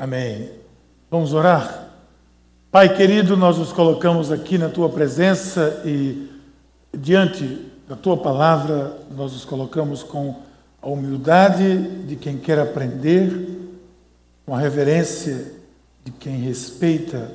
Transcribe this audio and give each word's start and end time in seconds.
Amém. 0.00 0.48
Vamos 1.10 1.34
orar? 1.34 1.90
Pai 2.70 2.96
querido, 2.96 3.36
nós 3.36 3.58
nos 3.58 3.70
colocamos 3.70 4.32
aqui 4.32 4.56
na 4.56 4.70
tua 4.70 4.88
presença 4.88 5.82
e 5.84 6.26
diante 6.96 7.70
da 7.86 7.94
tua 7.94 8.16
palavra, 8.16 8.96
nós 9.14 9.34
nos 9.34 9.44
colocamos 9.44 10.02
com 10.02 10.36
a 10.80 10.88
humildade 10.88 12.06
de 12.06 12.16
quem 12.16 12.38
quer 12.38 12.58
aprender, 12.58 13.46
com 14.46 14.54
a 14.54 14.58
reverência 14.58 15.52
de 16.02 16.12
quem 16.12 16.38
respeita 16.38 17.32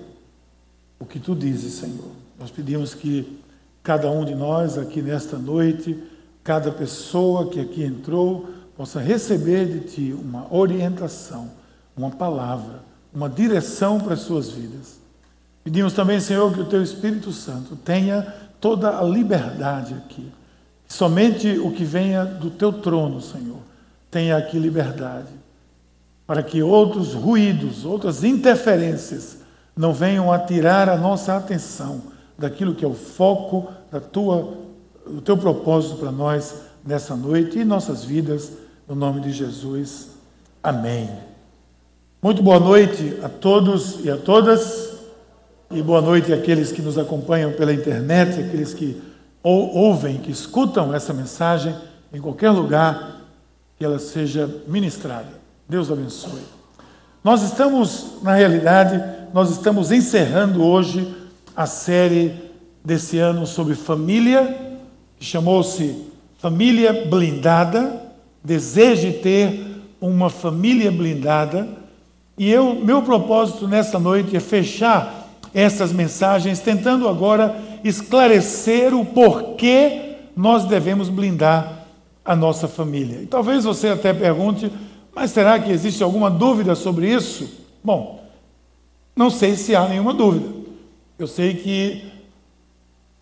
o 1.00 1.06
que 1.06 1.20
tu 1.20 1.36
dizes, 1.36 1.74
Senhor. 1.74 2.10
Nós 2.40 2.50
pedimos 2.50 2.96
que 2.96 3.44
cada 3.84 4.10
um 4.10 4.26
de 4.26 4.34
nós 4.34 4.76
aqui 4.76 5.04
nesta 5.04 5.38
noite, 5.38 5.96
cada 6.44 6.72
pessoa 6.72 7.48
que 7.48 7.60
aqui 7.60 7.84
entrou, 7.84 8.50
possa 8.76 9.00
receber 9.00 9.68
de 9.68 9.80
ti 9.82 10.16
uma 10.20 10.52
orientação, 10.52 11.64
uma 11.96 12.12
palavra, 12.12 12.82
uma 13.14 13.30
direção 13.30 14.00
para 14.00 14.14
as 14.14 14.22
suas 14.22 14.50
vidas. 14.50 15.00
Pedimos 15.64 15.94
também, 15.94 16.20
Senhor, 16.20 16.54
que 16.54 16.62
o 16.62 16.66
teu 16.66 16.84
Espírito 16.84 17.32
Santo 17.32 17.76
tenha 17.76 18.22
toda 18.60 19.00
a 19.00 19.04
liberdade 19.04 19.94
aqui. 19.94 20.32
Somente 20.88 21.58
o 21.58 21.72
que 21.72 21.84
venha 21.84 22.24
do 22.24 22.50
teu 22.50 22.72
trono, 22.72 23.22
Senhor, 23.22 23.60
tenha 24.12 24.38
aqui 24.38 24.60
liberdade, 24.60 25.30
para 26.28 26.44
que 26.44 26.62
outros 26.62 27.14
ruídos, 27.14 27.86
outras 27.86 28.24
interferências 28.24 29.40
não 29.76 29.94
venham 29.94 30.32
a 30.32 30.40
tirar 30.40 30.88
a 30.88 30.98
nossa 30.98 31.36
atenção 31.36 32.02
daquilo 32.38 32.76
que 32.76 32.86
é 32.86 32.88
o 32.88 32.94
foco 32.94 33.72
da 33.92 34.00
tua, 34.00 34.58
do 35.06 35.22
teu 35.22 35.38
propósito 35.38 35.98
para 35.98 36.12
nós 36.12 36.56
nessa 36.86 37.16
noite 37.16 37.60
e 37.60 37.66
nossas 37.66 38.04
vidas, 38.04 38.52
no 38.88 38.96
nome 38.96 39.22
de 39.22 39.32
Jesus. 39.32 40.10
Amém. 40.62 41.35
Muito 42.26 42.42
boa 42.42 42.60
noite 42.60 43.20
a 43.22 43.30
todos 43.30 44.04
e 44.04 44.10
a 44.10 44.18
todas, 44.18 44.98
e 45.70 45.80
boa 45.80 46.02
noite 46.02 46.34
àqueles 46.34 46.72
que 46.72 46.82
nos 46.82 46.98
acompanham 46.98 47.52
pela 47.52 47.72
internet, 47.72 48.42
aqueles 48.42 48.74
que 48.74 49.00
ouvem, 49.44 50.18
que 50.18 50.32
escutam 50.32 50.92
essa 50.92 51.14
mensagem 51.14 51.76
em 52.12 52.20
qualquer 52.20 52.50
lugar 52.50 53.22
que 53.78 53.86
ela 53.86 54.00
seja 54.00 54.50
ministrada. 54.68 55.40
Deus 55.70 55.92
abençoe. 55.92 56.42
Nós 57.24 57.44
estamos, 57.44 58.14
na 58.24 58.34
realidade, 58.34 59.04
nós 59.32 59.52
estamos 59.52 59.92
encerrando 59.92 60.64
hoje 60.64 61.16
a 61.56 61.68
série 61.68 62.34
desse 62.84 63.20
ano 63.20 63.46
sobre 63.46 63.76
família, 63.76 64.80
que 65.20 65.26
chamou-se 65.26 65.96
Família 66.40 67.06
Blindada. 67.06 68.02
Deseje 68.44 69.12
ter 69.12 69.84
uma 70.02 70.32
família 70.32 70.92
blindada. 70.92 71.85
E 72.38 72.50
eu, 72.52 72.76
meu 72.76 73.02
propósito 73.02 73.68
nessa 73.68 73.98
noite 73.98 74.36
é 74.36 74.40
fechar 74.40 75.30
essas 75.54 75.94
mensagens, 75.94 76.60
tentando 76.60 77.08
agora 77.08 77.56
esclarecer 77.84 78.94
o 78.94 79.06
porquê 79.06 80.16
nós 80.36 80.66
devemos 80.66 81.08
blindar 81.08 81.86
a 82.26 82.36
nossa 82.36 82.68
família. 82.68 83.22
E 83.22 83.26
talvez 83.26 83.64
você 83.64 83.90
até 83.90 84.14
pergunte, 84.14 84.70
mas 85.16 85.32
será 85.32 85.58
que 85.58 85.72
existe 85.72 86.04
alguma 86.04 86.30
dúvida 86.30 86.76
sobre 86.76 87.10
isso? 87.10 87.50
Bom, 87.82 88.22
não 89.16 89.30
sei 89.30 89.56
se 89.56 89.74
há 89.74 89.88
nenhuma 89.88 90.14
dúvida. 90.14 90.54
Eu 91.18 91.28
sei 91.28 91.54
que 91.54 92.12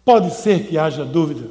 pode 0.03 0.33
ser 0.33 0.65
que 0.65 0.75
haja 0.75 1.05
dúvida. 1.05 1.47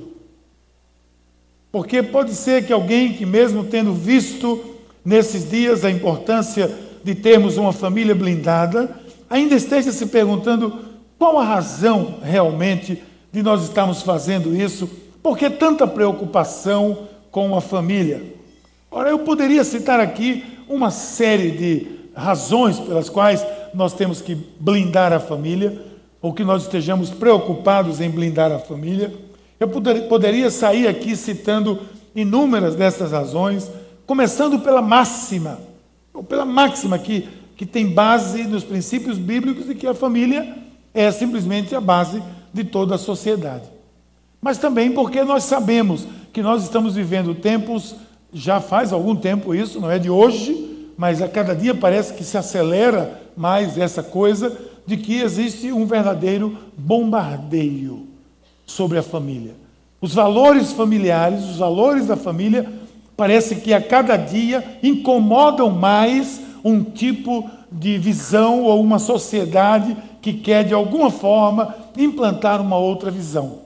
Porque 1.70 2.02
pode 2.02 2.34
ser 2.34 2.66
que 2.66 2.72
alguém 2.72 3.12
que, 3.12 3.24
mesmo 3.24 3.64
tendo 3.64 3.94
visto 3.94 4.60
nesses 5.04 5.48
dias 5.48 5.84
a 5.84 5.90
importância 5.90 6.68
de 7.02 7.14
termos 7.14 7.56
uma 7.56 7.72
família 7.72 8.14
blindada, 8.14 8.90
ainda 9.28 9.54
esteja 9.54 9.92
se 9.92 10.06
perguntando 10.06 10.78
qual 11.18 11.38
a 11.38 11.44
razão 11.44 12.16
realmente 12.22 13.02
de 13.32 13.42
nós 13.42 13.62
estarmos 13.62 14.02
fazendo 14.02 14.54
isso, 14.54 14.88
por 15.22 15.38
que 15.38 15.48
tanta 15.48 15.86
preocupação 15.86 17.08
com 17.30 17.56
a 17.56 17.60
família? 17.60 18.22
Ora, 18.90 19.10
eu 19.10 19.20
poderia 19.20 19.64
citar 19.64 20.00
aqui 20.00 20.44
uma 20.68 20.90
série 20.90 21.50
de 21.52 21.86
razões 22.14 22.78
pelas 22.78 23.08
quais 23.08 23.44
nós 23.72 23.94
temos 23.94 24.20
que 24.20 24.34
blindar 24.34 25.12
a 25.12 25.20
família, 25.20 25.80
ou 26.20 26.32
que 26.32 26.44
nós 26.44 26.62
estejamos 26.64 27.10
preocupados 27.10 28.00
em 28.00 28.10
blindar 28.10 28.52
a 28.52 28.58
família. 28.58 29.12
Eu 29.58 29.68
poderia 29.68 30.50
sair 30.50 30.86
aqui 30.86 31.16
citando 31.16 31.80
inúmeras 32.14 32.74
dessas 32.76 33.12
razões, 33.12 33.70
começando 34.06 34.58
pela 34.58 34.82
máxima, 34.82 35.58
pela 36.28 36.44
máxima 36.44 36.98
que 36.98 37.28
que 37.62 37.66
tem 37.66 37.86
base 37.86 38.42
nos 38.42 38.64
princípios 38.64 39.18
bíblicos 39.18 39.70
e 39.70 39.74
que 39.76 39.86
a 39.86 39.94
família 39.94 40.56
é 40.92 41.08
simplesmente 41.12 41.76
a 41.76 41.80
base 41.80 42.20
de 42.52 42.64
toda 42.64 42.96
a 42.96 42.98
sociedade. 42.98 43.62
Mas 44.40 44.58
também 44.58 44.90
porque 44.90 45.22
nós 45.22 45.44
sabemos 45.44 46.04
que 46.32 46.42
nós 46.42 46.64
estamos 46.64 46.96
vivendo 46.96 47.36
tempos, 47.36 47.94
já 48.32 48.60
faz 48.60 48.92
algum 48.92 49.14
tempo 49.14 49.54
isso, 49.54 49.80
não 49.80 49.88
é 49.88 49.96
de 49.96 50.10
hoje, 50.10 50.90
mas 50.96 51.22
a 51.22 51.28
cada 51.28 51.54
dia 51.54 51.72
parece 51.72 52.14
que 52.14 52.24
se 52.24 52.36
acelera 52.36 53.20
mais 53.36 53.78
essa 53.78 54.02
coisa 54.02 54.58
de 54.84 54.96
que 54.96 55.20
existe 55.20 55.70
um 55.70 55.86
verdadeiro 55.86 56.58
bombardeio 56.76 58.08
sobre 58.66 58.98
a 58.98 59.04
família. 59.04 59.54
Os 60.00 60.12
valores 60.12 60.72
familiares, 60.72 61.44
os 61.44 61.58
valores 61.58 62.08
da 62.08 62.16
família, 62.16 62.68
parece 63.16 63.56
que 63.56 63.72
a 63.72 63.80
cada 63.80 64.16
dia 64.16 64.78
incomodam 64.82 65.70
mais 65.70 66.40
um 66.64 66.82
tipo 66.82 67.48
de 67.70 67.98
visão 67.98 68.62
ou 68.62 68.80
uma 68.80 68.98
sociedade 68.98 69.96
que 70.20 70.32
quer, 70.32 70.64
de 70.64 70.74
alguma 70.74 71.10
forma, 71.10 71.74
implantar 71.96 72.60
uma 72.60 72.76
outra 72.76 73.10
visão. 73.10 73.60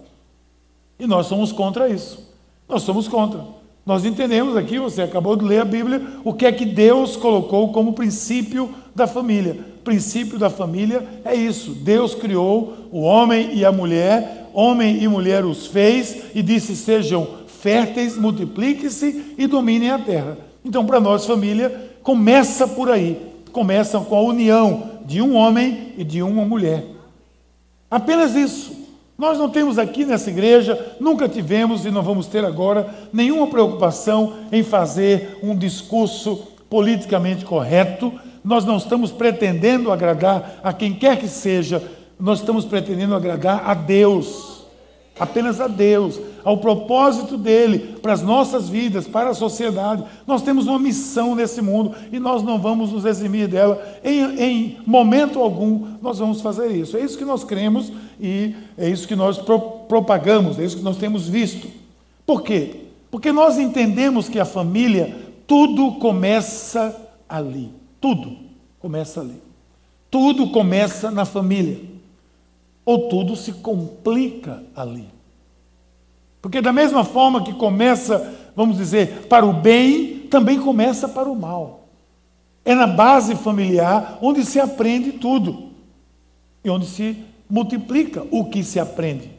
E 0.99 1.07
nós 1.07 1.27
somos 1.27 1.53
contra 1.53 1.89
isso. 1.89 2.33
Nós 2.69 2.83
somos 2.83 3.07
contra. 3.07 3.41
Nós 3.85 4.05
entendemos 4.05 4.57
aqui, 4.57 4.79
você 4.79 5.03
acabou 5.03 5.37
de 5.37 5.45
ler 5.45 5.61
a 5.61 5.65
Bíblia, 5.65 6.03
o 6.25 6.33
que 6.33 6.47
é 6.47 6.51
que 6.51 6.65
Deus 6.65 7.17
colocou 7.17 7.73
como 7.73 7.93
princípio 7.93 8.75
da 8.95 9.07
família. 9.07 9.53
O 9.79 9.83
princípio 9.85 10.39
da 10.39 10.51
família 10.51 11.07
é 11.25 11.35
isso. 11.35 11.71
Deus 11.71 12.15
criou 12.15 12.89
o 12.91 13.01
homem 13.03 13.51
e 13.53 13.65
a 13.65 13.71
mulher, 13.71 14.51
homem 14.53 15.01
e 15.01 15.07
mulher 15.07 15.45
os 15.45 15.69
fez 15.69 16.35
e 16.35 16.43
disse: 16.43 16.75
sejam 16.75 17.29
férteis, 17.67 18.17
multipliquem-se 18.17 19.35
e 19.37 19.45
dominem 19.49 19.91
a 19.91 19.99
terra. 19.99 20.39
Então, 20.65 20.87
para 20.87 21.01
nós, 21.01 21.27
família 21.27 21.91
começa 22.01 22.69
por 22.69 22.89
aí. 22.89 23.21
Começa 23.51 23.99
com 23.99 24.15
a 24.15 24.21
união 24.21 25.01
de 25.05 25.21
um 25.21 25.35
homem 25.35 25.93
e 25.99 26.05
de 26.05 26.23
uma 26.23 26.45
mulher. 26.45 26.85
Apenas 27.91 28.37
isso. 28.37 28.87
Nós 29.19 29.37
não 29.37 29.49
temos 29.49 29.81
aqui 29.81 30.05
nessa 30.05 30.31
igreja, 30.31 30.95
nunca 31.01 31.29
tivemos 31.29 31.85
e 31.85 31.91
não 31.91 32.03
vamos 32.03 32.29
ter 32.29 32.45
agora 32.45 32.89
nenhuma 33.13 33.49
preocupação 33.49 34.35
em 34.53 34.63
fazer 34.63 35.37
um 35.43 35.57
discurso 35.57 36.47
politicamente 36.71 37.45
correto. 37.45 38.13
Nós 38.45 38.65
não 38.65 38.77
estamos 38.77 39.11
pretendendo 39.11 39.91
agradar 39.91 40.61
a 40.63 40.73
quem 40.73 40.95
quer 40.95 41.19
que 41.19 41.27
seja, 41.27 41.83
nós 42.21 42.39
estamos 42.39 42.65
pretendendo 42.65 43.15
agradar 43.17 43.69
a 43.69 43.75
Deus 43.75 44.56
apenas 45.19 45.61
a 45.61 45.67
Deus, 45.67 46.21
ao 46.45 46.59
propósito 46.59 47.37
dele 47.37 47.97
para 48.03 48.13
as 48.13 48.23
nossas 48.23 48.69
vidas, 48.69 49.07
para 49.07 49.31
a 49.31 49.35
sociedade. 49.35 50.05
Nós 50.27 50.43
temos 50.43 50.67
uma 50.67 50.79
missão 50.79 51.35
nesse 51.35 51.63
mundo 51.63 51.95
e 52.13 52.19
nós 52.19 52.43
não 52.43 52.59
vamos 52.59 52.93
nos 52.93 53.05
eximir 53.05 53.49
dela. 53.49 53.83
Em, 54.05 54.41
em 54.41 54.79
momento 54.87 55.41
algum, 55.41 55.87
nós 56.03 56.19
vamos 56.19 56.41
fazer 56.41 56.71
isso. 56.71 56.97
É 56.97 57.01
isso 57.01 57.19
que 57.19 57.25
nós 57.25 57.45
cremos 57.45 57.93
e 58.21 58.55
é 58.77 58.89
isso 58.89 59.09
que 59.09 59.17
nós 59.17 59.39
pro, 59.39 59.59
propagamos, 59.59 60.59
é 60.59 60.65
isso 60.65 60.77
que 60.77 60.85
nós 60.85 60.99
temos 60.99 61.29
visto. 61.29 61.69
Por 62.27 62.43
quê? 62.43 62.83
Porque 63.11 63.33
nós 63.33 63.59
entendemos 63.59 64.29
que 64.29 64.39
a 64.39 64.45
família, 64.45 65.17
tudo 65.47 65.93
começa 65.93 66.95
ali. 67.29 67.71
Tudo 68.01 68.37
começa 68.79 69.21
ali. 69.21 69.41
Tudo 70.11 70.51
começa 70.51 71.11
na 71.11 71.25
família 71.25 71.96
ou 72.87 73.09
tudo 73.09 73.35
se 73.35 73.53
complica 73.53 74.63
ali. 74.75 75.09
Porque, 76.41 76.63
da 76.63 76.73
mesma 76.73 77.05
forma 77.05 77.43
que 77.43 77.53
começa, 77.53 78.33
vamos 78.55 78.77
dizer, 78.77 79.27
para 79.29 79.45
o 79.45 79.53
bem, 79.53 80.21
também 80.31 80.61
começa 80.61 81.09
para 81.09 81.29
o 81.29 81.35
mal. 81.35 81.89
É 82.65 82.73
na 82.73 82.87
base 82.87 83.35
familiar 83.35 84.19
onde 84.23 84.45
se 84.45 84.61
aprende 84.61 85.13
tudo 85.13 85.71
e 86.65 86.71
onde 86.71 86.87
se 86.87 87.17
multiplica 87.51 88.25
o 88.31 88.45
que 88.45 88.63
se 88.63 88.79
aprende. 88.79 89.31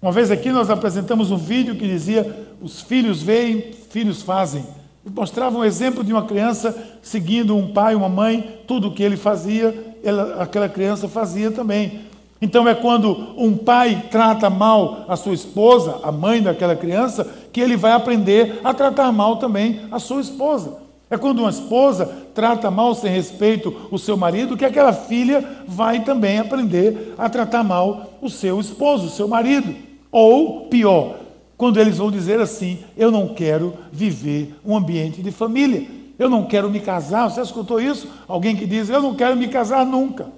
Uma 0.00 0.12
vez 0.12 0.30
aqui 0.30 0.50
nós 0.50 0.70
apresentamos 0.70 1.30
um 1.30 1.36
vídeo 1.36 1.76
que 1.76 1.86
dizia: 1.86 2.46
os 2.60 2.80
filhos 2.80 3.22
veem, 3.22 3.72
filhos 3.90 4.22
fazem. 4.22 4.64
E 5.04 5.10
mostrava 5.10 5.58
um 5.58 5.64
exemplo 5.64 6.04
de 6.04 6.12
uma 6.12 6.24
criança 6.24 6.76
seguindo 7.02 7.56
um 7.56 7.72
pai, 7.72 7.94
uma 7.94 8.08
mãe, 8.08 8.60
tudo 8.66 8.88
o 8.88 8.94
que 8.94 9.02
ele 9.02 9.16
fazia, 9.16 9.96
ela, 10.02 10.42
aquela 10.42 10.68
criança 10.68 11.08
fazia 11.08 11.50
também. 11.50 12.09
Então 12.42 12.66
é 12.66 12.74
quando 12.74 13.34
um 13.36 13.56
pai 13.56 14.04
trata 14.10 14.48
mal 14.48 15.04
a 15.06 15.14
sua 15.16 15.34
esposa, 15.34 16.00
a 16.02 16.10
mãe 16.10 16.42
daquela 16.42 16.74
criança, 16.74 17.28
que 17.52 17.60
ele 17.60 17.76
vai 17.76 17.92
aprender 17.92 18.60
a 18.64 18.72
tratar 18.72 19.12
mal 19.12 19.36
também 19.36 19.80
a 19.90 19.98
sua 19.98 20.20
esposa. 20.20 20.78
É 21.10 21.18
quando 21.18 21.40
uma 21.40 21.50
esposa 21.50 22.06
trata 22.34 22.70
mal 22.70 22.94
sem 22.94 23.10
respeito 23.10 23.88
o 23.90 23.98
seu 23.98 24.16
marido, 24.16 24.56
que 24.56 24.64
aquela 24.64 24.92
filha 24.92 25.44
vai 25.66 26.04
também 26.04 26.38
aprender 26.38 27.14
a 27.18 27.28
tratar 27.28 27.64
mal 27.64 28.12
o 28.22 28.30
seu 28.30 28.60
esposo, 28.60 29.06
o 29.06 29.10
seu 29.10 29.26
marido. 29.26 29.74
Ou, 30.10 30.66
pior, 30.66 31.16
quando 31.56 31.78
eles 31.80 31.98
vão 31.98 32.10
dizer 32.10 32.40
assim: 32.40 32.78
Eu 32.96 33.10
não 33.10 33.28
quero 33.28 33.74
viver 33.92 34.54
um 34.64 34.76
ambiente 34.76 35.20
de 35.20 35.32
família, 35.32 35.86
eu 36.16 36.30
não 36.30 36.44
quero 36.44 36.70
me 36.70 36.78
casar. 36.78 37.28
Você 37.28 37.40
escutou 37.40 37.80
isso? 37.80 38.08
Alguém 38.28 38.54
que 38.54 38.64
diz: 38.64 38.88
Eu 38.88 39.02
não 39.02 39.14
quero 39.14 39.36
me 39.36 39.48
casar 39.48 39.84
nunca. 39.84 40.28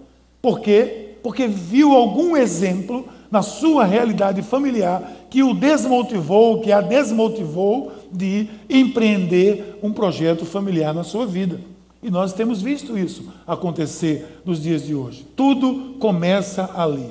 Por 0.41 0.61
quê? 0.61 1.02
Porque 1.23 1.47
viu 1.47 1.93
algum 1.93 2.37
exemplo 2.37 3.07
na 3.31 3.41
sua 3.41 3.85
realidade 3.85 4.43
familiar 4.43 5.11
que 5.31 5.43
o 5.43 5.55
desmotivou, 5.55 6.61
que 6.61 6.71
a 6.71 6.81
desmotivou 6.81 7.93
de 8.13 8.49
empreender 8.69 9.79
um 9.83 9.93
projeto 9.93 10.45
familiar 10.45 10.93
na 10.93 11.05
sua 11.05 11.25
vida. 11.25 11.59
E 12.03 12.11
nós 12.11 12.33
temos 12.33 12.61
visto 12.61 12.99
isso 12.99 13.33
acontecer 13.47 14.43
nos 14.45 14.63
dias 14.63 14.85
de 14.85 14.95
hoje. 14.95 15.27
Tudo 15.37 15.95
começa 15.99 16.69
ali. 16.77 17.09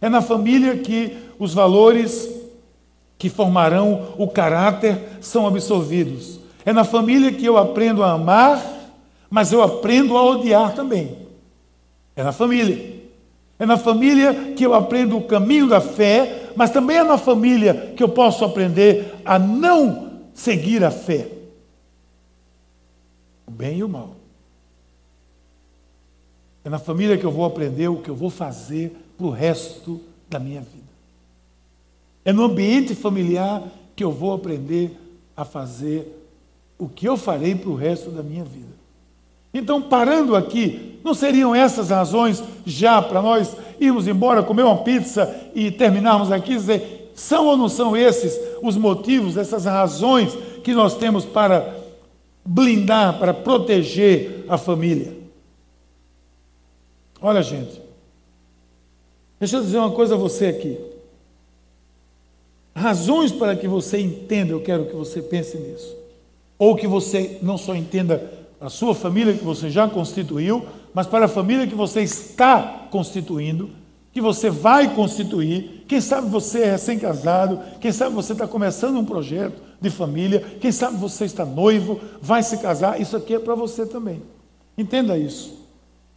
É 0.00 0.08
na 0.08 0.20
família 0.20 0.76
que 0.76 1.16
os 1.38 1.54
valores 1.54 2.28
que 3.18 3.30
formarão 3.30 4.08
o 4.18 4.28
caráter 4.28 5.00
são 5.20 5.46
absorvidos. 5.46 6.38
É 6.64 6.72
na 6.72 6.84
família 6.84 7.32
que 7.32 7.44
eu 7.46 7.56
aprendo 7.56 8.02
a 8.02 8.12
amar, 8.12 8.62
mas 9.30 9.50
eu 9.50 9.62
aprendo 9.62 10.16
a 10.16 10.24
odiar 10.24 10.74
também. 10.74 11.16
É 12.14 12.22
na 12.22 12.32
família. 12.32 12.93
É 13.58 13.64
na 13.64 13.76
família 13.76 14.54
que 14.54 14.64
eu 14.64 14.74
aprendo 14.74 15.16
o 15.16 15.26
caminho 15.26 15.68
da 15.68 15.80
fé, 15.80 16.50
mas 16.56 16.70
também 16.70 16.98
é 16.98 17.04
na 17.04 17.18
família 17.18 17.92
que 17.96 18.02
eu 18.02 18.08
posso 18.08 18.44
aprender 18.44 19.14
a 19.24 19.38
não 19.38 20.22
seguir 20.34 20.82
a 20.82 20.90
fé. 20.90 21.28
O 23.46 23.50
bem 23.50 23.78
e 23.78 23.84
o 23.84 23.88
mal. 23.88 24.16
É 26.64 26.70
na 26.70 26.78
família 26.78 27.16
que 27.16 27.24
eu 27.24 27.30
vou 27.30 27.44
aprender 27.44 27.88
o 27.88 28.00
que 28.00 28.08
eu 28.08 28.16
vou 28.16 28.30
fazer 28.30 28.96
para 29.16 29.26
o 29.26 29.30
resto 29.30 30.00
da 30.28 30.38
minha 30.38 30.60
vida. 30.60 30.82
É 32.24 32.32
no 32.32 32.44
ambiente 32.44 32.94
familiar 32.94 33.62
que 33.94 34.02
eu 34.02 34.10
vou 34.10 34.32
aprender 34.32 34.98
a 35.36 35.44
fazer 35.44 36.20
o 36.78 36.88
que 36.88 37.06
eu 37.06 37.16
farei 37.16 37.54
para 37.54 37.70
o 37.70 37.76
resto 37.76 38.10
da 38.10 38.22
minha 38.22 38.44
vida. 38.44 38.73
Então, 39.54 39.80
parando 39.80 40.34
aqui, 40.34 40.98
não 41.04 41.14
seriam 41.14 41.54
essas 41.54 41.90
razões 41.90 42.42
já 42.66 43.00
para 43.00 43.22
nós 43.22 43.56
irmos 43.80 44.08
embora, 44.08 44.42
comer 44.42 44.64
uma 44.64 44.78
pizza 44.78 45.32
e 45.54 45.70
terminarmos 45.70 46.32
aqui? 46.32 46.54
Dizer, 46.54 47.12
são 47.14 47.46
ou 47.46 47.56
não 47.56 47.68
são 47.68 47.96
esses 47.96 48.38
os 48.60 48.76
motivos, 48.76 49.36
essas 49.36 49.64
razões 49.64 50.36
que 50.64 50.72
nós 50.72 50.96
temos 50.96 51.24
para 51.24 51.74
blindar, 52.44 53.18
para 53.18 53.32
proteger 53.32 54.44
a 54.48 54.58
família? 54.58 55.14
Olha, 57.20 57.42
gente, 57.42 57.80
deixa 59.38 59.56
eu 59.56 59.62
dizer 59.62 59.78
uma 59.78 59.92
coisa 59.92 60.14
a 60.14 60.18
você 60.18 60.46
aqui. 60.46 60.78
Razões 62.74 63.30
para 63.30 63.54
que 63.54 63.68
você 63.68 64.00
entenda, 64.00 64.52
eu 64.52 64.60
quero 64.60 64.86
que 64.86 64.96
você 64.96 65.22
pense 65.22 65.56
nisso. 65.56 65.96
Ou 66.58 66.74
que 66.74 66.88
você 66.88 67.38
não 67.40 67.56
só 67.56 67.74
entenda 67.74 68.43
a 68.64 68.70
sua 68.70 68.94
família 68.94 69.34
que 69.34 69.44
você 69.44 69.68
já 69.68 69.86
constituiu, 69.86 70.64
mas 70.94 71.06
para 71.06 71.26
a 71.26 71.28
família 71.28 71.66
que 71.66 71.74
você 71.74 72.00
está 72.00 72.86
constituindo, 72.90 73.68
que 74.10 74.22
você 74.22 74.48
vai 74.48 74.94
constituir. 74.94 75.84
Quem 75.86 76.00
sabe 76.00 76.30
você 76.30 76.62
é 76.62 76.70
recém-casado, 76.70 77.60
quem 77.78 77.92
sabe 77.92 78.14
você 78.14 78.32
está 78.32 78.48
começando 78.48 78.96
um 78.96 79.04
projeto 79.04 79.60
de 79.78 79.90
família, 79.90 80.40
quem 80.62 80.72
sabe 80.72 80.96
você 80.96 81.26
está 81.26 81.44
noivo, 81.44 82.00
vai 82.22 82.42
se 82.42 82.56
casar, 82.56 82.98
isso 82.98 83.14
aqui 83.14 83.34
é 83.34 83.38
para 83.38 83.54
você 83.54 83.84
também. 83.84 84.22
Entenda 84.78 85.18
isso. 85.18 85.58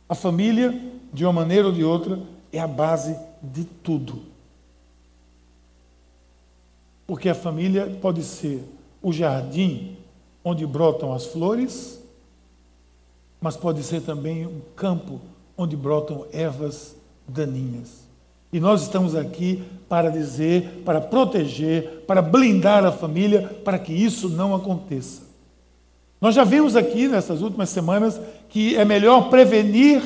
A 0.07 0.15
família, 0.15 0.73
de 1.11 1.25
uma 1.25 1.33
maneira 1.33 1.67
ou 1.67 1.73
de 1.73 1.83
outra, 1.83 2.17
é 2.53 2.59
a 2.61 2.67
base 2.67 3.13
de 3.43 3.65
tudo. 3.65 4.21
Porque 7.05 7.27
a 7.27 7.35
família 7.35 7.97
pode 8.01 8.23
ser 8.23 8.63
o 9.01 9.11
jardim 9.11 9.97
onde 10.45 10.65
brotam 10.65 11.11
as 11.11 11.25
flores, 11.25 12.06
mas 13.41 13.55
pode 13.55 13.83
ser 13.83 14.01
também 14.01 14.45
um 14.45 14.61
campo 14.75 15.21
onde 15.57 15.75
brotam 15.75 16.25
ervas 16.31 16.95
daninhas. 17.27 18.07
E 18.51 18.59
nós 18.59 18.83
estamos 18.83 19.15
aqui 19.15 19.63
para 19.89 20.09
dizer, 20.09 20.81
para 20.85 21.01
proteger, 21.01 22.03
para 22.07 22.21
blindar 22.21 22.85
a 22.85 22.91
família, 22.91 23.43
para 23.63 23.77
que 23.77 23.91
isso 23.91 24.29
não 24.29 24.55
aconteça. 24.55 25.23
Nós 26.19 26.33
já 26.33 26.43
vimos 26.43 26.75
aqui 26.75 27.07
nessas 27.07 27.41
últimas 27.41 27.69
semanas 27.69 28.19
que 28.49 28.75
é 28.75 28.85
melhor 28.85 29.29
prevenir 29.29 30.01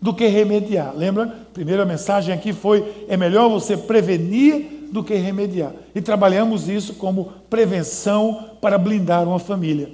do 0.00 0.14
que 0.14 0.26
remediar. 0.26 0.94
Lembra? 0.94 1.24
A 1.24 1.52
primeira 1.52 1.84
mensagem 1.84 2.34
aqui 2.34 2.52
foi: 2.52 3.06
é 3.08 3.16
melhor 3.16 3.48
você 3.48 3.76
prevenir 3.76 4.88
do 4.92 5.02
que 5.02 5.14
remediar. 5.14 5.72
E 5.94 6.00
trabalhamos 6.00 6.68
isso 6.68 6.94
como 6.94 7.32
prevenção 7.50 8.50
para 8.60 8.78
blindar 8.78 9.26
uma 9.26 9.38
família. 9.38 9.90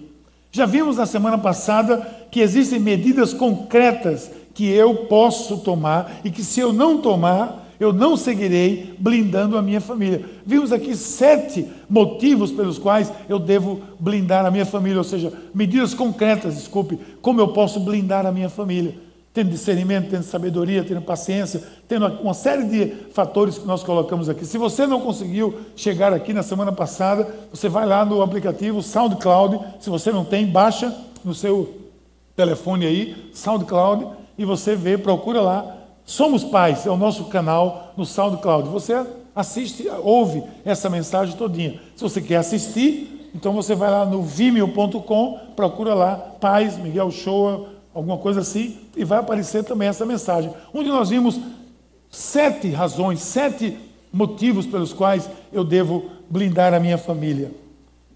Já 0.51 0.67
vimos 0.67 0.99
na 0.99 1.07
semana 1.07 1.39
passada 1.39 2.07
que 2.33 2.41
existem 2.41 2.81
medidas 2.81 3.35
concretas 3.35 4.31
que 4.55 4.67
eu 4.67 4.95
posso 5.07 5.59
tomar 5.59 6.21
e 6.25 6.31
que 6.31 6.43
se 6.43 6.61
eu 6.61 6.73
não 6.73 6.97
tomar, 6.99 7.69
eu 7.79 7.93
não 7.93 8.17
seguirei 8.17 8.95
blindando 8.99 9.59
a 9.59 9.63
minha 9.63 9.83
família. 9.83 10.25
Vimos 10.45 10.73
aqui 10.73 10.97
sete 10.97 11.69
motivos 11.91 12.51
pelos 12.51 12.79
quais 12.79 13.13
eu 13.29 13.39
devo 13.39 13.83
blindar 14.01 14.47
a 14.47 14.51
minha 14.51 14.65
família, 14.65 14.97
ou 14.97 15.05
seja, 15.05 15.31
medidas 15.55 15.93
concretas, 15.93 16.55
desculpe, 16.55 16.99
como 17.21 17.39
eu 17.39 17.49
posso 17.49 17.79
blindar 17.81 18.25
a 18.25 18.33
minha 18.33 18.49
família. 18.49 18.95
Tendo 19.35 19.51
discernimento, 19.51 20.09
tendo 20.11 20.23
sabedoria, 20.23 20.85
tendo 20.85 21.03
paciência, 21.03 21.63
tendo 21.87 22.07
uma 22.07 22.35
série 22.35 22.65
de 22.65 22.95
fatores 23.13 23.59
que 23.59 23.67
nós 23.67 23.83
colocamos 23.83 24.29
aqui. 24.29 24.47
Se 24.47 24.57
você 24.57 24.87
não 24.87 25.01
conseguiu 25.01 25.55
chegar 25.77 26.15
aqui 26.15 26.33
na 26.33 26.43
semana 26.43 26.73
passada, 26.73 27.29
você 27.51 27.69
vai 27.69 27.85
lá 27.85 28.07
no 28.07 28.23
aplicativo 28.23 28.83
SoundCloud. 28.83 29.59
Se 29.81 29.91
você 29.91 30.11
não 30.11 30.25
tem, 30.25 30.47
baixa 30.47 30.95
no 31.25 31.35
seu 31.35 31.82
telefone 32.37 32.87
aí, 32.87 33.31
SoundCloud, 33.33 34.07
e 34.37 34.45
você 34.45 34.75
vê, 34.75 34.97
procura 34.97 35.41
lá. 35.41 35.77
Somos 36.05 36.43
Pais, 36.45 36.87
é 36.87 36.91
o 36.91 36.97
nosso 36.97 37.27
canal 37.27 37.93
no 37.97 38.05
SoundCloud. 38.05 38.69
Você 38.69 39.07
assiste, 39.35 39.89
ouve 40.03 40.43
essa 40.65 40.91
mensagem 40.91 41.37
todinha. 41.37 41.81
Se 41.97 42.03
você 42.03 42.21
quer 42.21 42.37
assistir, 42.37 43.31
então 43.35 43.53
você 43.53 43.75
vai 43.75 43.91
lá 43.91 44.05
no 44.05 44.23
vimeo.com, 44.23 45.39
procura 45.57 45.95
lá, 45.95 46.17
Pais, 46.17 46.77
Miguel 46.77 47.11
Shoa, 47.11 47.69
alguma 47.95 48.19
coisa 48.19 48.41
assim, 48.41 48.79
e 48.97 49.05
vai 49.05 49.19
aparecer 49.19 49.65
também 49.65 49.89
essa 49.89 50.05
mensagem. 50.05 50.53
Onde 50.73 50.89
nós 50.89 51.11
vimos 51.11 51.39
sete 52.11 52.69
razões, 52.71 53.21
sete 53.21 53.77
motivos 54.13 54.67
pelos 54.67 54.93
quais 54.93 55.29
eu 55.53 55.65
devo 55.65 56.11
blindar 56.29 56.75
a 56.75 56.81
minha 56.81 56.99
família. 56.99 57.51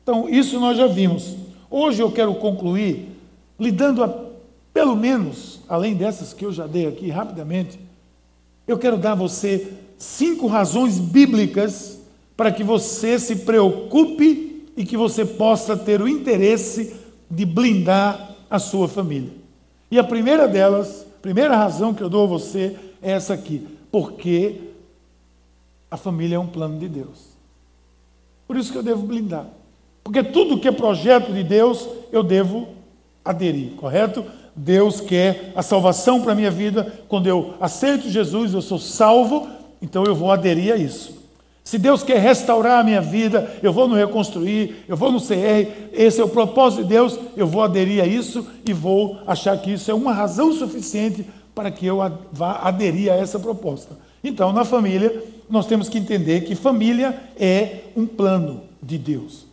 Então, 0.02 0.28
isso 0.28 0.60
nós 0.60 0.76
já 0.76 0.86
vimos. 0.86 1.34
Hoje 1.70 2.02
eu 2.02 2.12
quero 2.12 2.34
concluir 2.34 3.15
lidando 3.58 4.02
a, 4.02 4.26
pelo 4.72 4.94
menos, 4.94 5.60
além 5.68 5.94
dessas 5.94 6.32
que 6.32 6.44
eu 6.44 6.52
já 6.52 6.66
dei 6.66 6.86
aqui 6.86 7.10
rapidamente, 7.10 7.78
eu 8.66 8.78
quero 8.78 8.96
dar 8.96 9.12
a 9.12 9.16
você 9.16 9.72
cinco 9.98 10.46
razões 10.46 10.98
bíblicas 10.98 11.98
para 12.36 12.52
que 12.52 12.62
você 12.62 13.18
se 13.18 13.36
preocupe 13.36 14.64
e 14.76 14.84
que 14.84 14.96
você 14.96 15.24
possa 15.24 15.76
ter 15.76 16.02
o 16.02 16.08
interesse 16.08 16.94
de 17.30 17.44
blindar 17.44 18.36
a 18.50 18.58
sua 18.58 18.86
família. 18.86 19.30
E 19.90 19.98
a 19.98 20.04
primeira 20.04 20.46
delas, 20.46 21.06
a 21.18 21.22
primeira 21.22 21.56
razão 21.56 21.94
que 21.94 22.02
eu 22.02 22.10
dou 22.10 22.24
a 22.24 22.28
você 22.28 22.76
é 23.00 23.12
essa 23.12 23.34
aqui, 23.34 23.66
porque 23.90 24.60
a 25.90 25.96
família 25.96 26.36
é 26.36 26.38
um 26.38 26.46
plano 26.46 26.78
de 26.78 26.88
Deus. 26.88 27.36
Por 28.46 28.56
isso 28.56 28.70
que 28.70 28.78
eu 28.78 28.82
devo 28.82 29.06
blindar. 29.06 29.48
Porque 30.04 30.22
tudo 30.22 30.60
que 30.60 30.68
é 30.68 30.72
projeto 30.72 31.32
de 31.32 31.42
Deus, 31.42 31.88
eu 32.12 32.22
devo 32.22 32.68
aderir, 33.26 33.72
correto? 33.72 34.24
Deus 34.54 35.00
quer 35.00 35.52
a 35.54 35.62
salvação 35.62 36.22
para 36.22 36.32
a 36.32 36.34
minha 36.34 36.50
vida. 36.50 36.90
Quando 37.08 37.26
eu 37.26 37.54
aceito 37.60 38.08
Jesus, 38.08 38.54
eu 38.54 38.62
sou 38.62 38.78
salvo, 38.78 39.46
então 39.82 40.04
eu 40.04 40.14
vou 40.14 40.32
aderir 40.32 40.72
a 40.72 40.76
isso. 40.76 41.16
Se 41.62 41.78
Deus 41.78 42.02
quer 42.04 42.20
restaurar 42.20 42.78
a 42.78 42.84
minha 42.84 43.00
vida, 43.00 43.58
eu 43.60 43.72
vou 43.72 43.88
no 43.88 43.96
reconstruir, 43.96 44.84
eu 44.86 44.96
vou 44.96 45.10
no 45.10 45.20
CR, 45.20 45.68
esse 45.92 46.20
é 46.20 46.24
o 46.24 46.28
propósito 46.28 46.84
de 46.84 46.88
Deus, 46.88 47.18
eu 47.36 47.46
vou 47.46 47.62
aderir 47.62 48.02
a 48.02 48.06
isso 48.06 48.46
e 48.64 48.72
vou 48.72 49.18
achar 49.26 49.58
que 49.58 49.72
isso 49.72 49.90
é 49.90 49.94
uma 49.94 50.12
razão 50.12 50.52
suficiente 50.52 51.26
para 51.52 51.70
que 51.70 51.84
eu 51.84 51.98
vá 52.32 52.60
aderir 52.62 53.12
a 53.12 53.16
essa 53.16 53.38
proposta. 53.40 53.98
Então, 54.22 54.52
na 54.52 54.64
família, 54.64 55.22
nós 55.50 55.66
temos 55.66 55.88
que 55.88 55.98
entender 55.98 56.42
que 56.42 56.54
família 56.54 57.18
é 57.38 57.80
um 57.96 58.06
plano 58.06 58.62
de 58.80 58.96
Deus. 58.96 59.45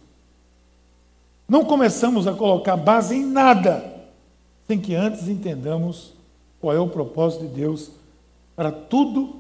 Não 1.53 1.63
começamos 1.63 2.25
a 2.25 2.33
colocar 2.33 2.75
base 2.75 3.15
em 3.15 3.24
nada 3.24 3.86
sem 4.67 4.79
que 4.79 4.95
antes 4.95 5.27
entendamos 5.27 6.12
qual 6.60 6.75
é 6.75 6.79
o 6.79 6.88
propósito 6.88 7.41
de 7.41 7.50
Deus 7.50 7.91
para 8.55 8.72
tudo 8.72 9.36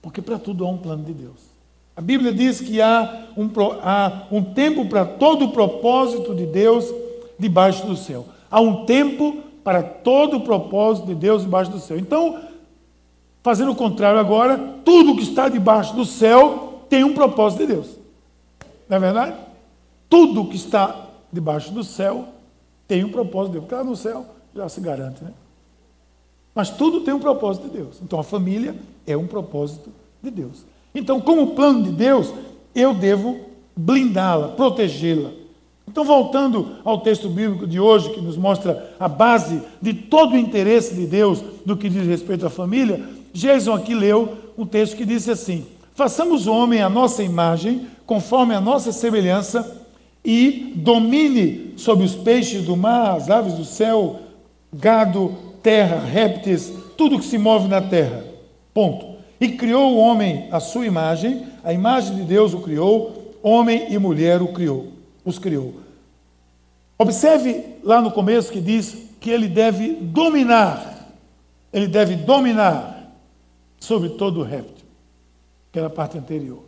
porque 0.00 0.22
para 0.22 0.38
tudo 0.38 0.64
há 0.64 0.68
um 0.68 0.78
plano 0.78 1.02
de 1.02 1.12
Deus. 1.12 1.50
A 1.96 2.00
Bíblia 2.00 2.32
diz 2.32 2.60
que 2.60 2.80
há 2.80 3.26
um, 3.36 3.50
há 3.82 4.28
um 4.30 4.40
tempo 4.40 4.86
para 4.86 5.04
todo 5.04 5.46
o 5.46 5.50
propósito 5.50 6.32
de 6.32 6.46
Deus, 6.46 6.94
debaixo 7.36 7.84
do 7.88 7.96
céu. 7.96 8.26
Há 8.48 8.60
um 8.60 8.84
tempo 8.84 9.38
para 9.64 9.82
todo 9.82 10.36
o 10.36 10.42
propósito 10.42 11.08
de 11.08 11.16
Deus 11.16 11.42
debaixo 11.42 11.72
do 11.72 11.80
céu. 11.80 11.98
Então, 11.98 12.40
fazendo 13.42 13.72
o 13.72 13.76
contrário 13.76 14.20
agora, 14.20 14.56
tudo 14.84 15.16
que 15.16 15.24
está 15.24 15.48
debaixo 15.48 15.92
do 15.96 16.04
céu 16.04 16.84
tem 16.88 17.02
um 17.02 17.14
propósito 17.14 17.66
de 17.66 17.72
Deus. 17.72 17.88
Não 18.88 18.96
é 18.96 19.00
verdade? 19.00 19.53
Tudo 20.08 20.46
que 20.46 20.56
está 20.56 21.08
debaixo 21.32 21.72
do 21.72 21.82
céu 21.82 22.28
tem 22.86 23.04
um 23.04 23.10
propósito 23.10 23.52
de 23.54 23.60
Deus. 23.60 23.72
Lá 23.72 23.84
no 23.84 23.96
céu 23.96 24.26
já 24.54 24.68
se 24.68 24.80
garante, 24.80 25.22
né? 25.24 25.32
Mas 26.54 26.70
tudo 26.70 27.00
tem 27.00 27.12
um 27.12 27.18
propósito 27.18 27.68
de 27.68 27.76
Deus. 27.76 28.00
Então 28.02 28.18
a 28.20 28.22
família 28.22 28.76
é 29.06 29.16
um 29.16 29.26
propósito 29.26 29.90
de 30.22 30.30
Deus. 30.30 30.64
Então, 30.94 31.20
como 31.20 31.54
plano 31.54 31.82
de 31.82 31.90
Deus, 31.90 32.32
eu 32.74 32.94
devo 32.94 33.40
blindá-la, 33.76 34.48
protegê-la. 34.48 35.30
Então, 35.88 36.04
voltando 36.04 36.76
ao 36.84 37.00
texto 37.00 37.28
bíblico 37.28 37.66
de 37.66 37.78
hoje, 37.78 38.10
que 38.10 38.20
nos 38.20 38.36
mostra 38.36 38.94
a 38.98 39.08
base 39.08 39.60
de 39.82 39.92
todo 39.92 40.34
o 40.34 40.38
interesse 40.38 40.94
de 40.94 41.06
Deus 41.06 41.42
no 41.66 41.76
que 41.76 41.90
diz 41.90 42.06
respeito 42.06 42.46
à 42.46 42.50
família, 42.50 43.02
Jason 43.32 43.74
aqui 43.74 43.94
leu 43.94 44.36
um 44.56 44.64
texto 44.64 44.96
que 44.96 45.04
disse 45.04 45.30
assim: 45.30 45.66
Façamos 45.94 46.46
o 46.46 46.52
homem 46.52 46.80
à 46.80 46.88
nossa 46.88 47.22
imagem, 47.22 47.86
conforme 48.06 48.54
a 48.54 48.60
nossa 48.60 48.92
semelhança, 48.92 49.83
e 50.24 50.72
domine 50.76 51.74
sobre 51.76 52.04
os 52.04 52.14
peixes 52.14 52.64
do 52.64 52.76
mar, 52.76 53.16
as 53.16 53.28
aves 53.28 53.54
do 53.54 53.64
céu, 53.64 54.20
gado, 54.72 55.36
terra, 55.62 55.98
répteis, 55.98 56.72
tudo 56.96 57.18
que 57.18 57.24
se 57.24 57.36
move 57.36 57.68
na 57.68 57.82
terra. 57.82 58.24
Ponto. 58.72 59.14
E 59.40 59.48
criou 59.48 59.92
o 59.92 59.98
homem 59.98 60.48
à 60.50 60.60
sua 60.60 60.86
imagem, 60.86 61.46
a 61.62 61.72
imagem 61.72 62.16
de 62.16 62.22
Deus 62.22 62.54
o 62.54 62.60
criou, 62.60 63.34
homem 63.42 63.92
e 63.92 63.98
mulher 63.98 64.40
o 64.40 64.52
criou, 64.52 64.88
os 65.24 65.38
criou. 65.38 65.74
Observe 66.96 67.62
lá 67.82 68.00
no 68.00 68.10
começo 68.10 68.50
que 68.50 68.60
diz 68.60 68.96
que 69.20 69.28
ele 69.28 69.48
deve 69.48 69.94
dominar, 69.94 71.10
ele 71.72 71.88
deve 71.88 72.14
dominar 72.14 73.12
sobre 73.78 74.10
todo 74.10 74.40
o 74.40 74.42
réptil, 74.42 74.86
que 75.70 75.78
era 75.78 75.88
a 75.88 75.90
parte 75.90 76.16
anterior, 76.16 76.62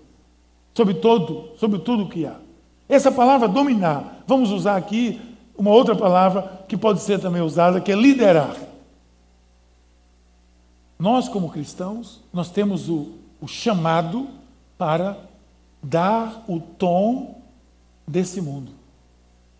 sobre 0.75 0.95
todo, 0.95 1.51
sobre 1.59 1.79
tudo 1.79 2.09
que 2.09 2.27
há. 2.27 2.46
Essa 2.89 3.11
palavra 3.11 3.49
dominar, 3.49 4.23
vamos 4.27 4.51
usar 4.51 4.77
aqui 4.77 5.21
uma 5.57 5.71
outra 5.71 5.97
palavra 5.97 6.65
que 6.69 6.77
pode 6.77 7.01
ser 7.01 7.21
também 7.21 7.43
usada, 7.43 7.81
que 7.81 7.91
é 7.91 7.97
liderar. 7.97 8.55
Nós, 10.99 11.29
como 11.29 11.51
cristãos, 11.51 12.23
nós 12.33 12.51
temos 12.51 12.89
o, 12.89 13.13
o 13.41 13.47
chamado 13.47 14.29
para 14.79 15.17
dar 15.83 16.45
o 16.49 16.61
tom 16.61 17.41
desse 18.07 18.41
mundo. 18.41 18.73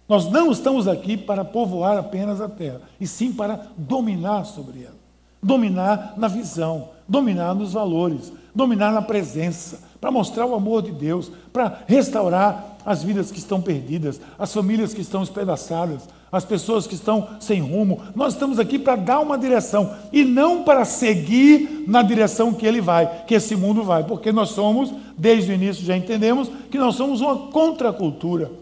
Nós 0.09 0.31
não 0.31 0.53
estamos 0.53 0.87
aqui 0.87 1.17
para 1.17 1.45
povoar 1.45 1.99
apenas 1.99 2.41
a 2.41 2.49
terra, 2.49 2.83
e 3.01 3.07
sim 3.07 3.33
para 3.33 3.67
dominar 3.77 4.45
sobre 4.45 4.85
ela. 4.85 4.95
Dominar 5.43 6.15
na 6.17 6.29
visão, 6.29 6.91
dominar 7.09 7.55
nos 7.55 7.73
valores, 7.73 8.33
dominar 8.55 8.93
na 8.93 9.03
presença, 9.03 9.81
para 10.01 10.11
mostrar 10.11 10.47
o 10.47 10.55
amor 10.55 10.83
de 10.83 10.93
Deus, 10.93 11.31
para 11.53 11.83
restaurar 11.87 12.76
as 12.87 13.03
vidas 13.03 13.33
que 13.33 13.39
estão 13.41 13.61
perdidas, 13.61 14.21
as 14.39 14.55
famílias 14.55 14.95
que 14.95 15.01
estão 15.01 15.25
espedaçadas, 15.25 16.09
as 16.31 16.45
pessoas 16.45 16.87
que 16.87 16.95
estão 16.95 17.27
sem 17.41 17.61
rumo. 17.61 18.01
Nós 18.15 18.35
estamos 18.35 18.61
aqui 18.61 18.79
para 18.79 18.95
dar 18.95 19.19
uma 19.19 19.37
direção 19.37 19.93
e 20.13 20.25
não 20.25 20.63
para 20.63 20.85
seguir 20.85 21.85
na 21.89 22.01
direção 22.01 22.55
que 22.55 22.65
ele 22.65 22.81
vai, 22.81 23.25
que 23.27 23.35
esse 23.35 23.57
mundo 23.57 23.83
vai, 23.83 24.05
porque 24.05 24.31
nós 24.31 24.51
somos, 24.51 24.95
desde 25.19 25.51
o 25.51 25.55
início 25.55 25.85
já 25.85 25.97
entendemos, 25.97 26.49
que 26.71 26.79
nós 26.79 26.95
somos 26.95 27.21
uma 27.21 27.49
contracultura. 27.49 28.53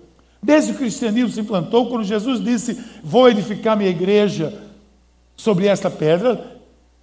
Desde 0.42 0.72
que 0.72 0.76
o 0.76 0.80
cristianismo 0.80 1.30
se 1.30 1.40
implantou, 1.40 1.88
quando 1.88 2.04
Jesus 2.04 2.42
disse: 2.42 2.78
Vou 3.02 3.28
edificar 3.28 3.76
minha 3.76 3.90
igreja 3.90 4.58
sobre 5.36 5.66
esta 5.66 5.90
pedra, 5.90 6.53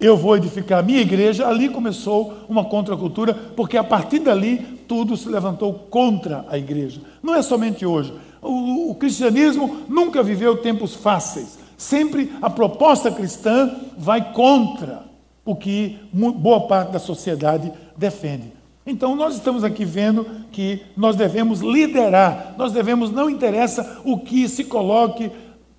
eu 0.02 0.16
vou 0.16 0.36
edificar 0.36 0.80
a 0.80 0.82
minha 0.82 1.00
igreja, 1.00 1.46
ali 1.46 1.68
começou 1.68 2.34
uma 2.48 2.64
contracultura, 2.64 3.32
porque 3.32 3.76
a 3.76 3.84
partir 3.84 4.18
dali 4.18 4.58
tudo 4.88 5.16
se 5.16 5.28
levantou 5.28 5.72
contra 5.72 6.44
a 6.48 6.58
igreja. 6.58 7.00
Não 7.22 7.36
é 7.36 7.40
somente 7.40 7.86
hoje. 7.86 8.12
O, 8.42 8.90
o 8.90 8.94
cristianismo 8.96 9.84
nunca 9.88 10.20
viveu 10.20 10.56
tempos 10.56 10.96
fáceis. 10.96 11.56
Sempre 11.76 12.32
a 12.42 12.50
proposta 12.50 13.12
cristã 13.12 13.70
vai 13.96 14.32
contra 14.32 15.04
o 15.44 15.54
que 15.54 15.98
boa 16.12 16.66
parte 16.66 16.90
da 16.90 16.98
sociedade 16.98 17.72
defende. 17.96 18.52
Então, 18.84 19.14
nós 19.14 19.36
estamos 19.36 19.62
aqui 19.62 19.84
vendo 19.84 20.26
que 20.50 20.82
nós 20.96 21.14
devemos 21.14 21.60
liderar, 21.60 22.56
nós 22.58 22.72
devemos, 22.72 23.12
não 23.12 23.30
interessa 23.30 24.00
o 24.04 24.18
que 24.18 24.48
se 24.48 24.64
coloque 24.64 25.30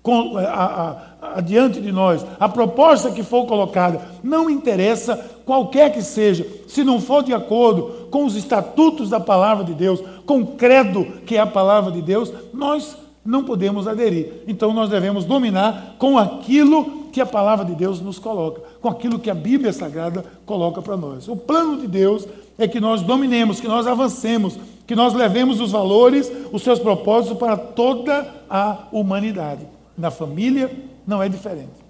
com, 0.02 0.36
a, 0.36 0.42
a, 0.42 1.02
adiante 1.34 1.80
de 1.80 1.92
nós, 1.92 2.24
a 2.38 2.48
proposta 2.48 3.10
que 3.10 3.22
for 3.22 3.46
colocada, 3.46 4.00
não 4.22 4.48
interessa 4.48 5.16
qualquer 5.44 5.92
que 5.92 6.02
seja, 6.02 6.46
se 6.66 6.82
não 6.82 7.00
for 7.00 7.22
de 7.22 7.32
acordo 7.32 8.08
com 8.10 8.24
os 8.24 8.36
estatutos 8.36 9.10
da 9.10 9.20
palavra 9.20 9.64
de 9.64 9.74
Deus, 9.74 10.02
com 10.24 10.40
o 10.40 10.46
credo 10.46 11.04
que 11.26 11.36
é 11.36 11.40
a 11.40 11.46
palavra 11.46 11.92
de 11.92 12.00
Deus, 12.00 12.32
nós 12.52 12.96
não 13.24 13.44
podemos 13.44 13.88
aderir. 13.88 14.42
Então 14.46 14.72
nós 14.72 14.90
devemos 14.90 15.24
dominar 15.24 15.96
com 15.98 16.18
aquilo 16.18 17.04
que 17.12 17.20
a 17.20 17.26
palavra 17.26 17.64
de 17.64 17.74
Deus 17.74 18.00
nos 18.00 18.18
coloca, 18.18 18.60
com 18.80 18.88
aquilo 18.88 19.18
que 19.18 19.30
a 19.30 19.34
Bíblia 19.34 19.72
Sagrada 19.72 20.24
coloca 20.44 20.82
para 20.82 20.96
nós. 20.96 21.28
O 21.28 21.36
plano 21.36 21.80
de 21.80 21.86
Deus 21.86 22.26
é 22.58 22.66
que 22.66 22.80
nós 22.80 23.02
dominemos, 23.02 23.60
que 23.60 23.68
nós 23.68 23.86
avancemos, 23.86 24.58
que 24.86 24.94
nós 24.94 25.14
levemos 25.14 25.60
os 25.60 25.72
valores, 25.72 26.30
os 26.52 26.62
seus 26.62 26.78
propósitos 26.78 27.38
para 27.38 27.56
toda 27.56 28.28
a 28.50 28.78
humanidade. 28.92 29.66
Na 29.96 30.10
família 30.10 30.70
não 31.06 31.22
é 31.22 31.28
diferente. 31.28 31.84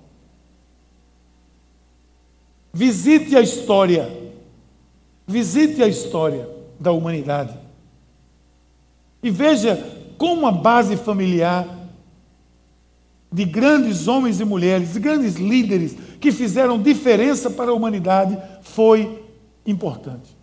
Visite 2.73 3.37
a 3.37 3.41
história. 3.41 4.11
Visite 5.27 5.83
a 5.83 5.89
história 5.89 6.49
da 6.79 6.93
humanidade. 6.93 7.57
E 9.23 9.31
veja 9.31 9.77
como 10.19 10.47
a 10.47 10.53
base 10.53 10.97
familiar 10.97 11.67
de 13.33 13.45
grandes 13.45 14.07
homens 14.07 14.39
e 14.39 14.45
mulheres, 14.45 14.93
de 14.93 15.01
grandes 15.01 15.35
líderes 15.37 15.97
que 16.21 16.31
fizeram 16.31 16.81
diferença 16.81 17.51
para 17.51 17.71
a 17.71 17.75
humanidade 17.75 18.39
foi 18.63 19.25
importante. 19.67 20.37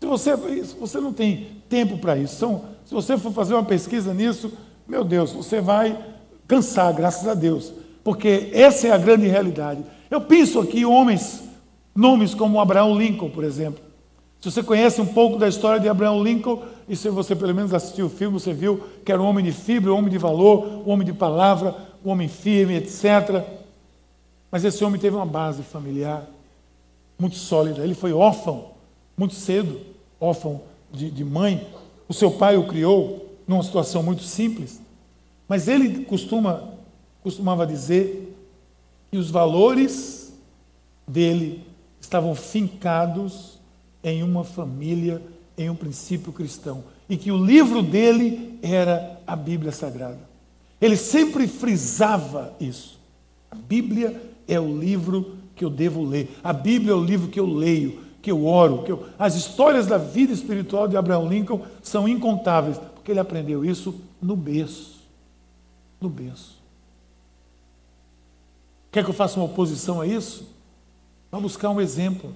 Se 0.00 0.06
você, 0.06 0.36
você 0.78 1.00
não 1.00 1.12
tem 1.12 1.62
tempo 1.68 1.98
para 1.98 2.16
isso, 2.16 2.60
se 2.84 2.94
você 2.94 3.16
for 3.16 3.32
fazer 3.32 3.54
uma 3.54 3.64
pesquisa 3.64 4.12
nisso, 4.12 4.52
meu 4.86 5.02
Deus, 5.02 5.32
você 5.32 5.60
vai 5.60 5.98
cansar, 6.46 6.92
graças 6.92 7.26
a 7.26 7.34
Deus, 7.34 7.72
porque 8.04 8.50
essa 8.52 8.86
é 8.86 8.90
a 8.92 8.98
grande 8.98 9.26
realidade. 9.26 9.82
Eu 10.10 10.20
penso 10.20 10.60
aqui 10.60 10.84
homens 10.84 11.42
Nomes 11.94 12.34
como 12.34 12.60
Abraão 12.60 12.96
Lincoln, 12.96 13.30
por 13.30 13.44
exemplo. 13.44 13.82
Se 14.40 14.50
você 14.50 14.62
conhece 14.62 15.00
um 15.00 15.06
pouco 15.06 15.38
da 15.38 15.48
história 15.48 15.80
de 15.80 15.88
Abraão 15.88 16.22
Lincoln, 16.22 16.62
e 16.88 16.94
se 16.94 17.08
você 17.08 17.34
pelo 17.34 17.54
menos 17.54 17.72
assistiu 17.72 18.06
o 18.06 18.10
filme, 18.10 18.38
você 18.38 18.52
viu 18.52 18.82
que 19.04 19.10
era 19.10 19.22
um 19.22 19.24
homem 19.24 19.44
de 19.44 19.52
fibra, 19.52 19.92
um 19.92 19.96
homem 19.96 20.10
de 20.10 20.18
valor, 20.18 20.82
um 20.86 20.90
homem 20.90 21.06
de 21.06 21.12
palavra, 21.14 21.74
um 22.04 22.10
homem 22.10 22.28
firme, 22.28 22.74
etc. 22.74 23.42
Mas 24.50 24.64
esse 24.64 24.84
homem 24.84 25.00
teve 25.00 25.16
uma 25.16 25.24
base 25.24 25.62
familiar 25.62 26.26
muito 27.18 27.36
sólida. 27.36 27.82
Ele 27.82 27.94
foi 27.94 28.12
órfão 28.12 28.72
muito 29.16 29.34
cedo, 29.34 29.80
órfão 30.20 30.60
de, 30.92 31.10
de 31.10 31.24
mãe. 31.24 31.66
O 32.08 32.12
seu 32.12 32.30
pai 32.30 32.56
o 32.56 32.66
criou 32.66 33.34
numa 33.46 33.62
situação 33.62 34.02
muito 34.02 34.24
simples. 34.24 34.80
Mas 35.48 35.68
ele 35.68 36.04
costuma, 36.04 36.70
costumava 37.24 37.66
dizer 37.66 38.36
que 39.10 39.16
os 39.16 39.30
valores 39.30 40.32
dele 41.08 41.64
estavam 41.98 42.34
fincados 42.34 43.58
em 44.02 44.22
uma 44.22 44.44
família, 44.44 45.22
em 45.56 45.70
um 45.70 45.74
princípio 45.74 46.32
cristão. 46.32 46.84
E 47.08 47.16
que 47.16 47.32
o 47.32 47.44
livro 47.44 47.82
dele 47.82 48.58
era 48.62 49.20
a 49.26 49.34
Bíblia 49.34 49.72
Sagrada. 49.72 50.20
Ele 50.80 50.96
sempre 50.96 51.48
frisava 51.48 52.52
isso. 52.60 53.00
A 53.50 53.56
Bíblia 53.56 54.20
é 54.46 54.60
o 54.60 54.78
livro 54.78 55.38
que 55.56 55.64
eu 55.64 55.70
devo 55.70 56.04
ler. 56.04 56.38
A 56.44 56.52
Bíblia 56.52 56.92
é 56.92 56.94
o 56.94 57.02
livro 57.02 57.28
que 57.28 57.40
eu 57.40 57.46
leio, 57.46 58.00
que 58.20 58.30
eu 58.30 58.44
oro. 58.44 58.82
Que 58.82 58.92
eu... 58.92 59.06
As 59.18 59.34
histórias 59.34 59.86
da 59.86 59.96
vida 59.96 60.32
espiritual 60.32 60.86
de 60.86 60.96
Abraão 60.96 61.26
Lincoln 61.26 61.62
são 61.82 62.06
incontáveis, 62.06 62.76
porque 62.94 63.12
ele 63.12 63.20
aprendeu 63.20 63.64
isso 63.64 63.94
no 64.20 64.36
berço. 64.36 65.00
No 65.98 66.10
berço. 66.10 66.53
Quer 68.94 69.02
que 69.02 69.10
eu 69.10 69.14
faça 69.14 69.40
uma 69.40 69.46
oposição 69.46 70.00
a 70.00 70.06
isso? 70.06 70.46
Vá 71.28 71.40
buscar 71.40 71.68
um 71.68 71.80
exemplo. 71.80 72.32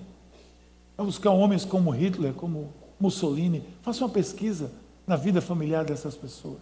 Vá 0.97 1.05
buscar 1.05 1.31
homens 1.31 1.65
como 1.65 1.89
Hitler, 1.93 2.33
como 2.33 2.75
Mussolini. 2.99 3.63
Faça 3.81 4.05
uma 4.05 4.11
pesquisa 4.11 4.73
na 5.07 5.15
vida 5.15 5.41
familiar 5.41 5.85
dessas 5.85 6.17
pessoas. 6.17 6.59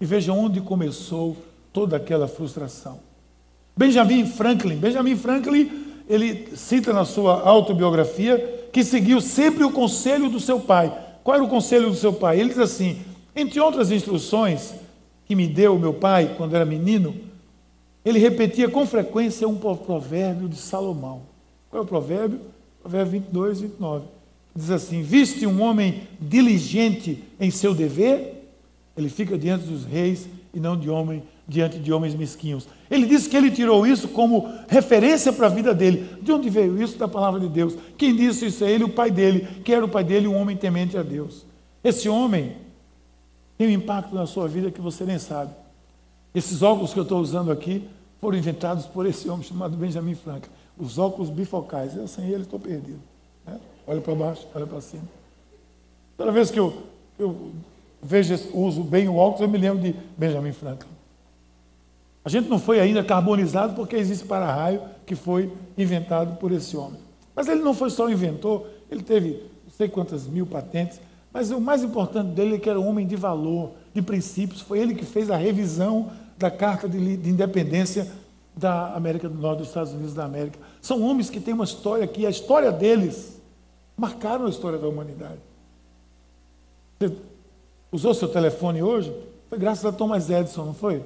E 0.00 0.06
veja 0.06 0.32
onde 0.32 0.62
começou 0.62 1.36
toda 1.74 1.98
aquela 1.98 2.26
frustração. 2.26 3.00
Benjamin 3.76 4.24
Franklin. 4.28 4.78
Benjamin 4.78 5.14
Franklin, 5.14 5.70
ele 6.08 6.56
cita 6.56 6.94
na 6.94 7.04
sua 7.04 7.42
autobiografia 7.42 8.68
que 8.72 8.82
seguiu 8.82 9.20
sempre 9.20 9.62
o 9.62 9.72
conselho 9.72 10.30
do 10.30 10.40
seu 10.40 10.58
pai. 10.58 10.90
Qual 11.22 11.34
era 11.34 11.44
o 11.44 11.50
conselho 11.50 11.90
do 11.90 11.96
seu 11.96 12.14
pai? 12.14 12.40
Ele 12.40 12.48
diz 12.48 12.58
assim: 12.58 13.02
entre 13.34 13.60
outras 13.60 13.90
instruções, 13.90 14.72
que 15.26 15.36
me 15.36 15.46
deu 15.46 15.78
meu 15.78 15.92
pai 15.92 16.34
quando 16.38 16.56
era 16.56 16.64
menino, 16.64 17.25
ele 18.06 18.20
repetia 18.20 18.68
com 18.68 18.86
frequência 18.86 19.48
um 19.48 19.56
provérbio 19.56 20.48
de 20.48 20.56
Salomão. 20.56 21.22
Qual 21.68 21.82
é 21.82 21.84
o 21.84 21.88
provérbio? 21.88 22.40
Provérbio 22.80 23.20
22, 23.20 23.60
29. 23.62 24.04
Diz 24.54 24.70
assim: 24.70 25.02
Viste 25.02 25.44
um 25.44 25.60
homem 25.60 26.02
diligente 26.20 27.24
em 27.40 27.50
seu 27.50 27.74
dever, 27.74 28.48
ele 28.96 29.08
fica 29.08 29.36
diante 29.36 29.66
dos 29.66 29.84
reis 29.84 30.28
e 30.54 30.60
não 30.60 30.78
de 30.78 30.88
homem 30.88 31.20
diante 31.48 31.80
de 31.80 31.92
homens 31.92 32.14
mesquinhos. 32.14 32.68
Ele 32.88 33.06
disse 33.06 33.28
que 33.28 33.36
ele 33.36 33.50
tirou 33.50 33.84
isso 33.84 34.06
como 34.06 34.48
referência 34.68 35.32
para 35.32 35.46
a 35.46 35.50
vida 35.50 35.74
dele. 35.74 36.08
De 36.22 36.30
onde 36.30 36.48
veio 36.48 36.80
isso? 36.80 36.96
Da 36.96 37.08
palavra 37.08 37.40
de 37.40 37.48
Deus. 37.48 37.76
Quem 37.98 38.14
disse 38.14 38.46
isso 38.46 38.64
é 38.64 38.70
ele, 38.70 38.84
o 38.84 38.88
pai 38.88 39.10
dele, 39.10 39.48
que 39.64 39.72
era 39.72 39.84
o 39.84 39.88
pai 39.88 40.04
dele, 40.04 40.28
um 40.28 40.36
homem 40.36 40.56
temente 40.56 40.96
a 40.96 41.02
Deus. 41.02 41.44
Esse 41.82 42.08
homem 42.08 42.52
tem 43.58 43.66
um 43.66 43.70
impacto 43.70 44.14
na 44.14 44.26
sua 44.26 44.46
vida 44.46 44.70
que 44.70 44.80
você 44.80 45.04
nem 45.04 45.18
sabe. 45.18 45.65
Esses 46.36 46.60
óculos 46.60 46.92
que 46.92 46.98
eu 46.98 47.02
estou 47.02 47.18
usando 47.18 47.50
aqui 47.50 47.88
foram 48.20 48.36
inventados 48.36 48.84
por 48.84 49.06
esse 49.06 49.26
homem 49.26 49.42
chamado 49.42 49.74
Benjamin 49.74 50.14
Franklin. 50.14 50.52
Os 50.76 50.98
óculos 50.98 51.30
bifocais. 51.30 51.96
Eu 51.96 52.06
sem 52.06 52.28
ele 52.28 52.42
estou 52.42 52.60
perdido. 52.60 53.00
Né? 53.46 53.58
Olha 53.86 54.02
para 54.02 54.14
baixo, 54.14 54.46
olha 54.54 54.66
para 54.66 54.78
cima. 54.82 55.04
Toda 56.14 56.30
vez 56.30 56.50
que 56.50 56.60
eu, 56.60 56.82
eu 57.18 57.52
vejo, 58.02 58.38
uso 58.52 58.82
bem 58.82 59.08
o 59.08 59.16
óculos, 59.16 59.40
eu 59.40 59.48
me 59.48 59.56
lembro 59.56 59.82
de 59.82 59.96
Benjamin 60.14 60.52
Franklin. 60.52 60.90
A 62.22 62.28
gente 62.28 62.50
não 62.50 62.58
foi 62.58 62.80
ainda 62.80 63.02
carbonizado 63.02 63.74
porque 63.74 63.96
existe 63.96 64.26
para-raio 64.26 64.82
que 65.06 65.14
foi 65.14 65.50
inventado 65.78 66.36
por 66.36 66.52
esse 66.52 66.76
homem. 66.76 67.00
Mas 67.34 67.48
ele 67.48 67.62
não 67.62 67.72
foi 67.72 67.88
só 67.88 68.10
inventor, 68.10 68.66
ele 68.90 69.02
teve 69.02 69.42
não 69.64 69.72
sei 69.74 69.88
quantas 69.88 70.26
mil 70.26 70.44
patentes, 70.44 71.00
mas 71.32 71.50
o 71.50 71.58
mais 71.58 71.82
importante 71.82 72.32
dele 72.32 72.56
é 72.56 72.58
que 72.58 72.68
era 72.68 72.78
um 72.78 72.86
homem 72.86 73.06
de 73.06 73.16
valor, 73.16 73.72
de 73.94 74.02
princípios. 74.02 74.60
Foi 74.60 74.78
ele 74.78 74.94
que 74.94 75.04
fez 75.04 75.30
a 75.30 75.36
revisão 75.36 76.10
da 76.38 76.50
Carta 76.50 76.88
de, 76.88 77.16
de 77.16 77.30
Independência 77.30 78.10
da 78.56 78.94
América 78.94 79.28
do 79.28 79.34
Norte, 79.38 79.58
dos 79.58 79.68
Estados 79.68 79.92
Unidos 79.92 80.14
da 80.14 80.24
América. 80.24 80.58
São 80.80 81.02
homens 81.02 81.28
que 81.28 81.40
têm 81.40 81.52
uma 81.52 81.64
história 81.64 82.06
que 82.06 82.24
a 82.24 82.30
história 82.30 82.72
deles 82.72 83.40
marcaram 83.96 84.46
a 84.46 84.50
história 84.50 84.78
da 84.78 84.88
humanidade. 84.88 85.40
Você 86.98 87.12
usou 87.92 88.14
seu 88.14 88.28
telefone 88.28 88.82
hoje? 88.82 89.14
Foi 89.48 89.58
graças 89.58 89.84
a 89.84 89.92
Thomas 89.92 90.30
Edison, 90.30 90.64
não 90.64 90.74
foi? 90.74 91.02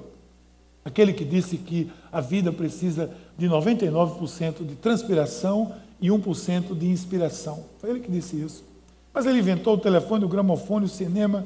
Aquele 0.84 1.12
que 1.12 1.24
disse 1.24 1.56
que 1.58 1.90
a 2.10 2.20
vida 2.20 2.52
precisa 2.52 3.10
de 3.36 3.48
99% 3.48 4.64
de 4.64 4.76
transpiração 4.76 5.74
e 6.00 6.08
1% 6.08 6.76
de 6.76 6.86
inspiração. 6.86 7.64
Foi 7.78 7.90
ele 7.90 8.00
que 8.00 8.10
disse 8.10 8.40
isso. 8.40 8.64
Mas 9.12 9.26
ele 9.26 9.40
inventou 9.40 9.74
o 9.74 9.78
telefone, 9.78 10.24
o 10.24 10.28
gramofone, 10.28 10.86
o 10.86 10.88
cinema, 10.88 11.44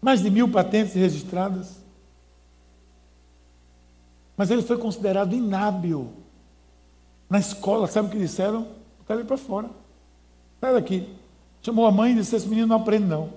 mais 0.00 0.22
de 0.22 0.30
mil 0.30 0.48
patentes 0.48 0.94
registradas. 0.94 1.76
Mas 4.38 4.52
ele 4.52 4.62
foi 4.62 4.78
considerado 4.78 5.34
inábil. 5.34 6.12
Na 7.28 7.40
escola, 7.40 7.88
sabe 7.88 8.06
o 8.06 8.10
que 8.12 8.18
disseram? 8.18 8.68
Botar 9.00 9.14
ele 9.14 9.24
para 9.24 9.36
fora. 9.36 9.68
Sai 10.60 10.72
daqui. 10.72 11.12
Chamou 11.60 11.84
a 11.86 11.90
mãe 11.90 12.12
e 12.12 12.14
disse: 12.14 12.36
Esse 12.36 12.46
menino 12.46 12.68
não 12.68 12.76
aprende, 12.76 13.04
não. 13.04 13.30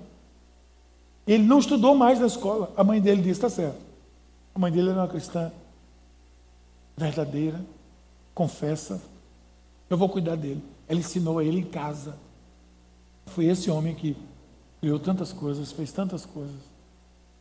Ele 1.26 1.44
não 1.44 1.58
estudou 1.58 1.96
mais 1.96 2.20
na 2.20 2.28
escola. 2.28 2.72
A 2.78 2.84
mãe 2.84 3.02
dele 3.02 3.24
disse: 3.24 3.32
Está 3.32 3.50
certo. 3.50 3.82
A 4.54 4.60
mãe 4.60 4.72
dele 4.72 4.92
era 4.92 5.00
uma 5.00 5.08
cristã 5.08 5.52
verdadeira, 6.96 7.60
confessa. 8.36 9.02
Eu 9.90 9.98
vou 9.98 10.08
cuidar 10.08 10.36
dele. 10.36 10.64
Ela 10.88 11.00
ensinou 11.00 11.40
a 11.40 11.44
ele 11.44 11.60
em 11.60 11.66
casa. 11.66 12.16
Foi 13.26 13.46
esse 13.46 13.72
homem 13.72 13.96
que 13.96 14.16
criou 14.80 15.00
tantas 15.00 15.34
coisas, 15.34 15.72
fez 15.72 15.92
tantas 15.92 16.28
coisas. 16.28 16.62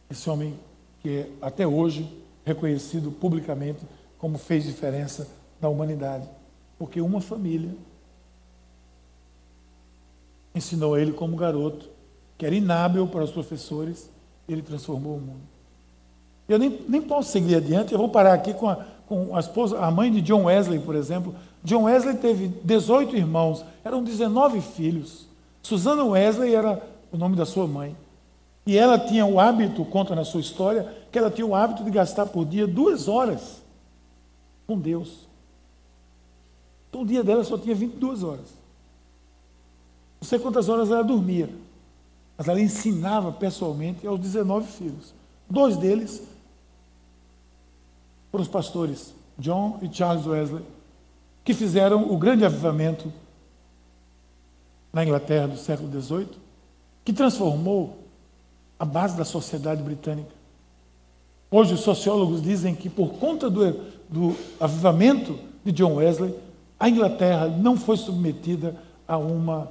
Esse 0.08 0.30
homem 0.30 0.58
que 1.02 1.10
é 1.10 1.30
até 1.42 1.66
hoje 1.66 2.10
reconhecido 2.44 3.10
publicamente 3.10 3.80
como 4.18 4.38
fez 4.38 4.64
diferença 4.64 5.28
na 5.60 5.68
humanidade. 5.68 6.28
Porque 6.78 7.00
uma 7.00 7.20
família 7.20 7.74
ensinou 10.54 10.98
ele 10.98 11.12
como 11.12 11.36
garoto, 11.36 11.88
que 12.36 12.44
era 12.44 12.54
inábil 12.54 13.06
para 13.06 13.24
os 13.24 13.30
professores, 13.30 14.10
ele 14.48 14.62
transformou 14.62 15.16
o 15.16 15.20
mundo. 15.20 15.40
Eu 16.48 16.58
nem, 16.58 16.80
nem 16.88 17.00
posso 17.00 17.30
seguir 17.30 17.56
adiante, 17.56 17.92
eu 17.92 17.98
vou 17.98 18.08
parar 18.08 18.34
aqui 18.34 18.52
com 18.52 18.68
a, 18.68 18.84
com 19.06 19.36
a 19.36 19.40
esposa, 19.40 19.78
a 19.78 19.90
mãe 19.90 20.10
de 20.10 20.20
John 20.20 20.44
Wesley, 20.44 20.80
por 20.80 20.96
exemplo. 20.96 21.34
John 21.62 21.84
Wesley 21.84 22.16
teve 22.16 22.48
18 22.64 23.16
irmãos, 23.16 23.64
eram 23.84 24.02
19 24.02 24.60
filhos. 24.60 25.28
Susana 25.62 26.02
Wesley 26.04 26.54
era 26.54 26.82
o 27.12 27.16
nome 27.16 27.36
da 27.36 27.46
sua 27.46 27.66
mãe. 27.66 27.96
E 28.66 28.76
ela 28.76 28.98
tinha 28.98 29.24
o 29.24 29.40
hábito, 29.40 29.84
conta 29.84 30.14
na 30.14 30.24
sua 30.24 30.40
história, 30.40 30.94
que 31.10 31.18
ela 31.18 31.30
tinha 31.30 31.46
o 31.46 31.54
hábito 31.54 31.82
de 31.82 31.90
gastar 31.90 32.26
por 32.26 32.44
dia 32.44 32.66
duas 32.66 33.08
horas 33.08 33.62
com 34.66 34.78
Deus. 34.78 35.28
Então 36.88 37.02
o 37.02 37.06
dia 37.06 37.24
dela 37.24 37.42
só 37.42 37.56
tinha 37.56 37.74
22 37.74 38.22
horas. 38.22 38.60
Não 40.20 40.28
sei 40.28 40.38
quantas 40.38 40.68
horas 40.68 40.90
ela 40.90 41.02
dormia, 41.02 41.48
mas 42.36 42.46
ela 42.46 42.60
ensinava 42.60 43.32
pessoalmente 43.32 44.06
aos 44.06 44.20
19 44.20 44.66
filhos. 44.66 45.14
Dois 45.48 45.76
deles 45.76 46.22
para 48.30 48.40
os 48.40 48.48
pastores 48.48 49.14
John 49.38 49.78
e 49.82 49.92
Charles 49.92 50.26
Wesley, 50.26 50.64
que 51.42 51.54
fizeram 51.54 52.12
o 52.12 52.18
grande 52.18 52.44
avivamento 52.44 53.12
na 54.92 55.02
Inglaterra 55.04 55.48
do 55.48 55.56
século 55.56 55.90
XVIII, 56.00 56.28
que 57.04 57.12
transformou 57.12 57.99
a 58.80 58.84
base 58.86 59.14
da 59.14 59.26
sociedade 59.26 59.82
britânica. 59.82 60.30
Hoje 61.50 61.74
os 61.74 61.80
sociólogos 61.80 62.40
dizem 62.40 62.74
que 62.74 62.88
por 62.88 63.10
conta 63.14 63.50
do, 63.50 63.72
do 64.08 64.34
avivamento 64.58 65.38
de 65.62 65.70
John 65.70 65.96
Wesley, 65.96 66.34
a 66.78 66.88
Inglaterra 66.88 67.46
não 67.46 67.76
foi 67.76 67.98
submetida 67.98 68.74
a 69.06 69.18
uma 69.18 69.70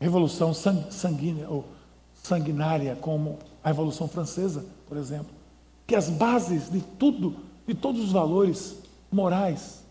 revolução 0.00 0.54
sanguínea 0.54 1.46
ou 1.46 1.66
sanguinária 2.14 2.96
como 2.96 3.38
a 3.62 3.68
Revolução 3.68 4.08
Francesa, 4.08 4.64
por 4.88 4.96
exemplo, 4.96 5.30
que 5.86 5.94
as 5.94 6.08
bases 6.08 6.70
de 6.70 6.80
tudo 6.80 7.36
de 7.66 7.74
todos 7.74 8.00
os 8.00 8.12
valores 8.12 8.76
morais 9.12 9.84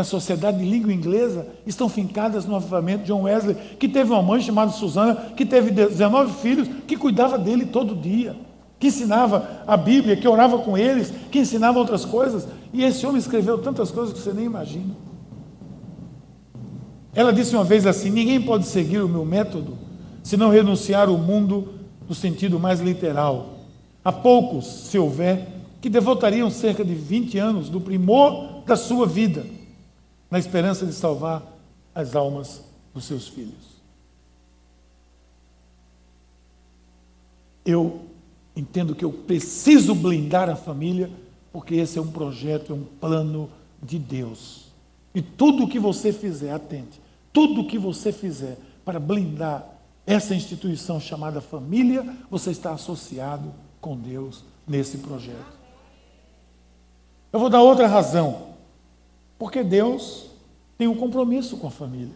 da 0.00 0.04
sociedade 0.04 0.58
de 0.58 0.64
língua 0.64 0.92
inglesa 0.92 1.46
estão 1.66 1.86
fincadas 1.86 2.46
no 2.46 2.56
avivamento 2.56 3.04
John 3.04 3.22
Wesley, 3.22 3.54
que 3.78 3.86
teve 3.86 4.10
uma 4.10 4.22
mãe 4.22 4.40
chamada 4.40 4.72
Susana, 4.72 5.14
que 5.36 5.44
teve 5.44 5.70
19 5.70 6.40
filhos, 6.40 6.68
que 6.86 6.96
cuidava 6.96 7.36
dele 7.36 7.66
todo 7.66 7.94
dia, 7.94 8.34
que 8.78 8.86
ensinava 8.86 9.62
a 9.66 9.76
Bíblia, 9.76 10.16
que 10.16 10.26
orava 10.26 10.58
com 10.58 10.76
eles, 10.76 11.12
que 11.30 11.38
ensinava 11.38 11.78
outras 11.78 12.06
coisas. 12.06 12.48
E 12.72 12.82
esse 12.82 13.06
homem 13.06 13.18
escreveu 13.18 13.58
tantas 13.58 13.90
coisas 13.90 14.14
que 14.14 14.20
você 14.20 14.32
nem 14.32 14.46
imagina. 14.46 14.96
Ela 17.14 17.32
disse 17.32 17.54
uma 17.54 17.64
vez 17.64 17.86
assim: 17.86 18.08
ninguém 18.08 18.40
pode 18.40 18.66
seguir 18.66 19.02
o 19.02 19.08
meu 19.08 19.26
método 19.26 19.76
se 20.22 20.36
não 20.36 20.48
renunciar 20.48 21.08
ao 21.08 21.18
mundo 21.18 21.74
no 22.08 22.14
sentido 22.14 22.58
mais 22.58 22.80
literal. 22.80 23.58
Há 24.02 24.12
poucos, 24.12 24.64
se 24.64 24.98
houver, 24.98 25.46
que 25.78 25.90
devotariam 25.90 26.50
cerca 26.50 26.82
de 26.82 26.94
20 26.94 27.36
anos 27.36 27.68
do 27.68 27.82
primor 27.82 28.62
da 28.64 28.76
sua 28.76 29.06
vida 29.06 29.59
na 30.30 30.38
esperança 30.38 30.86
de 30.86 30.92
salvar 30.92 31.42
as 31.94 32.14
almas 32.14 32.62
dos 32.94 33.04
seus 33.04 33.26
filhos. 33.28 33.80
Eu 37.64 38.02
entendo 38.54 38.94
que 38.94 39.04
eu 39.04 39.12
preciso 39.12 39.94
blindar 39.94 40.48
a 40.48 40.56
família, 40.56 41.10
porque 41.52 41.74
esse 41.74 41.98
é 41.98 42.02
um 42.02 42.10
projeto, 42.10 42.72
é 42.72 42.76
um 42.76 42.84
plano 42.84 43.50
de 43.82 43.98
Deus. 43.98 44.66
E 45.14 45.20
tudo 45.20 45.64
o 45.64 45.68
que 45.68 45.78
você 45.78 46.12
fizer, 46.12 46.52
atente, 46.52 47.00
tudo 47.32 47.62
o 47.62 47.66
que 47.66 47.78
você 47.78 48.12
fizer 48.12 48.56
para 48.84 49.00
blindar 49.00 49.66
essa 50.06 50.34
instituição 50.34 51.00
chamada 51.00 51.40
família, 51.40 52.16
você 52.30 52.50
está 52.50 52.72
associado 52.72 53.52
com 53.80 53.96
Deus 53.96 54.44
nesse 54.66 54.98
projeto. 54.98 55.58
Eu 57.32 57.38
vou 57.38 57.48
dar 57.48 57.62
outra 57.62 57.86
razão. 57.86 58.49
Porque 59.40 59.64
Deus 59.64 60.26
tem 60.76 60.86
um 60.86 60.94
compromisso 60.94 61.56
com 61.56 61.66
a 61.66 61.70
família. 61.70 62.12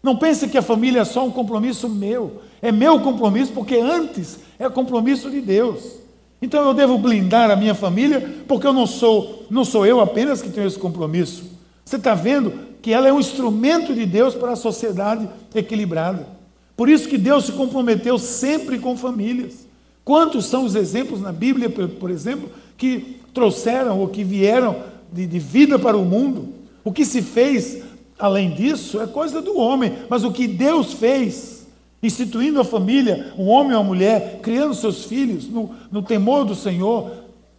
Não 0.00 0.16
pense 0.16 0.46
que 0.46 0.56
a 0.56 0.62
família 0.62 1.00
é 1.00 1.04
só 1.04 1.26
um 1.26 1.30
compromisso 1.30 1.88
meu. 1.88 2.40
É 2.62 2.70
meu 2.70 3.00
compromisso 3.00 3.52
porque 3.52 3.74
antes 3.74 4.38
é 4.56 4.68
compromisso 4.68 5.28
de 5.28 5.40
Deus. 5.40 5.96
Então 6.40 6.64
eu 6.64 6.72
devo 6.72 6.96
blindar 6.98 7.50
a 7.50 7.56
minha 7.56 7.74
família 7.74 8.44
porque 8.46 8.64
eu 8.64 8.72
não 8.72 8.86
sou, 8.86 9.44
não 9.50 9.64
sou 9.64 9.84
eu 9.84 10.00
apenas 10.00 10.40
que 10.40 10.50
tenho 10.50 10.68
esse 10.68 10.78
compromisso. 10.78 11.50
Você 11.84 11.96
está 11.96 12.14
vendo 12.14 12.52
que 12.80 12.92
ela 12.92 13.08
é 13.08 13.12
um 13.12 13.18
instrumento 13.18 13.92
de 13.92 14.06
Deus 14.06 14.36
para 14.36 14.52
a 14.52 14.56
sociedade 14.56 15.28
equilibrada. 15.52 16.28
Por 16.76 16.88
isso 16.88 17.08
que 17.08 17.18
Deus 17.18 17.46
se 17.46 17.52
comprometeu 17.52 18.20
sempre 18.20 18.78
com 18.78 18.96
famílias. 18.96 19.66
Quantos 20.04 20.46
são 20.46 20.64
os 20.64 20.76
exemplos 20.76 21.20
na 21.20 21.32
Bíblia, 21.32 21.68
por 21.68 22.10
exemplo, 22.10 22.50
que 22.76 23.20
trouxeram 23.32 23.98
ou 23.98 24.06
que 24.06 24.22
vieram 24.22 24.93
de, 25.14 25.26
de 25.26 25.38
vida 25.38 25.78
para 25.78 25.96
o 25.96 26.04
mundo. 26.04 26.48
O 26.82 26.92
que 26.92 27.04
se 27.04 27.22
fez 27.22 27.82
além 28.18 28.52
disso 28.52 29.00
é 29.00 29.06
coisa 29.06 29.40
do 29.40 29.56
homem, 29.56 29.96
mas 30.08 30.24
o 30.24 30.32
que 30.32 30.46
Deus 30.48 30.92
fez 30.92 31.66
instituindo 32.02 32.60
a 32.60 32.64
família, 32.64 33.32
um 33.38 33.46
homem 33.46 33.72
e 33.72 33.76
uma 33.76 33.84
mulher, 33.84 34.40
criando 34.42 34.74
seus 34.74 35.04
filhos 35.04 35.48
no, 35.48 35.74
no 35.90 36.02
temor 36.02 36.44
do 36.44 36.54
Senhor, 36.54 37.10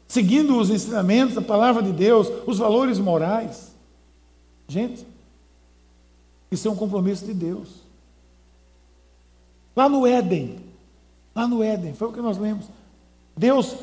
seguindo 0.08 0.60
os 0.60 0.70
ensinamentos, 0.70 1.36
a 1.36 1.42
palavra 1.42 1.82
de 1.82 1.92
Deus, 1.92 2.32
os 2.46 2.60
valores 2.60 3.00
morais. 3.00 3.74
Gente, 4.68 5.06
isso 6.52 6.68
é 6.68 6.72
um 6.72 6.76
compromisso 6.76 7.26
de 7.26 7.34
Deus. 7.34 7.70
Lá 9.76 9.90
no 9.90 10.06
Éden, 10.06 10.58
lá 11.34 11.48
no 11.48 11.64
Éden, 11.64 11.94
foi 11.94 12.10
o 12.10 12.14
que 12.14 12.22
nós 12.22 12.38
lemos. 12.38 12.66
Deus 13.36 13.76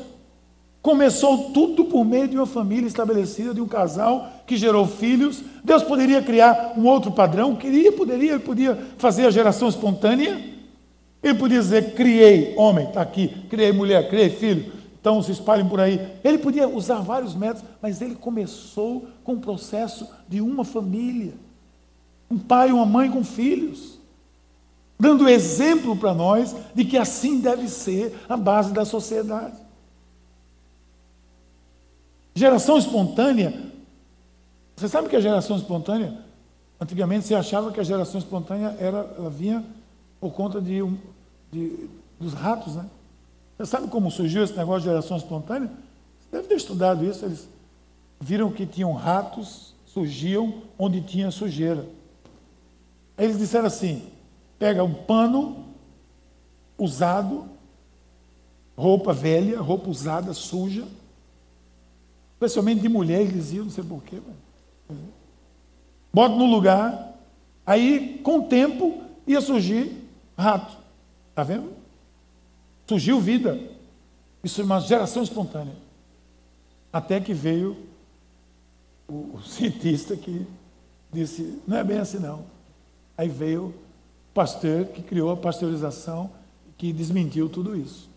começou 0.83 1.51
tudo 1.51 1.85
por 1.85 2.03
meio 2.03 2.27
de 2.27 2.35
uma 2.35 2.45
família 2.45 2.85
estabelecida, 2.85 3.53
de 3.53 3.61
um 3.61 3.67
casal 3.67 4.29
que 4.45 4.57
gerou 4.57 4.85
filhos. 4.85 5.41
Deus 5.63 5.81
poderia 5.81 6.21
criar 6.21 6.73
um 6.77 6.85
outro 6.85 7.09
padrão, 7.09 7.55
queria, 7.55 7.89
poderia, 7.93 8.33
ele 8.33 8.43
podia 8.43 8.75
fazer 8.97 9.25
a 9.25 9.31
geração 9.31 9.69
espontânea. 9.69 10.53
Ele 11.23 11.35
podia 11.35 11.61
dizer: 11.61 11.93
criei 11.95 12.53
homem, 12.57 12.85
está 12.85 13.01
aqui, 13.01 13.29
criei 13.49 13.71
mulher, 13.71 14.09
criei 14.09 14.29
filho, 14.29 14.73
então 14.99 15.23
se 15.23 15.31
espalhem 15.31 15.67
por 15.69 15.79
aí. 15.79 16.05
Ele 16.21 16.37
podia 16.37 16.67
usar 16.67 16.99
vários 16.99 17.33
métodos, 17.33 17.63
mas 17.81 18.01
ele 18.01 18.15
começou 18.15 19.07
com 19.23 19.35
o 19.35 19.39
processo 19.39 20.05
de 20.27 20.41
uma 20.41 20.65
família. 20.65 21.33
Um 22.29 22.37
pai 22.37 22.69
e 22.69 22.73
uma 22.73 22.85
mãe 22.85 23.09
com 23.09 23.23
filhos. 23.23 23.97
Dando 24.99 25.29
exemplo 25.29 25.95
para 25.95 26.13
nós 26.13 26.53
de 26.75 26.83
que 26.83 26.97
assim 26.97 27.39
deve 27.39 27.69
ser 27.69 28.13
a 28.27 28.35
base 28.35 28.73
da 28.73 28.83
sociedade. 28.83 29.62
Geração 32.35 32.77
espontânea. 32.77 33.71
Você 34.75 34.89
sabe 34.89 35.07
que 35.07 35.15
é 35.15 35.21
geração 35.21 35.55
espontânea? 35.55 36.17
Antigamente 36.79 37.27
se 37.27 37.35
achava 37.35 37.71
que 37.71 37.79
a 37.79 37.83
geração 37.83 38.19
espontânea 38.19 38.75
era, 38.79 39.13
ela 39.17 39.29
vinha 39.29 39.63
por 40.19 40.33
conta 40.33 40.59
de, 40.59 40.81
de 41.51 41.89
dos 42.19 42.33
ratos, 42.33 42.75
né? 42.75 42.85
Você 43.57 43.65
sabe 43.67 43.87
como 43.87 44.09
surgiu 44.09 44.43
esse 44.43 44.55
negócio 44.55 44.81
de 44.81 44.87
geração 44.87 45.17
espontânea? 45.17 45.69
Você 45.69 46.37
deve 46.37 46.47
ter 46.47 46.55
estudado 46.55 47.05
isso. 47.05 47.23
Eles 47.23 47.47
viram 48.19 48.51
que 48.51 48.65
tinham 48.65 48.93
ratos, 48.93 49.73
surgiam 49.85 50.63
onde 50.77 51.01
tinha 51.01 51.29
sujeira. 51.29 51.85
Aí 53.15 53.25
eles 53.25 53.37
disseram 53.37 53.67
assim: 53.67 54.03
pega 54.57 54.83
um 54.83 54.93
pano 54.93 55.65
usado, 56.77 57.45
roupa 58.75 59.13
velha, 59.13 59.61
roupa 59.61 59.89
usada, 59.89 60.33
suja, 60.33 60.85
especialmente 62.45 62.81
de 62.81 62.89
mulher, 62.89 63.21
eles 63.21 63.33
diziam, 63.33 63.65
não 63.65 63.71
sei 63.71 63.83
porquê. 63.83 64.19
Bota 66.13 66.35
no 66.35 66.45
lugar, 66.45 67.17
aí 67.65 68.19
com 68.23 68.39
o 68.39 68.43
tempo 68.43 69.01
ia 69.25 69.39
surgir 69.39 69.95
rato. 70.37 70.77
Está 71.29 71.43
vendo? 71.43 71.71
Surgiu 72.85 73.19
vida. 73.19 73.59
Isso 74.43 74.61
é 74.61 74.63
uma 74.63 74.79
geração 74.81 75.23
espontânea. 75.23 75.75
Até 76.91 77.19
que 77.19 77.33
veio 77.33 77.77
o, 79.07 79.39
cientista 79.47 80.15
que 80.15 80.45
disse: 81.11 81.59
não 81.65 81.77
é 81.77 81.83
bem 81.83 81.97
assim 81.97 82.19
não. 82.19 82.43
Aí 83.17 83.29
veio 83.29 83.67
o 83.67 83.73
pastor 84.33 84.85
que 84.85 85.01
criou 85.01 85.31
a 85.31 85.37
pasteurização, 85.37 86.29
que 86.77 86.91
desmentiu 86.91 87.47
tudo 87.47 87.75
isso. 87.75 88.09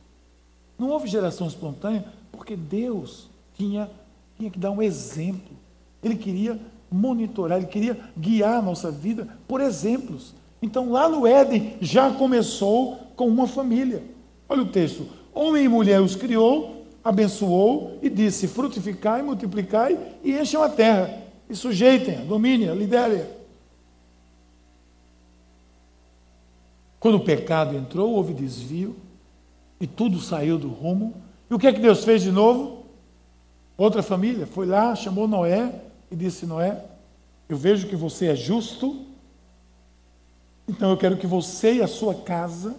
Não 0.79 0.89
houve 0.89 1.09
geração 1.09 1.47
espontânea 1.47 2.05
porque 2.33 2.57
Deus 2.57 3.29
tinha, 3.57 3.91
tinha 4.37 4.51
que 4.51 4.59
dar 4.59 4.71
um 4.71 4.83
exemplo. 4.83 5.57
Ele 6.03 6.17
queria 6.17 6.61
monitorar, 6.91 7.59
ele 7.59 7.67
queria 7.67 7.99
guiar 8.17 8.59
a 8.59 8.63
nossa 8.63 8.91
vida 8.91 9.27
por 9.49 9.61
exemplos. 9.61 10.35
Então, 10.61 10.91
lá 10.91 11.09
no 11.09 11.27
Éden, 11.27 11.77
já 11.81 12.11
começou 12.11 12.97
com 13.15 13.29
uma 13.29 13.47
família. 13.47 14.03
Olha 14.49 14.63
o 14.63 14.69
texto: 14.69 15.07
Homem 15.35 15.65
e 15.65 15.69
mulher 15.69 16.01
os 16.01 16.17
criou, 16.17 16.87
abençoou 17.05 17.99
e 18.03 18.09
disse: 18.09 18.49
Frutificai, 18.49 19.23
multiplicai 19.23 19.99
e 20.25 20.33
encham 20.33 20.63
a 20.63 20.69
terra, 20.69 21.23
e 21.49 21.55
sujeitem, 21.55 22.27
dominem, 22.27 22.75
liderem. 22.75 23.25
Quando 26.99 27.17
o 27.17 27.25
pecado 27.25 27.77
entrou, 27.77 28.15
houve 28.15 28.35
desvio 28.35 28.97
e 29.81 29.87
tudo 29.87 30.19
saiu 30.19 30.59
do 30.59 30.69
rumo. 30.69 31.15
E 31.49 31.55
o 31.55 31.59
que 31.59 31.67
é 31.67 31.73
que 31.73 31.81
Deus 31.81 32.05
fez 32.05 32.23
de 32.23 32.33
novo? 32.33 32.76
Outra 33.77 34.03
família 34.03 34.47
foi 34.47 34.67
lá, 34.67 34.95
chamou 34.95 35.29
Noé 35.29 35.73
e 36.11 36.17
disse: 36.17 36.47
Noé, 36.47 36.85
eu 37.49 37.57
vejo 37.57 37.89
que 37.89 37.97
você 37.97 38.27
é 38.27 38.35
justo, 38.37 39.07
então 40.69 40.91
eu 40.91 40.97
quero 40.97 41.17
que 41.17 41.27
você 41.27 41.75
e 41.75 41.83
a 41.83 41.87
sua 41.87 42.15
casa 42.15 42.77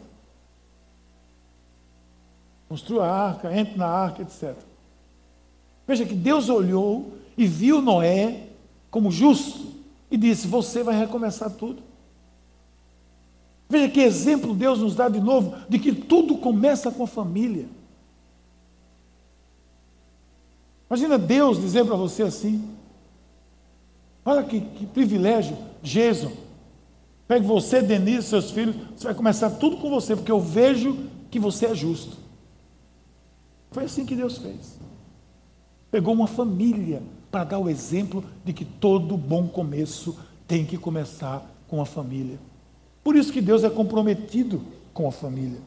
Construa 2.67 3.05
a 3.05 3.27
arca, 3.29 3.57
entre 3.57 3.77
na 3.77 3.87
arca, 3.87 4.21
etc. 4.21 4.55
Veja 5.87 6.05
que 6.05 6.13
Deus 6.13 6.49
olhou 6.49 7.13
e 7.37 7.47
viu 7.47 7.81
Noé 7.81 8.47
como 8.91 9.09
justo 9.09 9.67
e 10.11 10.17
disse: 10.17 10.47
Você 10.47 10.83
vai 10.83 10.97
recomeçar 10.97 11.49
tudo. 11.51 11.81
Veja 13.69 13.89
que 13.89 13.99
exemplo 14.01 14.53
Deus 14.53 14.79
nos 14.79 14.95
dá 14.95 15.07
de 15.07 15.19
novo 15.19 15.55
de 15.69 15.79
que 15.79 15.93
tudo 15.93 16.37
começa 16.37 16.91
com 16.91 17.03
a 17.03 17.07
família. 17.07 17.65
Imagina 20.89 21.17
Deus 21.17 21.59
dizer 21.59 21.85
para 21.85 21.95
você 21.95 22.23
assim: 22.23 22.77
Olha 24.27 24.43
que, 24.43 24.59
que 24.59 24.85
privilégio, 24.85 25.57
Jason. 25.81 26.31
Pegue 27.27 27.45
você, 27.45 27.81
Denise, 27.81 28.27
seus 28.27 28.51
filhos, 28.51 28.75
você 28.95 29.05
vai 29.05 29.13
começar 29.13 29.49
tudo 29.51 29.77
com 29.77 29.89
você, 29.89 30.15
porque 30.15 30.31
eu 30.31 30.39
vejo 30.39 30.97
que 31.29 31.39
você 31.39 31.65
é 31.67 31.75
justo. 31.75 32.17
Foi 33.71 33.83
assim 33.83 34.05
que 34.05 34.15
Deus 34.15 34.37
fez. 34.37 34.77
Pegou 35.91 36.13
uma 36.13 36.27
família 36.27 37.01
para 37.29 37.43
dar 37.43 37.59
o 37.59 37.69
exemplo 37.69 38.23
de 38.45 38.53
que 38.53 38.63
todo 38.63 39.17
bom 39.17 39.47
começo 39.47 40.17
tem 40.47 40.65
que 40.65 40.77
começar 40.77 41.45
com 41.67 41.81
a 41.81 41.85
família. 41.85 42.39
Por 43.03 43.15
isso 43.15 43.31
que 43.31 43.41
Deus 43.41 43.63
é 43.63 43.69
comprometido 43.69 44.61
com 44.93 45.07
a 45.07 45.11
família. 45.11 45.59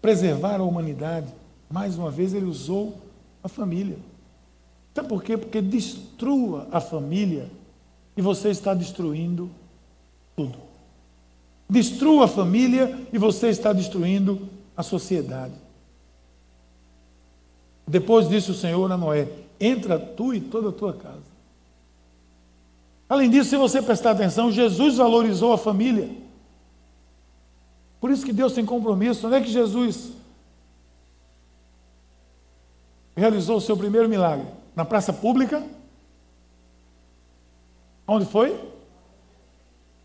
Preservar 0.00 0.60
a 0.60 0.64
humanidade, 0.64 1.32
mais 1.70 1.98
uma 1.98 2.10
vez, 2.10 2.32
ele 2.32 2.46
usou 2.46 2.96
a 3.46 3.48
família. 3.48 3.96
Sabe 4.94 5.08
por 5.08 5.22
quê? 5.22 5.36
Porque 5.36 5.62
destrua 5.62 6.68
a 6.70 6.80
família 6.80 7.48
e 8.16 8.22
você 8.22 8.50
está 8.50 8.74
destruindo 8.74 9.50
tudo. 10.36 10.58
Destrua 11.68 12.24
a 12.24 12.28
família 12.28 13.06
e 13.12 13.18
você 13.18 13.48
está 13.48 13.72
destruindo 13.72 14.48
a 14.76 14.82
sociedade. 14.82 15.54
Depois 17.86 18.28
disse 18.28 18.50
o 18.50 18.54
Senhor 18.54 18.90
a 18.90 18.96
Noé: 18.96 19.28
Entra 19.60 19.98
tu 19.98 20.34
e 20.34 20.40
toda 20.40 20.70
a 20.70 20.72
tua 20.72 20.92
casa. 20.92 21.36
Além 23.08 23.30
disso, 23.30 23.50
se 23.50 23.56
você 23.56 23.80
prestar 23.80 24.12
atenção, 24.12 24.50
Jesus 24.50 24.96
valorizou 24.96 25.52
a 25.52 25.58
família. 25.58 26.10
Por 28.00 28.10
isso 28.10 28.26
que 28.26 28.32
Deus 28.32 28.52
tem 28.52 28.66
compromisso. 28.66 29.26
Onde 29.26 29.36
é 29.36 29.40
que 29.40 29.50
Jesus 29.50 30.15
realizou 33.16 33.56
o 33.56 33.60
seu 33.60 33.76
primeiro 33.76 34.08
milagre? 34.08 34.46
Na 34.74 34.84
praça 34.84 35.12
pública? 35.12 35.66
Onde 38.06 38.26
foi? 38.26 38.60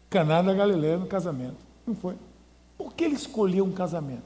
Caná 0.09 0.41
da 0.41 0.53
Galileia, 0.53 0.97
no 0.97 1.05
casamento. 1.05 1.57
Não 1.85 1.93
foi. 1.93 2.15
Por 2.77 2.93
que 2.93 3.03
ele 3.03 3.15
escolheu 3.15 3.65
um 3.65 3.71
casamento? 3.71 4.23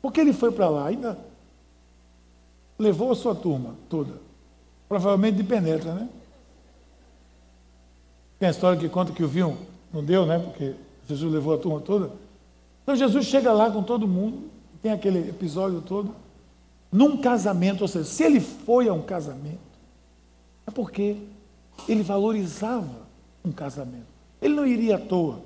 Por 0.00 0.12
que 0.12 0.20
ele 0.20 0.32
foi 0.32 0.50
para 0.50 0.68
lá? 0.68 0.86
Ainda 0.86 1.18
levou 2.78 3.12
a 3.12 3.16
sua 3.16 3.34
turma 3.34 3.74
toda. 3.88 4.14
Provavelmente 4.88 5.36
de 5.36 5.44
penetra, 5.44 5.92
né? 5.92 6.08
Tem 8.38 8.48
a 8.48 8.50
história 8.50 8.78
que 8.78 8.88
conta 8.88 9.12
que 9.12 9.22
o 9.22 9.28
vinho 9.28 9.58
não 9.92 10.02
deu, 10.02 10.24
né? 10.24 10.38
Porque 10.38 10.74
Jesus 11.06 11.30
levou 11.30 11.54
a 11.54 11.58
turma 11.58 11.80
toda. 11.80 12.10
Então 12.82 12.96
Jesus 12.96 13.26
chega 13.26 13.52
lá 13.52 13.70
com 13.70 13.82
todo 13.82 14.08
mundo, 14.08 14.50
tem 14.82 14.90
aquele 14.90 15.28
episódio 15.28 15.82
todo, 15.82 16.14
num 16.90 17.16
casamento, 17.16 17.82
ou 17.82 17.88
seja, 17.88 18.04
se 18.04 18.22
ele 18.22 18.40
foi 18.40 18.88
a 18.88 18.92
um 18.92 19.02
casamento, 19.02 19.60
é 20.66 20.70
porque 20.70 21.16
ele 21.88 22.02
valorizava 22.02 23.08
um 23.44 23.52
casamento. 23.52 24.06
Ele 24.42 24.54
não 24.54 24.66
iria 24.66 24.96
à 24.96 24.98
toa. 24.98 25.40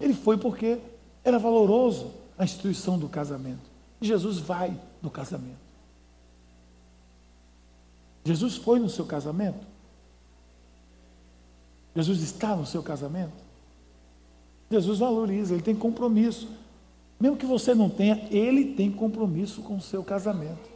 Ele 0.00 0.14
foi 0.14 0.36
porque 0.36 0.78
era 1.24 1.38
valoroso 1.38 2.10
a 2.36 2.44
instituição 2.44 2.98
do 2.98 3.08
casamento. 3.08 3.70
Jesus 4.00 4.38
vai 4.38 4.76
no 5.00 5.10
casamento. 5.10 5.62
Jesus 8.24 8.56
foi 8.56 8.78
no 8.78 8.88
seu 8.88 9.04
casamento? 9.04 9.66
Jesus 11.94 12.20
está 12.22 12.56
no 12.56 12.66
seu 12.66 12.82
casamento? 12.82 13.32
Jesus 14.70 14.98
valoriza, 15.00 15.54
ele 15.54 15.62
tem 15.62 15.74
compromisso. 15.74 16.48
Mesmo 17.20 17.36
que 17.36 17.46
você 17.46 17.74
não 17.74 17.88
tenha, 17.88 18.26
ele 18.30 18.74
tem 18.74 18.90
compromisso 18.90 19.62
com 19.62 19.76
o 19.76 19.80
seu 19.80 20.02
casamento. 20.02 20.71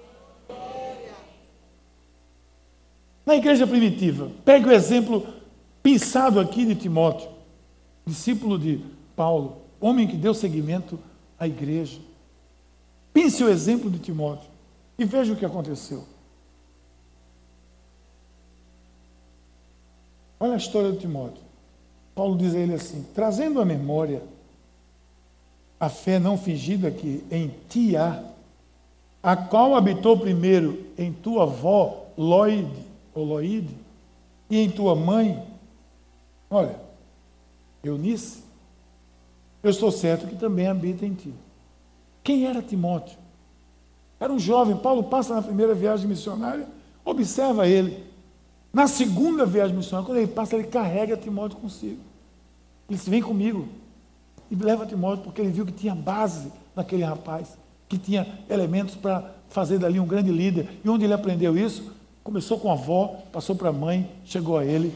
Na 3.27 3.35
igreja 3.35 3.67
primitiva, 3.67 4.31
pegue 4.45 4.69
o 4.69 4.73
exemplo 4.73 5.27
pensado 5.83 6.39
aqui 6.39 6.65
de 6.65 6.77
Timóteo, 6.77 7.29
discípulo 8.07 8.57
de 8.57 8.81
Paulo, 9.17 9.57
homem 9.81 10.07
que 10.07 10.17
deu 10.17 10.33
seguimento 10.33 10.97
à 11.37 11.45
igreja. 11.45 12.01
Pense 13.13 13.43
o 13.43 13.49
exemplo 13.49 13.91
de 13.91 13.99
Timóteo 13.99 14.49
e 14.97 15.05
veja 15.05 15.33
o 15.33 15.37
que 15.37 15.45
aconteceu. 15.45 16.05
Olha 20.39 20.55
a 20.55 20.59
história 20.59 20.93
de 20.93 20.99
Timóteo. 20.99 21.43
Paulo 22.15 22.39
diz 22.39 22.55
a 22.55 22.59
ele 22.59 22.75
assim: 22.75 23.05
trazendo 23.13 23.61
à 23.61 23.65
memória 23.65 24.23
a 25.81 25.89
fé 25.89 26.19
não 26.21 26.39
fingida 26.39 26.91
que 26.93 27.25
em 27.31 27.53
ti 27.69 27.97
há, 27.97 28.23
a 29.21 29.37
qual 29.37 29.75
habitou 29.75 30.17
primeiro 30.17 30.87
em 30.97 31.13
tua 31.13 31.43
avó 31.43 32.05
Loide, 32.17 32.86
ou 33.17 33.25
Loide, 33.25 33.75
e 34.51 34.59
em 34.59 34.71
tua 34.71 34.95
mãe, 34.95 35.43
olha, 36.51 36.79
Eunice, 37.83 38.45
eu 39.63 39.71
estou 39.71 39.91
certo 39.91 40.27
que 40.27 40.37
também 40.37 40.69
habita 40.69 41.05
em 41.07 41.15
ti. 41.15 41.33
Quem 42.23 42.47
era 42.47 42.61
Timóteo? 42.61 43.19
Era 44.21 44.33
um 44.33 44.39
jovem, 44.39 44.77
Paulo 44.77 45.05
passa 45.05 45.35
na 45.35 45.43
primeira 45.43 45.75
viagem 45.75 46.07
missionária, 46.07 46.69
observa 47.05 47.67
ele. 47.67 48.05
Na 48.73 48.87
segunda 48.87 49.47
viagem 49.47 49.75
missionária, 49.75 50.07
quando 50.07 50.19
ele 50.19 50.27
passa, 50.27 50.55
ele 50.55 50.69
carrega 50.69 51.17
Timóteo 51.17 51.59
consigo. 51.59 52.01
Ele 52.89 52.99
disse: 52.99 53.09
Vem 53.09 53.23
comigo. 53.23 53.67
E 54.51 54.55
leva 54.55 54.87
Timóteo, 54.87 55.25
porque 55.25 55.41
ele 55.41 55.51
viu 55.51 55.65
que 55.65 55.73
tinha 55.73 55.95
base 55.95 56.53
naquele 56.75 57.03
rapaz, 57.03 57.57
que 57.89 57.99
tinha 57.99 58.39
elementos 58.49 58.95
para 58.95 59.35
fazer 59.49 59.79
dali 59.79 59.99
um 59.99 60.07
grande 60.07 60.31
líder. 60.31 60.69
E 60.85 60.89
onde 60.89 61.05
ele 61.05 61.15
aprendeu 61.15 61.57
isso? 61.57 61.96
Começou 62.27 62.59
com 62.59 62.69
a 62.69 62.73
avó, 62.73 63.23
passou 63.31 63.55
para 63.55 63.69
a 63.69 63.73
mãe, 63.73 64.11
chegou 64.25 64.59
a 64.59 64.65
ele. 64.65 64.93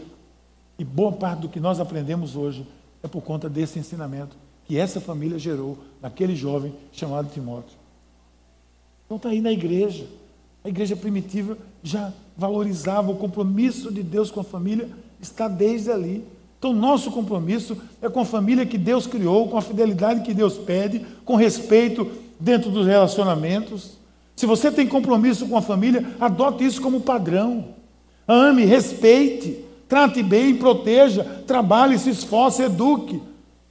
E 0.77 0.83
boa 0.83 1.13
parte 1.13 1.43
do 1.43 1.49
que 1.49 1.61
nós 1.61 1.79
aprendemos 1.79 2.35
hoje 2.35 2.67
é 3.05 3.07
por 3.07 3.23
conta 3.23 3.49
desse 3.49 3.79
ensinamento 3.79 4.37
que 4.67 4.77
essa 4.77 5.01
família 5.01 5.39
gerou 5.39 5.79
naquele 6.03 6.35
jovem 6.35 6.75
chamado 6.91 7.33
Timóteo. 7.33 7.79
Então 9.07 9.17
está 9.17 9.29
aí 9.29 9.41
na 9.41 9.53
igreja. 9.53 10.09
A 10.65 10.69
igreja 10.69 10.97
primitiva 10.97 11.57
já 11.85 12.13
valorizava 12.37 13.13
o 13.13 13.17
compromisso 13.17 13.93
de 13.93 14.03
Deus 14.03 14.29
com 14.29 14.41
a 14.41 14.45
família, 14.45 14.89
está 15.21 15.47
desde 15.47 15.93
ali. 15.93 16.27
Então, 16.59 16.73
nosso 16.73 17.13
compromisso 17.13 17.81
é 18.03 18.09
com 18.09 18.19
a 18.19 18.25
família 18.25 18.67
que 18.67 18.77
Deus 18.77 19.07
criou, 19.07 19.49
com 19.49 19.57
a 19.57 19.63
fidelidade 19.63 20.23
que 20.23 20.35
Deus 20.35 20.59
pede, 20.59 21.07
com 21.25 21.37
respeito 21.37 22.11
dentro 22.41 22.73
dos 22.73 22.89
relacionamentos. 22.89 24.00
Se 24.41 24.47
você 24.47 24.73
tem 24.73 24.87
compromisso 24.87 25.47
com 25.47 25.55
a 25.55 25.61
família, 25.61 26.17
adote 26.19 26.65
isso 26.65 26.81
como 26.81 27.03
padrão. 27.03 27.75
Ame, 28.27 28.65
respeite, 28.65 29.63
trate 29.87 30.23
bem, 30.23 30.57
proteja, 30.57 31.43
trabalhe, 31.47 31.99
se 31.99 32.09
esforce, 32.09 32.63
eduque. 32.63 33.21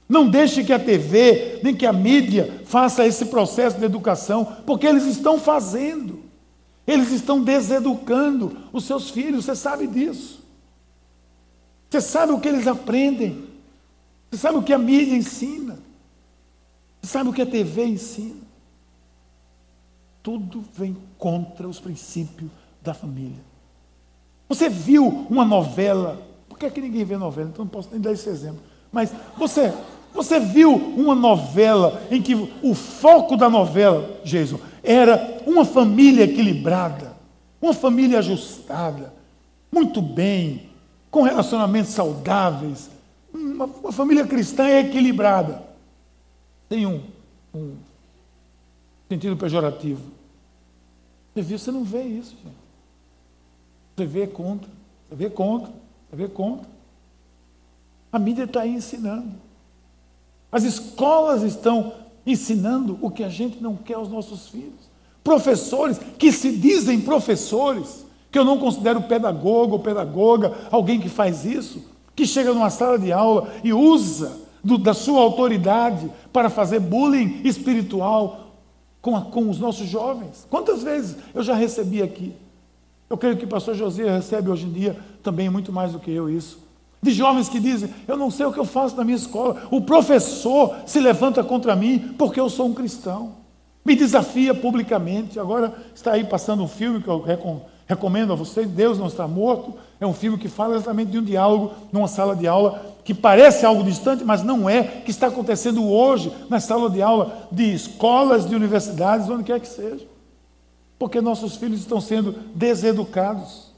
Não 0.08 0.28
deixe 0.28 0.62
que 0.62 0.72
a 0.72 0.78
TV, 0.78 1.58
nem 1.64 1.74
que 1.74 1.84
a 1.84 1.92
mídia 1.92 2.60
faça 2.66 3.04
esse 3.04 3.24
processo 3.24 3.80
de 3.80 3.84
educação, 3.84 4.46
porque 4.64 4.86
eles 4.86 5.06
estão 5.06 5.40
fazendo. 5.40 6.20
Eles 6.86 7.10
estão 7.10 7.42
deseducando 7.42 8.56
os 8.72 8.84
seus 8.84 9.10
filhos, 9.10 9.46
você 9.46 9.56
sabe 9.56 9.88
disso. 9.88 10.40
Você 11.90 12.00
sabe 12.00 12.32
o 12.32 12.38
que 12.38 12.46
eles 12.46 12.68
aprendem. 12.68 13.42
Você 14.30 14.38
sabe 14.38 14.58
o 14.58 14.62
que 14.62 14.72
a 14.72 14.78
mídia 14.78 15.16
ensina. 15.16 15.80
Você 17.02 17.10
sabe 17.10 17.28
o 17.28 17.32
que 17.32 17.42
a 17.42 17.46
TV 17.46 17.86
ensina. 17.86 18.49
Tudo 20.22 20.64
vem 20.74 20.96
contra 21.18 21.68
os 21.68 21.80
princípios 21.80 22.50
da 22.82 22.94
família. 22.94 23.42
Você 24.48 24.68
viu 24.68 25.26
uma 25.30 25.44
novela? 25.44 26.20
Por 26.48 26.58
que, 26.58 26.66
é 26.66 26.70
que 26.70 26.80
ninguém 26.80 27.04
vê 27.04 27.16
novela? 27.16 27.50
Então 27.52 27.64
não 27.64 27.70
posso 27.70 27.88
nem 27.90 28.00
dar 28.00 28.12
esse 28.12 28.28
exemplo. 28.28 28.60
Mas 28.92 29.12
você 29.36 29.72
você 30.12 30.40
viu 30.40 30.74
uma 30.74 31.14
novela 31.14 32.02
em 32.10 32.20
que 32.20 32.34
o 32.34 32.74
foco 32.74 33.36
da 33.36 33.48
novela, 33.48 34.20
Jesus, 34.24 34.60
era 34.82 35.40
uma 35.46 35.64
família 35.64 36.24
equilibrada, 36.24 37.16
uma 37.62 37.72
família 37.72 38.18
ajustada, 38.18 39.12
muito 39.70 40.02
bem, 40.02 40.68
com 41.10 41.22
relacionamentos 41.22 41.92
saudáveis. 41.92 42.90
Uma, 43.32 43.66
uma 43.66 43.92
família 43.92 44.26
cristã 44.26 44.66
é 44.66 44.80
equilibrada. 44.80 45.62
Tem 46.68 46.86
um, 46.86 47.02
um 47.54 47.74
sentido 49.10 49.36
pejorativo. 49.36 50.00
Você 51.34 51.42
você 51.42 51.72
não 51.72 51.82
vê 51.82 52.04
isso, 52.04 52.36
gente. 52.42 52.54
Você 53.96 54.06
vê 54.06 54.26
contra, 54.28 54.68
você 55.08 55.16
vê 55.16 55.28
contra, 55.28 55.72
você 56.08 56.16
vê 56.16 56.28
contra. 56.28 56.68
A 58.12 58.18
mídia 58.20 58.44
está 58.44 58.60
aí 58.60 58.70
ensinando. 58.70 59.32
As 60.50 60.62
escolas 60.62 61.42
estão 61.42 61.92
ensinando 62.24 62.98
o 63.02 63.10
que 63.10 63.24
a 63.24 63.28
gente 63.28 63.60
não 63.60 63.74
quer 63.74 63.94
aos 63.94 64.08
nossos 64.08 64.48
filhos. 64.48 64.88
Professores 65.24 65.98
que 66.16 66.30
se 66.30 66.56
dizem 66.56 67.00
professores, 67.00 68.06
que 68.30 68.38
eu 68.38 68.44
não 68.44 68.58
considero 68.58 69.02
pedagogo 69.02 69.72
ou 69.74 69.80
pedagoga, 69.80 70.56
alguém 70.70 71.00
que 71.00 71.08
faz 71.08 71.44
isso, 71.44 71.84
que 72.14 72.24
chega 72.24 72.54
numa 72.54 72.70
sala 72.70 72.98
de 72.98 73.12
aula 73.12 73.52
e 73.64 73.72
usa 73.72 74.40
do, 74.62 74.78
da 74.78 74.94
sua 74.94 75.20
autoridade 75.20 76.10
para 76.32 76.48
fazer 76.48 76.78
bullying 76.78 77.40
espiritual 77.44 78.49
com, 79.00 79.16
a, 79.16 79.22
com 79.22 79.48
os 79.48 79.58
nossos 79.58 79.88
jovens. 79.88 80.46
Quantas 80.50 80.82
vezes 80.82 81.16
eu 81.34 81.42
já 81.42 81.54
recebi 81.54 82.02
aqui? 82.02 82.34
Eu 83.08 83.16
creio 83.16 83.36
que 83.36 83.44
o 83.44 83.48
pastor 83.48 83.74
José 83.74 84.08
recebe 84.08 84.50
hoje 84.50 84.66
em 84.66 84.72
dia 84.72 84.96
também 85.22 85.48
muito 85.48 85.72
mais 85.72 85.92
do 85.92 85.98
que 85.98 86.10
eu 86.10 86.28
isso 86.28 86.70
de 87.02 87.12
jovens 87.12 87.48
que 87.48 87.58
dizem: 87.58 87.90
Eu 88.06 88.16
não 88.16 88.30
sei 88.30 88.46
o 88.46 88.52
que 88.52 88.58
eu 88.58 88.64
faço 88.64 88.96
na 88.96 89.04
minha 89.04 89.16
escola. 89.16 89.62
O 89.70 89.80
professor 89.80 90.76
se 90.86 91.00
levanta 91.00 91.42
contra 91.42 91.74
mim 91.74 92.14
porque 92.18 92.38
eu 92.38 92.48
sou 92.48 92.66
um 92.66 92.74
cristão. 92.74 93.34
Me 93.84 93.96
desafia 93.96 94.54
publicamente. 94.54 95.40
Agora 95.40 95.74
está 95.94 96.12
aí 96.12 96.24
passando 96.24 96.62
um 96.62 96.68
filme 96.68 97.02
que 97.02 97.08
eu 97.08 97.24
recomendo 97.86 98.32
a 98.32 98.36
vocês: 98.36 98.68
Deus 98.68 98.98
não 98.98 99.06
está 99.06 99.26
morto. 99.26 99.74
É 100.00 100.06
um 100.06 100.12
filme 100.12 100.38
que 100.38 100.48
fala 100.48 100.74
exatamente 100.74 101.10
de 101.10 101.18
um 101.18 101.24
diálogo 101.24 101.72
numa 101.90 102.08
sala 102.08 102.36
de 102.36 102.46
aula 102.46 102.89
que 103.04 103.14
parece 103.14 103.64
algo 103.64 103.82
distante, 103.82 104.24
mas 104.24 104.42
não 104.42 104.68
é, 104.68 104.82
que 104.82 105.10
está 105.10 105.28
acontecendo 105.28 105.88
hoje 105.88 106.32
na 106.48 106.60
sala 106.60 106.88
de 106.90 107.00
aula 107.00 107.48
de 107.50 107.74
escolas, 107.74 108.48
de 108.48 108.54
universidades, 108.54 109.28
onde 109.28 109.44
quer 109.44 109.60
que 109.60 109.68
seja. 109.68 110.06
Porque 110.98 111.20
nossos 111.20 111.56
filhos 111.56 111.80
estão 111.80 112.00
sendo 112.00 112.32
deseducados. 112.54 113.70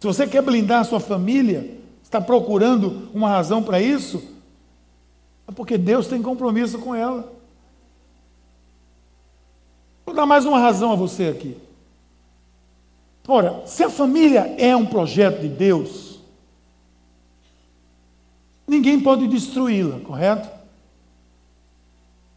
Se 0.00 0.06
você 0.06 0.26
quer 0.26 0.42
blindar 0.42 0.80
a 0.80 0.84
sua 0.84 1.00
família, 1.00 1.78
está 2.02 2.20
procurando 2.20 3.08
uma 3.14 3.30
razão 3.30 3.62
para 3.62 3.80
isso, 3.80 4.22
é 5.48 5.52
porque 5.52 5.78
Deus 5.78 6.06
tem 6.06 6.20
compromisso 6.22 6.78
com 6.78 6.94
ela. 6.94 7.32
Vou 10.04 10.14
dar 10.14 10.26
mais 10.26 10.44
uma 10.44 10.58
razão 10.58 10.92
a 10.92 10.96
você 10.96 11.28
aqui. 11.28 11.56
Ora, 13.26 13.62
se 13.66 13.82
a 13.82 13.88
família 13.88 14.54
é 14.58 14.76
um 14.76 14.84
projeto 14.84 15.40
de 15.40 15.48
Deus, 15.48 16.13
ninguém 18.66 19.00
pode 19.00 19.26
destruí-la, 19.26 20.00
correto? 20.00 20.48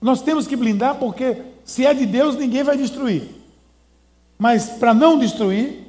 Nós 0.01 0.21
temos 0.21 0.47
que 0.47 0.55
blindar 0.55 0.95
porque 0.95 1.37
se 1.65 1.85
é 1.85 1.93
de 1.93 2.05
Deus, 2.05 2.35
ninguém 2.35 2.63
vai 2.63 2.77
destruir. 2.77 3.23
Mas 4.37 4.69
para 4.69 4.93
não 4.93 5.17
destruir, 5.17 5.87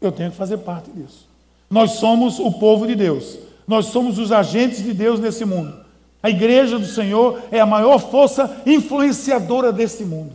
eu 0.00 0.12
tenho 0.12 0.30
que 0.30 0.36
fazer 0.36 0.58
parte 0.58 0.90
disso. 0.90 1.26
Nós 1.70 1.92
somos 1.92 2.38
o 2.38 2.52
povo 2.52 2.86
de 2.86 2.94
Deus. 2.94 3.38
Nós 3.66 3.86
somos 3.86 4.18
os 4.18 4.32
agentes 4.32 4.82
de 4.82 4.92
Deus 4.92 5.20
nesse 5.20 5.44
mundo. 5.44 5.74
A 6.22 6.30
igreja 6.30 6.78
do 6.78 6.86
Senhor 6.86 7.42
é 7.50 7.60
a 7.60 7.66
maior 7.66 7.98
força 7.98 8.62
influenciadora 8.66 9.72
desse 9.72 10.04
mundo. 10.04 10.32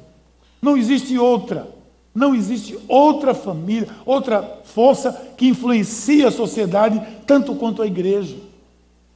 Não 0.62 0.78
existe 0.78 1.18
outra. 1.18 1.68
Não 2.16 2.36
existe 2.36 2.78
outra 2.88 3.34
família, 3.34 3.90
outra 4.06 4.44
força 4.66 5.34
que 5.36 5.48
influencia 5.48 6.28
a 6.28 6.32
sociedade 6.32 7.02
tanto 7.26 7.56
quanto 7.56 7.82
a 7.82 7.88
igreja, 7.88 8.36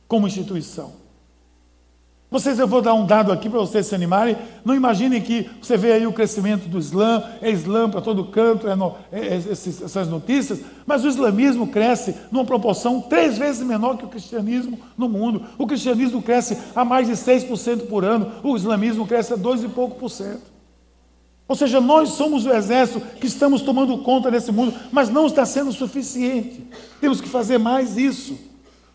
como 0.07 0.27
instituição. 0.27 1.07
Vocês, 2.29 2.59
eu 2.59 2.67
vou 2.67 2.81
dar 2.81 2.93
um 2.93 3.05
dado 3.05 3.31
aqui 3.31 3.49
para 3.49 3.59
vocês 3.59 3.87
se 3.87 3.95
animarem. 3.95 4.35
Não 4.65 4.75
imaginem 4.75 5.21
que 5.21 5.49
você 5.61 5.77
vê 5.77 5.93
aí 5.93 6.05
o 6.05 6.11
crescimento 6.11 6.67
do 6.67 6.77
Islã, 6.77 7.23
é 7.41 7.49
Islã 7.49 7.89
para 7.89 8.01
todo 8.01 8.25
canto, 8.25 8.67
é 8.67 8.75
no, 8.75 8.95
é, 9.13 9.27
é, 9.27 9.35
essas 9.37 10.09
notícias, 10.09 10.59
mas 10.85 11.05
o 11.05 11.07
islamismo 11.07 11.67
cresce 11.67 12.13
numa 12.29 12.43
proporção 12.43 12.99
três 12.99 13.37
vezes 13.37 13.65
menor 13.65 13.95
que 13.95 14.03
o 14.03 14.09
cristianismo 14.09 14.77
no 14.97 15.07
mundo. 15.07 15.45
O 15.57 15.65
cristianismo 15.65 16.21
cresce 16.21 16.57
a 16.75 16.83
mais 16.83 17.07
de 17.07 17.13
6% 17.13 17.87
por 17.87 18.03
ano, 18.03 18.29
o 18.43 18.57
islamismo 18.57 19.07
cresce 19.07 19.31
a 19.31 19.37
2 19.37 19.63
e 19.63 19.69
pouco 19.69 19.95
por 19.95 20.09
cento. 20.09 20.57
Ou 21.47 21.55
seja, 21.55 21.79
nós 21.79 22.09
somos 22.09 22.45
o 22.45 22.51
exército 22.51 22.99
que 23.21 23.27
estamos 23.27 23.61
tomando 23.61 23.99
conta 23.99 24.29
desse 24.29 24.51
mundo, 24.51 24.73
mas 24.91 25.09
não 25.09 25.27
está 25.27 25.45
sendo 25.45 25.71
suficiente. 25.71 26.61
Temos 26.99 27.21
que 27.21 27.29
fazer 27.29 27.57
mais 27.57 27.95
isso. 27.95 28.37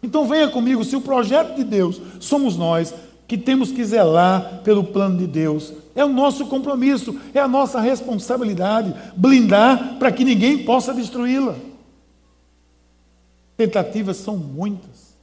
Então 0.03 0.27
venha 0.27 0.49
comigo, 0.49 0.85
se 0.85 0.97
o 0.97 1.01
projeto 1.01 1.55
de 1.55 1.63
Deus 1.63 2.01
somos 2.19 2.57
nós, 2.57 2.93
que 3.27 3.39
temos 3.39 3.73
que 3.73 3.85
zelar 3.85 4.61
pelo 4.63 4.85
plano 4.85 5.17
de 5.17 5.27
Deus. 5.27 5.73
É 5.95 6.05
o 6.05 6.09
nosso 6.09 6.47
compromisso, 6.47 7.19
é 7.33 7.39
a 7.39 7.49
nossa 7.49 7.81
responsabilidade 7.81 8.95
blindar 9.17 9.97
para 9.99 10.13
que 10.13 10.25
ninguém 10.25 10.65
possa 10.65 10.93
destruí-la. 10.93 11.55
Tentativas 13.57 14.17
são 14.19 14.37
muitas. 14.37 15.17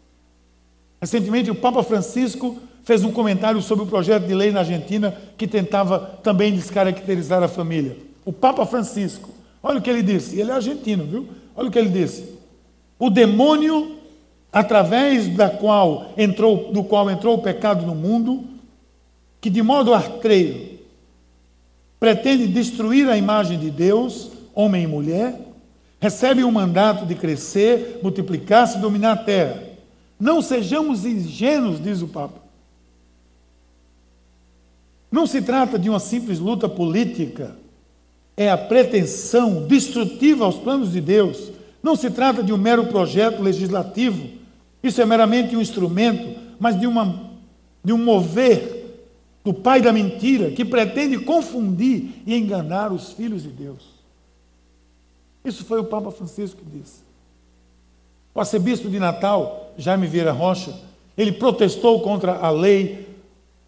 Recentemente, 1.01 1.51
o 1.51 1.55
Papa 1.55 1.83
Francisco 1.83 2.57
fez 2.83 3.03
um 3.03 3.11
comentário 3.11 3.61
sobre 3.61 3.83
o 3.83 3.87
projeto 3.87 4.25
de 4.25 4.33
lei 4.33 4.51
na 4.51 4.61
Argentina 4.61 5.15
que 5.37 5.47
tentava 5.47 5.99
também 6.23 6.53
descaracterizar 6.53 7.43
a 7.43 7.47
família. 7.47 7.95
O 8.25 8.33
Papa 8.33 8.65
Francisco, 8.65 9.29
olha 9.61 9.77
o 9.77 9.81
que 9.81 9.89
ele 9.89 10.01
disse, 10.01 10.39
ele 10.39 10.49
é 10.49 10.53
argentino, 10.55 11.05
viu? 11.05 11.27
Olha 11.55 11.69
o 11.69 11.71
que 11.71 11.77
ele 11.77 11.89
disse. 11.89 12.33
O 12.97 13.09
demônio, 13.09 13.98
através 14.51 15.27
da 15.27 15.49
qual 15.49 16.12
entrou, 16.17 16.71
do 16.71 16.83
qual 16.83 17.09
entrou 17.09 17.35
o 17.35 17.41
pecado 17.41 17.85
no 17.85 17.95
mundo, 17.95 18.43
que 19.39 19.49
de 19.49 19.62
modo 19.62 19.93
artreiro 19.93 20.79
pretende 21.99 22.47
destruir 22.47 23.09
a 23.09 23.17
imagem 23.17 23.59
de 23.59 23.69
Deus, 23.69 24.31
homem 24.55 24.83
e 24.83 24.88
mulher, 24.88 25.39
recebe 25.99 26.43
o 26.43 26.51
mandato 26.51 27.05
de 27.05 27.13
crescer, 27.13 27.99
multiplicar-se 28.01 28.77
e 28.77 28.81
dominar 28.81 29.12
a 29.12 29.17
terra. 29.17 29.63
Não 30.19 30.41
sejamos 30.41 31.05
ingênuos, 31.05 31.81
diz 31.81 32.01
o 32.01 32.07
Papa. 32.07 32.39
Não 35.12 35.25
se 35.25 35.41
trata 35.41 35.77
de 35.77 35.89
uma 35.89 35.99
simples 35.99 36.39
luta 36.39 36.69
política, 36.69 37.55
é 38.38 38.49
a 38.49 38.57
pretensão 38.57 39.65
destrutiva 39.67 40.45
aos 40.45 40.55
planos 40.55 40.93
de 40.93 41.01
Deus. 41.01 41.51
Não 41.81 41.95
se 41.95 42.09
trata 42.09 42.43
de 42.43 42.51
um 42.51 42.57
mero 42.57 42.87
projeto 42.87 43.41
legislativo, 43.41 44.27
isso 44.83 45.01
é 45.01 45.05
meramente 45.05 45.55
um 45.55 45.61
instrumento, 45.61 46.39
mas 46.59 46.79
de, 46.79 46.87
uma, 46.87 47.31
de 47.83 47.93
um 47.93 47.97
mover 47.97 48.79
do 49.43 49.53
pai 49.53 49.81
da 49.81 49.91
mentira 49.91 50.51
que 50.51 50.65
pretende 50.65 51.17
confundir 51.17 52.21
e 52.25 52.35
enganar 52.35 52.91
os 52.91 53.11
filhos 53.13 53.43
de 53.43 53.49
Deus. 53.49 53.99
Isso 55.43 55.63
foi 55.63 55.79
o 55.79 55.85
Papa 55.85 56.11
Francisco 56.11 56.61
que 56.61 56.77
disse. 56.77 57.01
O 58.33 58.39
arcebispo 58.39 58.89
de 58.89 58.99
Natal, 58.99 59.73
Jaime 59.77 60.07
Vieira 60.07 60.31
Rocha, 60.31 60.73
ele 61.17 61.31
protestou 61.31 62.01
contra 62.01 62.33
a 62.33 62.49
lei 62.49 63.07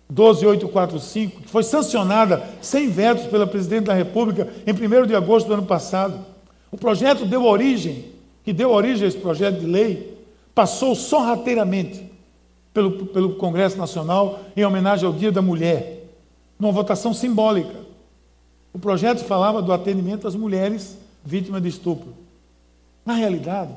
12845, 0.10 1.42
que 1.42 1.50
foi 1.50 1.64
sancionada 1.64 2.44
sem 2.62 2.90
vetos 2.90 3.26
pela 3.26 3.48
presidente 3.48 3.86
da 3.86 3.94
República 3.94 4.48
em 4.68 4.72
1 4.72 5.08
de 5.08 5.16
agosto 5.16 5.48
do 5.48 5.54
ano 5.54 5.66
passado. 5.66 6.26
O 6.72 6.78
projeto 6.78 7.26
deu 7.26 7.44
origem, 7.44 8.06
que 8.44 8.54
deu 8.54 8.72
origem 8.72 9.06
a 9.06 9.08
esse 9.08 9.18
projeto 9.18 9.60
de 9.60 9.66
lei, 9.66 10.18
passou 10.56 10.96
sorrateiramente 10.96 12.10
pelo, 12.74 13.06
pelo 13.08 13.36
Congresso 13.36 13.78
Nacional 13.78 14.40
em 14.56 14.64
homenagem 14.64 15.06
ao 15.06 15.14
Dia 15.14 15.32
da 15.32 15.42
Mulher, 15.42 16.08
numa 16.58 16.72
votação 16.72 17.14
simbólica. 17.14 17.76
O 18.74 18.80
projeto 18.80 19.26
falava 19.26 19.62
do 19.62 19.74
atendimento 19.74 20.28
às 20.28 20.36
mulheres 20.36 20.98
vítimas 21.24 21.62
de 21.62 21.68
estupro. 21.68 22.14
Na 23.06 23.14
realidade, 23.14 23.74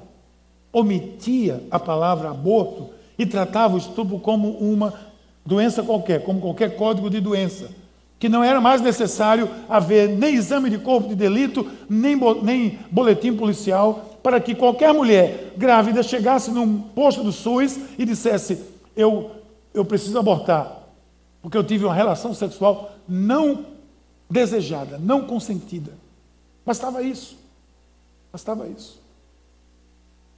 omitia 0.72 1.62
a 1.70 1.80
palavra 1.80 2.30
aborto 2.30 2.90
e 3.18 3.26
tratava 3.26 3.74
o 3.74 3.78
estupro 3.78 4.18
como 4.18 4.50
uma 4.58 4.94
doença 5.44 5.82
qualquer, 5.82 6.22
como 6.22 6.40
qualquer 6.40 6.76
código 6.76 7.10
de 7.10 7.20
doença, 7.20 7.70
que 8.24 8.28
não 8.30 8.42
era 8.42 8.58
mais 8.58 8.80
necessário 8.80 9.50
haver 9.68 10.08
nem 10.08 10.34
exame 10.34 10.70
de 10.70 10.78
corpo 10.78 11.10
de 11.10 11.14
delito, 11.14 11.70
nem, 11.90 12.18
nem 12.42 12.78
boletim 12.90 13.36
policial, 13.36 14.18
para 14.22 14.40
que 14.40 14.54
qualquer 14.54 14.94
mulher 14.94 15.52
grávida 15.58 16.02
chegasse 16.02 16.50
num 16.50 16.80
posto 16.80 17.22
do 17.22 17.30
SUS 17.30 17.78
e 17.98 18.06
dissesse: 18.06 18.64
Eu, 18.96 19.30
eu 19.74 19.84
preciso 19.84 20.18
abortar, 20.18 20.84
porque 21.42 21.54
eu 21.54 21.62
tive 21.62 21.84
uma 21.84 21.92
relação 21.92 22.32
sexual 22.32 22.92
não 23.06 23.66
desejada, 24.30 24.96
não 24.96 25.26
consentida. 25.26 25.92
Bastava 26.64 27.02
isso. 27.02 27.36
Bastava 28.32 28.66
isso. 28.68 29.02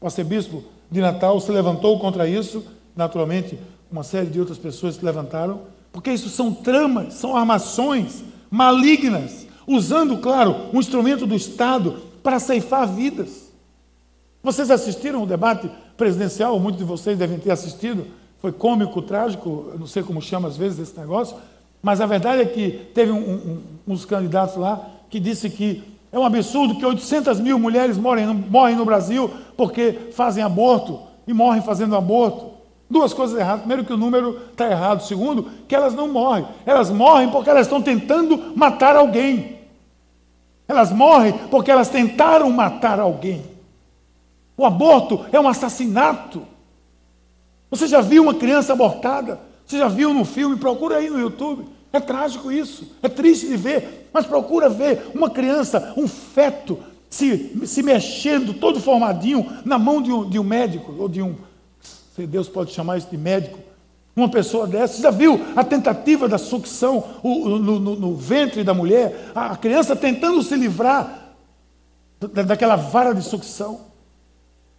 O 0.01 0.07
arcebispo 0.07 0.65
de 0.91 1.01
Natal 1.01 1.39
se 1.39 1.53
levantou 1.53 2.01
contra 2.01 2.29
isso, 2.29 2.67
naturalmente, 2.97 3.57
uma 3.93 4.03
série 4.03 4.27
de 4.27 4.41
outras 4.41 4.59
pessoas 4.59 4.97
se 4.97 5.05
levantaram, 5.05 5.76
porque 5.93 6.13
isso 6.13 6.29
são 6.29 6.53
tramas, 6.53 7.15
são 7.15 7.37
armações 7.37 8.23
malignas, 8.51 9.47
usando, 9.67 10.19
claro, 10.19 10.71
um 10.73 10.79
instrumento 10.79 11.27
do 11.27 11.35
Estado 11.35 12.03
para 12.23 12.39
ceifar 12.39 12.87
vidas. 12.87 13.53
Vocês 14.43 14.71
assistiram 14.71 15.23
o 15.23 15.27
debate 15.27 15.71
presidencial, 15.97 16.59
muitos 16.61 16.79
de 16.79 16.85
vocês 16.85 17.19
devem 17.19 17.39
ter 17.39 17.51
assistido, 17.51 18.07
foi 18.39 18.53
cômico, 18.53 19.03
trágico, 19.03 19.73
não 19.79 19.87
sei 19.87 20.03
como 20.03 20.23
chama 20.23 20.49
às 20.49 20.57
vezes 20.57 20.79
esse 20.79 20.99
negócio, 20.99 21.37
mas 21.83 22.01
a 22.01 22.07
verdade 22.07 22.43
é 22.43 22.45
que 22.45 22.71
teve 22.95 23.11
um, 23.11 23.19
um, 23.19 23.63
uns 23.89 24.05
candidatos 24.05 24.57
lá 24.57 24.89
que 25.09 25.19
disse 25.19 25.51
que 25.51 25.83
é 26.13 26.19
um 26.19 26.25
absurdo 26.25 26.77
que 26.77 26.87
800 26.87 27.41
mil 27.41 27.59
mulheres 27.59 27.99
morrem, 27.99 28.27
morrem 28.27 28.77
no 28.77 28.85
Brasil 28.85 29.31
porque 29.57 30.11
fazem 30.13 30.43
aborto 30.43 31.01
e 31.27 31.33
morrem 31.33 31.63
fazendo 31.63 31.97
aborto. 31.97 32.56
Duas 32.89 33.13
coisas 33.13 33.39
erradas. 33.39 33.61
Primeiro, 33.61 33.85
que 33.85 33.93
o 33.93 33.97
número 33.97 34.41
está 34.51 34.71
errado. 34.71 35.03
Segundo, 35.03 35.51
que 35.67 35.75
elas 35.75 35.95
não 35.95 36.09
morrem. 36.09 36.47
Elas 36.65 36.91
morrem 36.91 37.31
porque 37.31 37.51
elas 37.51 37.67
estão 37.67 37.83
tentando 37.83 38.53
matar 38.57 38.97
alguém. 38.97 39.59
Elas 40.69 40.93
morrem 40.93 41.33
porque 41.51 41.71
elas 41.71 41.89
tentaram 41.89 42.51
matar 42.51 43.01
alguém. 43.01 43.45
O 44.57 44.65
aborto 44.65 45.25
é 45.33 45.39
um 45.39 45.49
assassinato. 45.49 46.43
Você 47.71 47.87
já 47.87 48.01
viu 48.01 48.23
uma 48.23 48.35
criança 48.35 48.73
abortada? 48.73 49.41
Você 49.67 49.79
já 49.79 49.89
viu 49.89 50.15
no 50.15 50.25
filme? 50.25 50.57
Procura 50.57 50.97
aí 50.97 51.11
no 51.11 51.19
YouTube. 51.19 51.67
É 51.93 52.01
trágico 52.01 52.51
isso. 52.51 52.89
É 53.03 53.09
triste 53.09 53.49
de 53.49 53.57
ver. 53.57 54.09
Mas 54.13 54.27
procura 54.27 54.69
ver 54.69 55.11
uma 55.15 55.29
criança, 55.29 55.93
um 55.97 56.09
feto, 56.09 56.79
se, 57.11 57.67
se 57.67 57.83
mexendo, 57.83 58.55
todo 58.55 58.81
formadinho, 58.81 59.47
na 59.65 59.79
mão 59.79 60.01
de 60.01 60.11
um, 60.11 60.29
de 60.29 60.39
um 60.39 60.45
médico, 60.45 60.95
ou 60.99 61.09
de 61.09 61.21
um. 61.21 61.35
Deus 62.25 62.49
pode 62.49 62.73
chamar 62.73 62.99
isso 62.99 63.11
de 63.11 63.19
médico. 63.19 63.59
Uma 64.15 64.31
pessoa 64.31 64.67
dessa, 64.67 65.03
já 65.03 65.11
viu 65.11 65.39
a 65.57 65.63
tentativa 65.63 66.27
da 66.27 66.39
sucção 66.39 67.05
no, 67.23 67.59
no, 67.59 67.97
no, 67.97 68.15
ventre 68.15 68.65
da 68.65 68.73
mulher? 68.73 69.31
A 69.35 69.57
criança 69.57 69.97
tentando 69.97 70.43
se 70.43 70.55
livrar 70.55 71.35
da, 72.19 72.43
daquela 72.43 72.77
vara 72.77 73.13
de 73.13 73.23
sucção. 73.23 73.81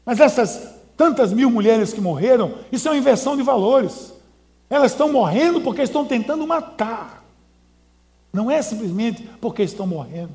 Mas 0.04 0.20
essas 0.20 0.74
tantas 0.96 1.32
mil 1.32 1.52
mulheres 1.52 1.94
que 1.94 2.02
morreram, 2.02 2.56
isso 2.72 2.88
é 2.88 2.92
uma 2.92 2.98
inversão 2.98 3.38
de 3.38 3.44
valores. 3.44 4.12
Elas 4.70 4.92
estão 4.92 5.12
morrendo 5.12 5.62
porque 5.62 5.84
estão 5.84 6.06
tentando 6.06 6.48
matar. 6.48 7.24
Não 8.34 8.50
é 8.50 8.62
simplesmente 8.62 9.30
porque 9.40 9.62
estão 9.62 9.86
morrendo. 9.86 10.34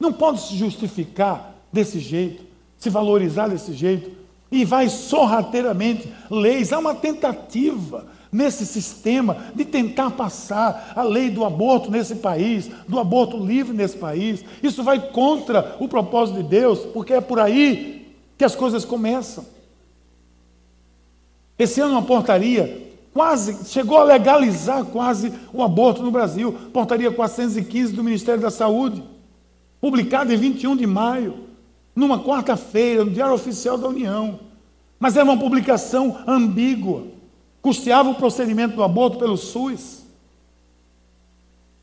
Não 0.00 0.12
pode 0.12 0.40
se 0.40 0.56
justificar 0.56 1.54
desse 1.72 1.98
jeito, 1.98 2.44
se 2.78 2.88
valorizar 2.88 3.48
desse 3.48 3.72
jeito. 3.72 4.23
E 4.54 4.64
vai 4.64 4.88
sorrateiramente 4.88 6.08
leis. 6.30 6.72
Há 6.72 6.78
uma 6.78 6.94
tentativa 6.94 8.06
nesse 8.30 8.64
sistema 8.64 9.36
de 9.52 9.64
tentar 9.64 10.12
passar 10.12 10.92
a 10.94 11.02
lei 11.02 11.28
do 11.28 11.44
aborto 11.44 11.90
nesse 11.90 12.14
país, 12.16 12.70
do 12.86 13.00
aborto 13.00 13.36
livre 13.36 13.76
nesse 13.76 13.96
país. 13.96 14.44
Isso 14.62 14.84
vai 14.84 15.10
contra 15.10 15.76
o 15.80 15.88
propósito 15.88 16.36
de 16.36 16.44
Deus, 16.44 16.80
porque 16.80 17.14
é 17.14 17.20
por 17.20 17.40
aí 17.40 18.14
que 18.38 18.44
as 18.44 18.54
coisas 18.54 18.84
começam. 18.84 19.44
Esse 21.58 21.80
ano, 21.80 21.94
uma 21.94 22.02
portaria 22.02 22.92
quase, 23.12 23.68
chegou 23.72 23.98
a 23.98 24.04
legalizar 24.04 24.84
quase 24.84 25.32
o 25.52 25.64
aborto 25.64 26.00
no 26.00 26.12
Brasil. 26.12 26.52
Portaria 26.72 27.10
415 27.10 27.92
do 27.92 28.04
Ministério 28.04 28.40
da 28.40 28.50
Saúde, 28.50 29.02
publicada 29.80 30.32
em 30.32 30.36
21 30.36 30.76
de 30.76 30.86
maio, 30.86 31.44
numa 31.94 32.22
quarta-feira, 32.22 33.04
no 33.04 33.10
Diário 33.10 33.34
Oficial 33.34 33.78
da 33.78 33.88
União. 33.88 34.40
Mas 34.98 35.16
era 35.16 35.24
uma 35.24 35.38
publicação 35.38 36.18
ambígua. 36.26 37.04
Custeava 37.62 38.10
o 38.10 38.14
procedimento 38.14 38.76
do 38.76 38.82
aborto 38.82 39.18
pelo 39.18 39.36
SUS. 39.36 40.04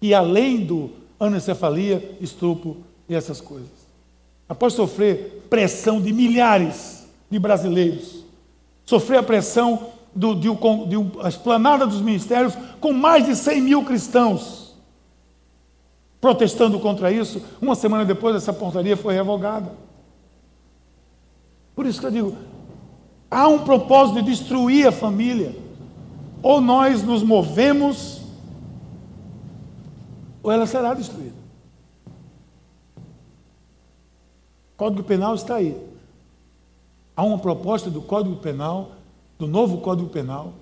E 0.02 0.14
além 0.14 0.66
do 0.66 0.90
anencefalia, 1.20 2.18
estupro 2.20 2.78
e 3.08 3.16
essas 3.16 3.40
coisas. 3.40 3.70
Após 4.50 4.74
sofrer 4.74 5.46
pressão 5.50 6.02
de 6.02 6.12
milhares 6.12 7.08
de 7.30 7.40
brasileiros, 7.40 8.26
sofrer 8.86 9.18
a 9.18 9.24
pressão 9.24 9.88
do, 10.14 10.36
de, 10.36 10.50
de 10.88 10.98
uma 10.98 11.30
esplanada 11.30 11.86
dos 11.88 12.02
ministérios 12.02 12.54
com 12.80 12.92
mais 12.92 13.26
de 13.26 13.36
100 13.36 13.62
mil 13.62 13.84
cristãos 13.86 14.62
protestando 16.22 16.80
contra 16.80 17.12
isso. 17.12 17.42
Uma 17.60 17.74
semana 17.74 18.06
depois, 18.06 18.36
essa 18.36 18.54
portaria 18.54 18.96
foi 18.96 19.16
revogada. 19.16 19.72
Por 21.76 21.86
isso 21.86 22.00
que 22.00 22.06
eu 22.06 22.12
digo: 22.12 22.38
há 23.30 23.48
um 23.48 23.60
propósito 23.60 24.22
de 24.22 24.30
destruir 24.30 24.88
a 24.88 24.92
família. 24.92 25.56
Ou 26.44 26.60
nós 26.60 27.04
nos 27.04 27.22
movemos, 27.22 28.22
ou 30.42 30.52
ela 30.52 30.66
será 30.66 30.94
destruída. 30.94 31.36
O 34.74 34.78
Código 34.78 35.04
Penal 35.04 35.36
está 35.36 35.56
aí. 35.56 35.78
Há 37.16 37.24
uma 37.24 37.38
proposta 37.38 37.92
do 37.92 38.02
Código 38.02 38.38
Penal 38.38 38.94
do 39.38 39.48
novo 39.48 39.80
Código 39.80 40.10
Penal 40.10 40.54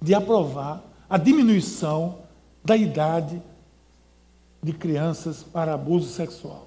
de 0.00 0.14
aprovar 0.14 0.82
a 1.08 1.16
diminuição 1.16 2.18
da 2.64 2.76
idade 2.76 3.40
de 4.62 4.72
crianças 4.72 5.42
para 5.42 5.74
abuso 5.74 6.08
sexual. 6.08 6.66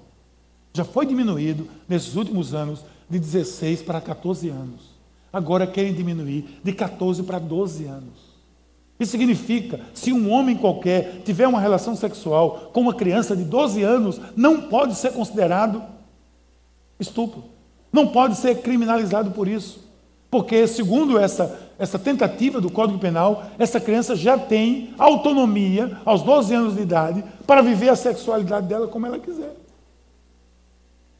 Já 0.78 0.84
foi 0.84 1.04
diminuído 1.04 1.66
nesses 1.88 2.14
últimos 2.14 2.54
anos 2.54 2.84
de 3.10 3.18
16 3.18 3.82
para 3.82 4.00
14 4.00 4.48
anos. 4.48 4.96
agora 5.32 5.66
querem 5.66 5.92
diminuir 5.92 6.60
de 6.62 6.72
14 6.72 7.20
para 7.24 7.40
12 7.40 7.84
anos. 7.86 8.28
Isso 9.00 9.10
significa, 9.10 9.80
se 9.92 10.12
um 10.12 10.30
homem 10.30 10.56
qualquer 10.56 11.22
tiver 11.24 11.48
uma 11.48 11.58
relação 11.58 11.96
sexual 11.96 12.70
com 12.72 12.82
uma 12.82 12.94
criança 12.94 13.34
de 13.34 13.42
12 13.42 13.82
anos, 13.82 14.20
não 14.36 14.68
pode 14.68 14.94
ser 14.94 15.12
considerado 15.12 15.82
estupro. 17.00 17.42
Não 17.92 18.06
pode 18.06 18.36
ser 18.36 18.58
criminalizado 18.58 19.32
por 19.32 19.48
isso. 19.48 19.80
Porque, 20.30 20.64
segundo 20.68 21.18
essa, 21.18 21.58
essa 21.76 21.98
tentativa 21.98 22.60
do 22.60 22.70
Código 22.70 23.00
Penal, 23.00 23.46
essa 23.58 23.80
criança 23.80 24.14
já 24.14 24.38
tem 24.38 24.94
autonomia, 24.96 25.98
aos 26.04 26.22
12 26.22 26.54
anos 26.54 26.76
de 26.76 26.82
idade, 26.82 27.24
para 27.44 27.62
viver 27.62 27.88
a 27.88 27.96
sexualidade 27.96 28.68
dela 28.68 28.86
como 28.86 29.06
ela 29.06 29.18
quiser. 29.18 29.56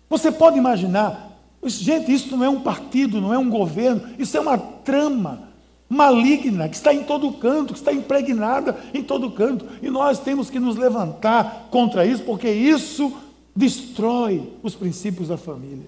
Você 0.09 0.33
pode 0.33 0.57
imaginar, 0.57 1.39
gente, 1.65 2.13
isso 2.13 2.37
não 2.37 2.45
é 2.45 2.49
um 2.49 2.61
partido, 2.61 3.21
não 3.21 3.33
é 3.33 3.39
um 3.39 3.51
governo, 3.51 4.03
isso 4.19 4.37
é 4.37 4.41
uma 4.41 4.57
trama 4.57 5.49
maligna 5.89 6.69
que 6.69 6.77
está 6.77 6.93
em 6.93 7.05
todo 7.05 7.33
canto, 7.33 7.73
que 7.73 7.79
está 7.79 7.93
impregnada 7.93 8.79
em 8.93 9.03
todo 9.03 9.31
canto. 9.31 9.67
E 9.83 9.89
nós 9.91 10.19
temos 10.19 10.51
que 10.51 10.59
nos 10.59 10.77
levantar 10.77 11.69
contra 11.71 12.07
isso, 12.07 12.23
porque 12.25 12.51
isso 12.51 13.13
destrói 13.55 14.53
os 14.63 14.75
princípios 14.75 15.29
da 15.29 15.37
família. 15.37 15.87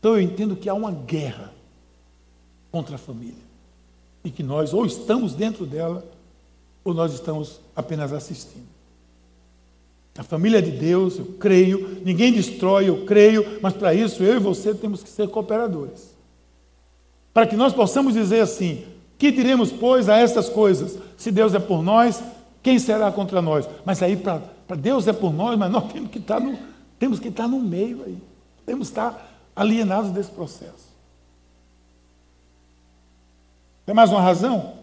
Então 0.00 0.14
eu 0.14 0.20
entendo 0.20 0.56
que 0.56 0.68
há 0.68 0.74
uma 0.74 0.90
guerra 0.90 1.52
contra 2.70 2.96
a 2.96 2.98
família. 2.98 3.52
E 4.24 4.30
que 4.30 4.42
nós 4.42 4.72
ou 4.72 4.84
estamos 4.86 5.34
dentro 5.34 5.66
dela, 5.66 6.04
ou 6.84 6.92
nós 6.94 7.12
estamos 7.12 7.60
apenas 7.76 8.12
assistindo. 8.12 8.71
A 10.16 10.22
família 10.22 10.58
é 10.58 10.60
de 10.60 10.70
Deus, 10.70 11.18
eu 11.18 11.24
creio, 11.40 12.02
ninguém 12.04 12.32
destrói, 12.32 12.88
eu 12.88 13.06
creio, 13.06 13.58
mas 13.62 13.72
para 13.72 13.94
isso 13.94 14.22
eu 14.22 14.36
e 14.36 14.38
você 14.38 14.74
temos 14.74 15.02
que 15.02 15.08
ser 15.08 15.28
cooperadores. 15.28 16.14
Para 17.32 17.46
que 17.46 17.56
nós 17.56 17.72
possamos 17.72 18.12
dizer 18.12 18.40
assim: 18.40 18.84
que 19.16 19.30
diremos, 19.30 19.72
pois, 19.72 20.08
a 20.08 20.18
estas 20.18 20.48
coisas? 20.48 20.98
Se 21.16 21.30
Deus 21.30 21.54
é 21.54 21.58
por 21.58 21.82
nós, 21.82 22.22
quem 22.62 22.78
será 22.78 23.10
contra 23.10 23.40
nós? 23.40 23.66
Mas 23.84 24.02
aí, 24.02 24.16
para 24.16 24.42
Deus 24.76 25.08
é 25.08 25.12
por 25.12 25.32
nós, 25.32 25.58
mas 25.58 25.70
nós 25.70 25.90
temos 25.92 26.10
que 26.10 26.18
estar 26.18 26.40
no, 26.40 26.58
temos 26.98 27.18
que 27.18 27.28
estar 27.28 27.48
no 27.48 27.58
meio 27.58 28.02
aí. 28.04 28.18
Temos 28.66 28.88
que 28.88 28.92
estar 28.92 29.32
alienados 29.56 30.10
desse 30.10 30.30
processo. 30.30 30.92
Tem 33.86 33.94
mais 33.94 34.10
uma 34.10 34.20
razão? 34.20 34.74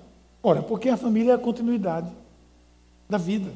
Ora, 0.41 0.61
porque 0.61 0.89
a 0.89 0.97
família 0.97 1.34
é 1.34 1.36
a 1.36 1.39
continuidade 1.39 2.09
da 3.07 3.17
vida. 3.17 3.51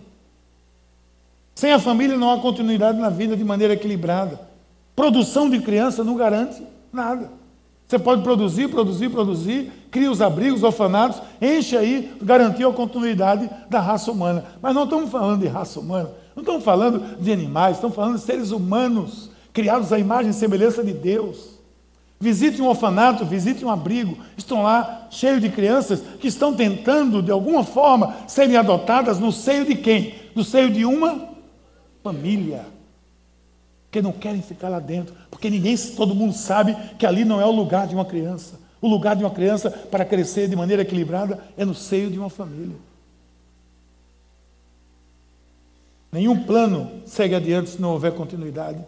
Sem 1.56 1.72
a 1.72 1.80
família 1.80 2.18
não 2.18 2.32
há 2.32 2.40
continuidade 2.40 3.00
na 3.00 3.10
vida 3.10 3.36
de 3.38 3.44
maneira 3.44 3.74
equilibrada. 3.74 4.40
Produção 4.96 5.50
de 5.50 5.60
criança 5.60 6.04
não 6.04 6.16
garante 6.16 6.62
nada. 6.92 7.32
Você 7.88 8.00
pode 8.00 8.24
produzir, 8.24 8.70
produzir, 8.70 9.10
produzir, 9.10 9.72
cria 9.92 10.10
os 10.10 10.22
abrigos, 10.22 10.64
orfanatos, 10.64 11.22
enche 11.40 11.78
aí, 11.78 12.12
garantir 12.22 12.66
a 12.66 12.72
continuidade 12.72 13.50
da 13.70 13.80
raça 13.80 14.12
humana. 14.12 14.46
Mas 14.62 14.74
não 14.74 14.86
estamos 14.86 15.12
falando 15.12 15.42
de 15.42 15.48
raça 15.48 15.80
humana, 15.80 16.10
não 16.36 16.42
estamos 16.42 16.64
falando 16.64 17.18
de 17.20 17.32
animais, 17.32 17.76
estamos 17.76 17.96
falando 17.96 18.16
de 18.16 18.24
seres 18.24 18.52
humanos 18.52 19.30
criados 19.52 19.94
à 19.94 20.00
imagem 20.00 20.32
e 20.32 20.34
semelhança 20.34 20.84
de 20.84 20.92
Deus. 20.92 21.54
Visite 22.20 22.62
um 22.62 22.68
orfanato, 22.68 23.26
visite 23.26 23.64
um 23.66 23.70
abrigo, 23.70 24.18
estão 24.38 24.64
lá 24.64 25.08
cheios 25.12 25.42
de 25.42 25.50
crianças 25.50 26.02
que 26.20 26.28
estão 26.28 26.54
tentando, 26.54 27.22
de 27.22 27.32
alguma 27.32 27.64
forma, 27.64 28.16
serem 28.28 28.56
adotadas 28.56 29.20
no 29.20 29.32
seio 29.32 29.66
de 29.66 29.76
quem? 29.76 30.16
No 30.34 30.44
seio 30.44 30.72
de 30.72 30.86
uma 30.86 31.33
família. 32.04 32.66
Porque 33.86 34.02
não 34.02 34.12
querem 34.12 34.42
ficar 34.42 34.70
lá 34.70 34.80
dentro, 34.80 35.16
porque 35.30 35.50
ninguém, 35.50 35.78
todo 35.96 36.16
mundo 36.16 36.34
sabe 36.34 36.76
que 36.98 37.06
ali 37.06 37.24
não 37.24 37.40
é 37.40 37.46
o 37.46 37.52
lugar 37.52 37.88
de 37.88 37.96
uma 37.96 38.06
criança. 38.06 38.60
O 38.82 38.88
lugar 38.88 39.16
de 39.16 39.24
uma 39.24 39.30
criança 39.32 39.72
para 39.72 40.04
crescer 40.04 40.50
de 40.50 40.56
maneira 40.56 40.82
equilibrada 40.82 41.42
é 41.56 41.64
no 41.64 41.74
seio 41.74 42.12
de 42.12 42.20
uma 42.20 42.30
família. 42.30 42.76
Nenhum 46.12 46.44
plano 46.44 47.02
segue 47.06 47.34
adiante 47.34 47.72
se 47.72 47.82
não 47.82 47.92
houver 47.92 48.14
continuidade. 48.14 48.84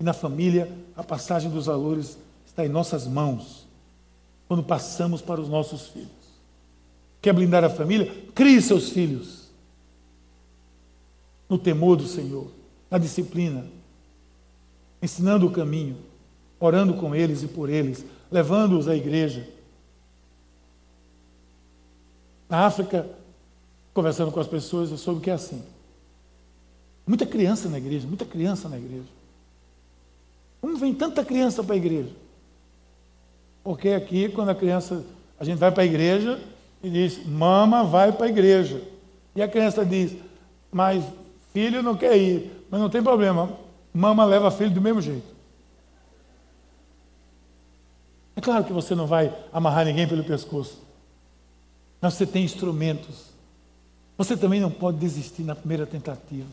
E 0.00 0.04
na 0.04 0.12
família, 0.12 0.70
a 0.96 1.02
passagem 1.02 1.50
dos 1.50 1.66
valores 1.66 2.16
está 2.46 2.64
em 2.64 2.68
nossas 2.68 3.06
mãos, 3.06 3.66
quando 4.48 4.62
passamos 4.62 5.20
para 5.20 5.40
os 5.40 5.48
nossos 5.48 5.88
filhos. 5.88 6.08
Quer 7.20 7.32
blindar 7.32 7.64
a 7.64 7.70
família? 7.70 8.12
Crie 8.34 8.62
seus 8.62 8.90
filhos 8.90 9.45
no 11.48 11.58
temor 11.58 11.96
do 11.96 12.06
Senhor, 12.06 12.50
na 12.90 12.98
disciplina, 12.98 13.66
ensinando 15.02 15.46
o 15.46 15.50
caminho, 15.50 15.96
orando 16.58 16.94
com 16.94 17.14
eles 17.14 17.42
e 17.42 17.48
por 17.48 17.68
eles, 17.68 18.04
levando-os 18.30 18.88
à 18.88 18.96
igreja. 18.96 19.46
Na 22.48 22.66
África, 22.66 23.08
conversando 23.92 24.32
com 24.32 24.40
as 24.40 24.46
pessoas, 24.46 24.90
eu 24.90 24.98
soube 24.98 25.20
que 25.20 25.30
é 25.30 25.34
assim. 25.34 25.62
Muita 27.06 27.26
criança 27.26 27.68
na 27.68 27.78
igreja, 27.78 28.06
muita 28.06 28.24
criança 28.24 28.68
na 28.68 28.76
igreja. 28.76 29.08
Como 30.60 30.76
vem 30.76 30.92
tanta 30.94 31.24
criança 31.24 31.62
para 31.62 31.74
a 31.74 31.78
igreja? 31.78 32.10
Porque 33.62 33.90
aqui, 33.90 34.28
quando 34.28 34.48
a 34.48 34.54
criança, 34.54 35.04
a 35.38 35.44
gente 35.44 35.58
vai 35.58 35.70
para 35.70 35.82
a 35.82 35.86
igreja 35.86 36.40
e 36.82 36.90
diz, 36.90 37.24
mama 37.26 37.84
vai 37.84 38.12
para 38.12 38.26
a 38.26 38.28
igreja. 38.28 38.82
E 39.34 39.42
a 39.42 39.48
criança 39.48 39.84
diz, 39.84 40.16
mas 40.70 41.04
filho 41.56 41.82
não 41.82 41.96
quer 41.96 42.14
ir. 42.18 42.66
Mas 42.70 42.78
não 42.78 42.90
tem 42.90 43.02
problema, 43.02 43.50
mama 43.94 44.26
leva 44.26 44.50
filho 44.50 44.70
do 44.70 44.80
mesmo 44.82 45.00
jeito. 45.00 45.34
É 48.36 48.42
claro 48.42 48.62
que 48.62 48.74
você 48.74 48.94
não 48.94 49.06
vai 49.06 49.34
amarrar 49.50 49.86
ninguém 49.86 50.06
pelo 50.06 50.22
pescoço. 50.22 50.82
Mas 51.98 52.12
você 52.12 52.26
tem 52.26 52.44
instrumentos. 52.44 53.28
Você 54.18 54.36
também 54.36 54.60
não 54.60 54.70
pode 54.70 54.98
desistir 54.98 55.44
na 55.44 55.54
primeira 55.54 55.86
tentativa. 55.86 56.50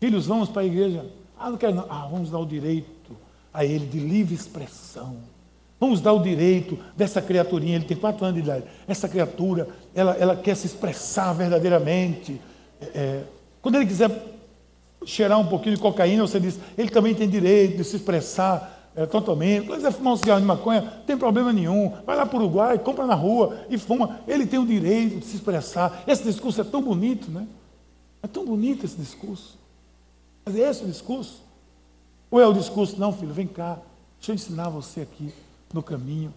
Filhos, 0.00 0.24
vamos 0.24 0.48
para 0.48 0.62
a 0.62 0.64
igreja. 0.64 1.04
Ah, 1.38 1.50
não 1.50 1.58
quero 1.58 1.74
não. 1.74 1.84
Ah, 1.90 2.08
vamos 2.10 2.30
dar 2.30 2.38
o 2.38 2.46
direito 2.46 3.14
a 3.52 3.66
ele 3.66 3.86
de 3.86 4.00
livre 4.00 4.34
expressão. 4.34 5.18
Vamos 5.78 6.00
dar 6.00 6.14
o 6.14 6.22
direito 6.22 6.78
dessa 6.96 7.20
criaturinha, 7.20 7.76
ele 7.76 7.84
tem 7.84 7.96
quatro 7.98 8.24
anos 8.24 8.42
de 8.42 8.48
idade. 8.48 8.64
Essa 8.86 9.10
criatura, 9.10 9.68
ela, 9.94 10.16
ela 10.16 10.34
quer 10.36 10.56
se 10.56 10.66
expressar 10.66 11.34
verdadeiramente. 11.34 12.40
É, 12.80 12.86
é, 12.94 13.24
quando 13.68 13.74
ele 13.74 13.86
quiser 13.86 14.10
cheirar 15.04 15.38
um 15.38 15.46
pouquinho 15.46 15.76
de 15.76 15.82
cocaína, 15.82 16.26
você 16.26 16.40
diz, 16.40 16.58
ele 16.78 16.88
também 16.88 17.14
tem 17.14 17.28
direito 17.28 17.76
de 17.76 17.84
se 17.84 17.96
expressar 17.96 18.90
é, 18.96 19.04
totalmente. 19.04 19.66
Quando 19.66 19.76
quiser 19.76 19.92
fumar 19.92 20.14
um 20.14 20.16
cigarro 20.16 20.40
de 20.40 20.46
maconha, 20.46 20.80
não 20.80 21.02
tem 21.02 21.18
problema 21.18 21.52
nenhum. 21.52 21.92
Vai 22.06 22.16
lá 22.16 22.24
para 22.24 22.38
o 22.38 22.40
Uruguai, 22.40 22.78
compra 22.78 23.04
na 23.04 23.14
rua 23.14 23.58
e 23.68 23.76
fuma. 23.76 24.20
Ele 24.26 24.46
tem 24.46 24.58
o 24.58 24.64
direito 24.64 25.18
de 25.18 25.26
se 25.26 25.36
expressar. 25.36 26.02
Esse 26.06 26.22
discurso 26.22 26.62
é 26.62 26.64
tão 26.64 26.80
bonito, 26.80 27.30
né? 27.30 27.46
É 28.22 28.26
tão 28.26 28.42
bonito 28.42 28.86
esse 28.86 28.96
discurso. 28.96 29.58
Mas 30.46 30.56
é 30.56 30.60
esse 30.60 30.82
o 30.82 30.86
discurso? 30.86 31.42
Ou 32.30 32.40
é 32.40 32.46
o 32.46 32.54
discurso, 32.54 32.98
não, 32.98 33.12
filho, 33.12 33.34
vem 33.34 33.46
cá, 33.46 33.76
deixa 34.18 34.32
eu 34.32 34.34
ensinar 34.34 34.70
você 34.70 35.02
aqui 35.02 35.30
no 35.74 35.82
caminho. 35.82 36.32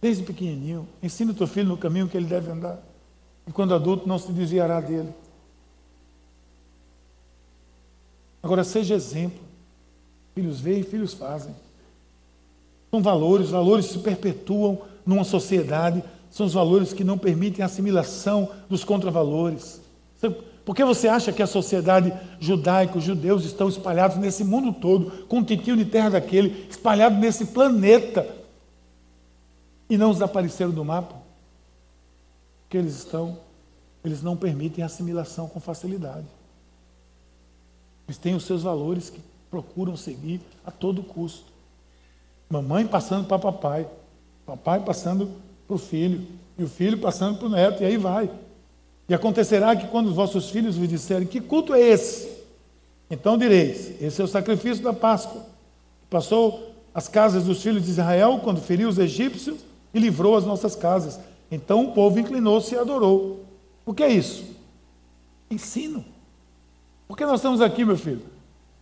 Desde 0.00 0.22
pequenininho, 0.22 0.86
ensina 1.02 1.32
o 1.32 1.34
teu 1.34 1.48
filho 1.48 1.66
no 1.66 1.76
caminho 1.76 2.06
que 2.06 2.16
ele 2.16 2.26
deve 2.26 2.48
andar. 2.48 2.78
E 3.44 3.50
quando 3.50 3.74
adulto, 3.74 4.06
não 4.06 4.20
se 4.20 4.30
desviará 4.30 4.80
dele. 4.80 5.12
Agora, 8.46 8.62
seja 8.62 8.94
exemplo. 8.94 9.40
Filhos 10.32 10.60
veem, 10.60 10.84
filhos 10.84 11.12
fazem. 11.12 11.52
São 12.92 13.02
valores, 13.02 13.50
valores 13.50 13.86
se 13.86 13.98
perpetuam 13.98 14.82
numa 15.04 15.24
sociedade, 15.24 16.00
são 16.30 16.46
os 16.46 16.52
valores 16.52 16.92
que 16.92 17.02
não 17.02 17.18
permitem 17.18 17.64
a 17.64 17.66
assimilação 17.66 18.48
dos 18.68 18.84
contravalores. 18.84 19.80
Por 20.64 20.76
que 20.76 20.84
você 20.84 21.08
acha 21.08 21.32
que 21.32 21.42
a 21.42 21.46
sociedade 21.46 22.12
judaica, 22.38 22.96
os 22.96 23.02
judeus 23.02 23.44
estão 23.44 23.68
espalhados 23.68 24.16
nesse 24.16 24.44
mundo 24.44 24.72
todo, 24.72 25.26
com 25.26 25.38
um 25.38 25.44
tiquinho 25.44 25.76
de 25.76 25.84
terra 25.84 26.10
daquele, 26.10 26.68
espalhados 26.70 27.18
nesse 27.18 27.46
planeta, 27.46 28.32
e 29.90 29.98
não 29.98 30.12
desapareceram 30.12 30.70
do 30.70 30.84
mapa? 30.84 31.16
Porque 32.62 32.76
eles 32.76 32.96
estão, 32.96 33.40
eles 34.04 34.22
não 34.22 34.36
permitem 34.36 34.84
a 34.84 34.86
assimilação 34.86 35.48
com 35.48 35.58
facilidade. 35.58 36.35
Eles 38.06 38.18
têm 38.18 38.34
os 38.34 38.44
seus 38.44 38.62
valores 38.62 39.10
que 39.10 39.20
procuram 39.50 39.96
seguir 39.96 40.40
a 40.64 40.70
todo 40.70 41.02
custo. 41.02 41.44
Mamãe 42.48 42.86
passando 42.86 43.26
para 43.26 43.38
papai, 43.38 43.88
papai 44.44 44.80
passando 44.80 45.30
para 45.66 45.74
o 45.74 45.78
filho, 45.78 46.26
e 46.58 46.62
o 46.62 46.68
filho 46.68 46.98
passando 46.98 47.38
para 47.38 47.46
o 47.46 47.50
neto, 47.50 47.82
e 47.82 47.86
aí 47.86 47.96
vai. 47.96 48.30
E 49.08 49.14
acontecerá 49.14 49.74
que 49.76 49.88
quando 49.88 50.08
os 50.08 50.14
vossos 50.14 50.50
filhos 50.50 50.76
vos 50.76 50.88
disserem: 50.88 51.26
Que 51.26 51.40
culto 51.40 51.74
é 51.74 51.80
esse? 51.80 52.28
Então 53.10 53.36
direis: 53.36 54.00
Esse 54.00 54.20
é 54.20 54.24
o 54.24 54.28
sacrifício 54.28 54.82
da 54.82 54.92
Páscoa. 54.92 55.44
Passou 56.08 56.72
as 56.94 57.08
casas 57.08 57.44
dos 57.44 57.62
filhos 57.62 57.84
de 57.84 57.90
Israel 57.90 58.40
quando 58.42 58.60
feriu 58.60 58.88
os 58.88 58.98
egípcios 58.98 59.60
e 59.92 59.98
livrou 59.98 60.36
as 60.36 60.44
nossas 60.44 60.74
casas. 60.74 61.20
Então 61.50 61.86
o 61.86 61.92
povo 61.92 62.18
inclinou-se 62.18 62.74
e 62.74 62.78
adorou. 62.78 63.44
O 63.84 63.92
que 63.92 64.02
é 64.02 64.08
isso? 64.08 64.44
Ensino. 65.50 66.04
Por 67.06 67.16
que 67.16 67.24
nós 67.24 67.36
estamos 67.36 67.60
aqui, 67.60 67.84
meu 67.84 67.96
filho? 67.96 68.22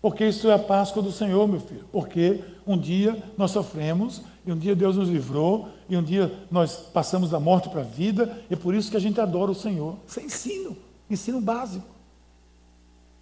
Porque 0.01 0.27
isso 0.27 0.49
é 0.49 0.55
a 0.55 0.59
Páscoa 0.59 1.03
do 1.03 1.11
Senhor, 1.11 1.49
meu 1.49 1.61
filho. 1.61 1.87
Porque 1.91 2.43
um 2.67 2.77
dia 2.77 3.23
nós 3.39 3.51
sofremos, 3.51 4.23
e 4.47 4.53
um 4.53 4.59
dia 4.59 4.77
Deus 4.77 4.97
nos 4.97 5.09
livrou, 5.09 5.69
e 5.89 5.97
um 5.97 6.03
dia 6.03 6.31
nós 6.51 6.77
passamos 6.77 7.31
da 7.31 7.41
morte 7.41 7.69
para 7.69 7.81
a 7.81 7.85
vida, 7.85 8.43
e 8.51 8.57
por 8.57 8.75
isso 8.75 8.91
que 8.91 8.97
a 8.97 9.01
gente 9.01 9.21
adora 9.21 9.51
o 9.51 9.55
Senhor. 9.55 9.97
Isso 10.07 10.21
é 10.21 10.23
ensino, 10.25 10.77
ensino 11.09 11.41
básico. 11.41 11.87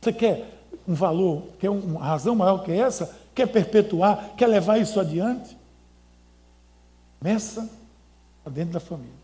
Você 0.00 0.12
quer 0.12 0.60
um 0.86 0.94
valor, 0.94 1.44
quer 1.60 1.70
uma 1.70 2.00
razão 2.00 2.34
maior 2.34 2.64
que 2.64 2.72
essa? 2.72 3.16
Quer 3.32 3.46
perpetuar, 3.46 4.34
quer 4.36 4.48
levar 4.48 4.78
isso 4.78 4.98
adiante? 4.98 5.56
Começa 7.20 7.70
dentro 8.50 8.72
da 8.72 8.80
família. 8.80 9.22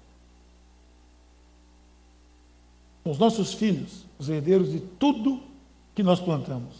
Os 3.05 3.19
nossos 3.19 3.53
filhos, 3.53 4.07
os 4.17 4.29
herdeiros 4.29 4.71
de 4.71 4.79
tudo 4.79 5.48
que 5.99 6.03
nós 6.05 6.21
plantamos. 6.21 6.77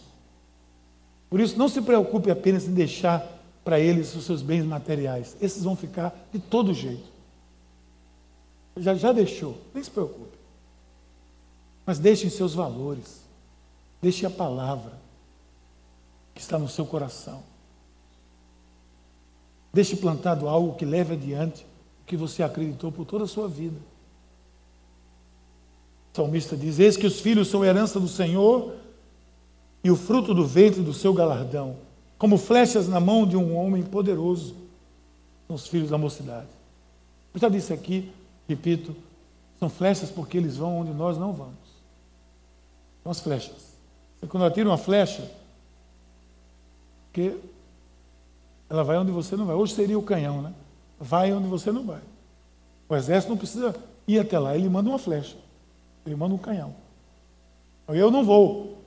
Por 1.29 1.41
isso, 1.41 1.57
não 1.57 1.67
se 1.67 1.81
preocupe 1.81 2.31
apenas 2.31 2.65
em 2.65 2.73
deixar 2.73 3.21
para 3.65 3.77
eles 3.77 4.15
os 4.15 4.23
seus 4.23 4.41
bens 4.41 4.63
materiais. 4.63 5.35
Esses 5.41 5.61
vão 5.61 5.75
ficar 5.75 6.17
de 6.31 6.39
todo 6.39 6.73
jeito. 6.73 7.03
Já, 8.77 8.95
já 8.95 9.11
deixou, 9.11 9.57
nem 9.73 9.83
se 9.83 9.91
preocupe. 9.91 10.37
Mas 11.85 11.99
deixem 11.99 12.29
seus 12.29 12.53
valores. 12.53 13.25
Deixe 14.01 14.25
a 14.25 14.29
palavra 14.29 14.93
que 16.33 16.39
está 16.39 16.57
no 16.57 16.69
seu 16.69 16.85
coração. 16.85 17.43
Deixe 19.73 19.97
plantado 19.97 20.47
algo 20.47 20.77
que 20.77 20.85
leve 20.85 21.15
adiante 21.15 21.65
o 22.03 22.05
que 22.05 22.15
você 22.15 22.41
acreditou 22.41 22.89
por 22.89 23.03
toda 23.03 23.25
a 23.25 23.27
sua 23.27 23.49
vida. 23.49 23.81
O 26.13 26.15
salmista 26.15 26.55
diz: 26.55 26.79
Eis 26.79 26.95
que 26.95 27.05
os 27.05 27.19
filhos 27.19 27.49
são 27.49 27.65
herança 27.65 27.99
do 27.99 28.07
Senhor 28.07 28.79
e 29.83 29.89
o 29.89 29.95
fruto 29.95 30.33
do 30.33 30.45
ventre 30.45 30.81
do 30.81 30.93
seu 30.93 31.13
galardão, 31.13 31.75
como 32.17 32.37
flechas 32.37 32.87
na 32.87 32.99
mão 32.99 33.25
de 33.25 33.37
um 33.37 33.55
homem 33.55 33.81
poderoso, 33.83 34.55
são 35.47 35.55
os 35.55 35.67
filhos 35.67 35.89
da 35.89 35.97
mocidade. 35.97 36.47
Eu 37.33 37.39
já 37.39 37.49
disse 37.49 37.71
aqui, 37.71 38.11
repito, 38.47 38.95
são 39.59 39.69
flechas 39.69 40.09
porque 40.09 40.37
eles 40.37 40.57
vão 40.57 40.79
onde 40.79 40.91
nós 40.91 41.17
não 41.17 41.33
vamos. 41.33 41.53
São 43.03 43.11
as 43.11 43.19
flechas. 43.19 43.69
Quando 44.27 44.43
ela 44.43 44.51
tira 44.51 44.67
uma 44.67 44.77
flecha, 44.77 45.29
que 47.13 47.37
ela 48.69 48.83
vai 48.83 48.97
onde 48.97 49.11
você 49.11 49.35
não 49.35 49.45
vai. 49.45 49.55
Hoje 49.55 49.73
seria 49.73 49.97
o 49.97 50.03
canhão, 50.03 50.41
né? 50.41 50.53
Vai 50.99 51.33
onde 51.33 51.47
você 51.47 51.71
não 51.71 51.85
vai. 51.85 52.01
O 52.87 52.95
exército 52.95 53.31
não 53.31 53.37
precisa 53.37 53.75
ir 54.07 54.19
até 54.19 54.37
lá, 54.37 54.55
ele 54.55 54.69
manda 54.69 54.89
uma 54.89 54.99
flecha. 54.99 55.37
Ele 56.05 56.15
manda 56.15 56.35
um 56.35 56.37
canhão. 56.37 56.73
Eu 57.87 58.11
não 58.11 58.23
vou 58.23 58.78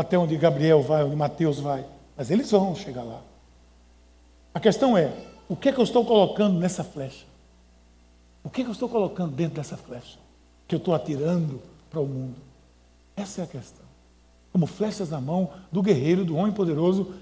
até 0.00 0.18
onde 0.18 0.36
Gabriel 0.36 0.82
vai, 0.82 1.04
onde 1.04 1.16
Mateus 1.16 1.58
vai, 1.58 1.84
mas 2.16 2.30
eles 2.30 2.50
vão 2.50 2.74
chegar 2.74 3.02
lá. 3.02 3.22
A 4.52 4.60
questão 4.60 4.96
é, 4.96 5.12
o 5.48 5.54
que 5.54 5.68
é 5.68 5.72
que 5.72 5.78
eu 5.78 5.84
estou 5.84 6.04
colocando 6.04 6.58
nessa 6.58 6.82
flecha? 6.82 7.24
O 8.42 8.50
que 8.50 8.62
é 8.62 8.64
que 8.64 8.70
eu 8.70 8.74
estou 8.74 8.88
colocando 8.88 9.32
dentro 9.32 9.56
dessa 9.56 9.76
flecha? 9.76 10.18
Que 10.66 10.74
eu 10.74 10.78
estou 10.78 10.94
atirando 10.94 11.60
para 11.90 12.00
o 12.00 12.06
mundo? 12.06 12.36
Essa 13.16 13.42
é 13.42 13.44
a 13.44 13.46
questão 13.46 13.90
como 14.52 14.66
flechas 14.66 15.10
na 15.10 15.20
mão 15.20 15.50
do 15.70 15.82
guerreiro, 15.82 16.24
do 16.24 16.36
homem 16.36 16.52
poderoso, 16.52 17.14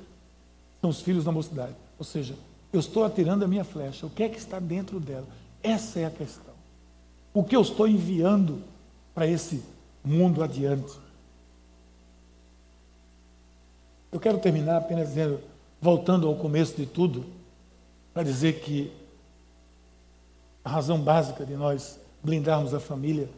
são 0.81 0.91
os 0.91 1.01
filhos 1.01 1.25
da 1.25 1.33
mocidade. 1.33 1.75
Ou 1.99 2.05
seja, 2.05 2.35
eu 2.73 2.81
estou 2.81 3.05
atirando 3.05 3.45
a 3.45 3.49
minha 3.49 3.65
flecha, 3.65 4.07
o 4.07 4.11
que 4.11 4.23
é 4.23 4.29
que 4.29 4.39
está 4.39 4.59
dentro 4.59 4.99
dela? 4.99 5.27
Essa 5.63 6.01
é 6.01 6.05
a 6.07 6.11
questão. 6.11 6.55
O 7.35 7.45
que 7.45 7.55
eu 7.55 7.61
estou 7.61 7.87
enviando 7.87 8.63
para 9.15 9.27
esse 9.27 9.63
mundo 10.05 10.43
adiante? 10.43 10.93
Eu 14.11 14.19
quero 14.19 14.39
terminar 14.39 14.79
apenas 14.79 15.09
dizendo, 15.09 15.41
voltando 15.81 16.27
ao 16.27 16.35
começo 16.35 16.75
de 16.77 16.87
tudo, 16.87 17.25
para 18.15 18.23
dizer 18.23 18.61
que 18.61 18.91
a 20.65 20.71
razão 20.71 20.99
básica 20.99 21.45
de 21.45 21.55
nós 21.55 21.99
blindarmos 22.23 22.75
a 22.75 22.81
família, 22.81 23.29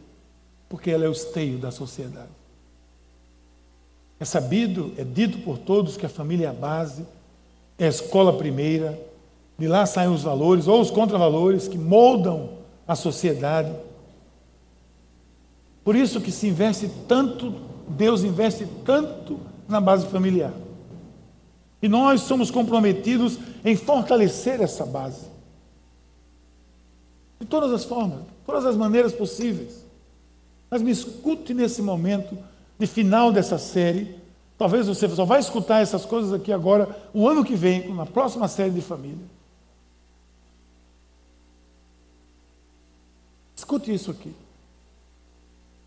porque 0.69 0.89
ela 0.89 1.05
é 1.05 1.09
o 1.09 1.11
esteio 1.11 1.57
da 1.57 1.71
sociedade. 1.71 2.29
É 4.19 4.25
sabido, 4.25 4.93
é 4.97 5.03
dito 5.03 5.39
por 5.39 5.57
todos 5.57 5.97
que 5.97 6.05
a 6.05 6.09
família 6.09 6.47
é 6.47 6.49
a 6.49 6.53
base, 6.53 7.05
é 7.77 7.85
a 7.85 7.89
escola 7.89 8.37
primeira, 8.37 8.99
de 9.57 9.67
lá 9.67 9.85
saem 9.85 10.09
os 10.09 10.23
valores 10.23 10.67
ou 10.67 10.79
os 10.79 10.89
contravalores 10.89 11.67
que 11.67 11.77
moldam 11.77 12.49
a 12.87 12.95
sociedade. 12.95 13.73
Por 15.83 15.95
isso 15.95 16.21
que 16.21 16.31
se 16.31 16.47
investe 16.47 16.89
tanto, 17.07 17.53
Deus 17.87 18.23
investe 18.23 18.65
tanto 18.85 19.39
na 19.67 19.81
base 19.81 20.05
familiar. 20.07 20.53
E 21.81 21.87
nós 21.87 22.21
somos 22.21 22.51
comprometidos 22.51 23.39
em 23.65 23.75
fortalecer 23.75 24.61
essa 24.61 24.85
base. 24.85 25.25
De 27.39 27.47
todas 27.47 27.71
as 27.71 27.83
formas, 27.83 28.21
todas 28.45 28.65
as 28.65 28.75
maneiras 28.75 29.13
possíveis. 29.13 29.83
Mas 30.69 30.81
me 30.81 30.91
escute 30.91 31.53
nesse 31.53 31.81
momento 31.81 32.37
de 32.77 32.85
final 32.85 33.31
dessa 33.31 33.57
série. 33.57 34.15
Talvez 34.57 34.87
você 34.87 35.09
só 35.09 35.25
vai 35.25 35.39
escutar 35.39 35.81
essas 35.81 36.05
coisas 36.05 36.31
aqui 36.31 36.53
agora, 36.53 36.95
o 37.13 37.27
ano 37.27 37.43
que 37.43 37.55
vem, 37.55 37.91
na 37.93 38.05
próxima 38.05 38.47
série 38.47 38.71
de 38.71 38.81
família. 38.81 39.25
Escute 43.55 43.91
isso 43.91 44.11
aqui. 44.11 44.35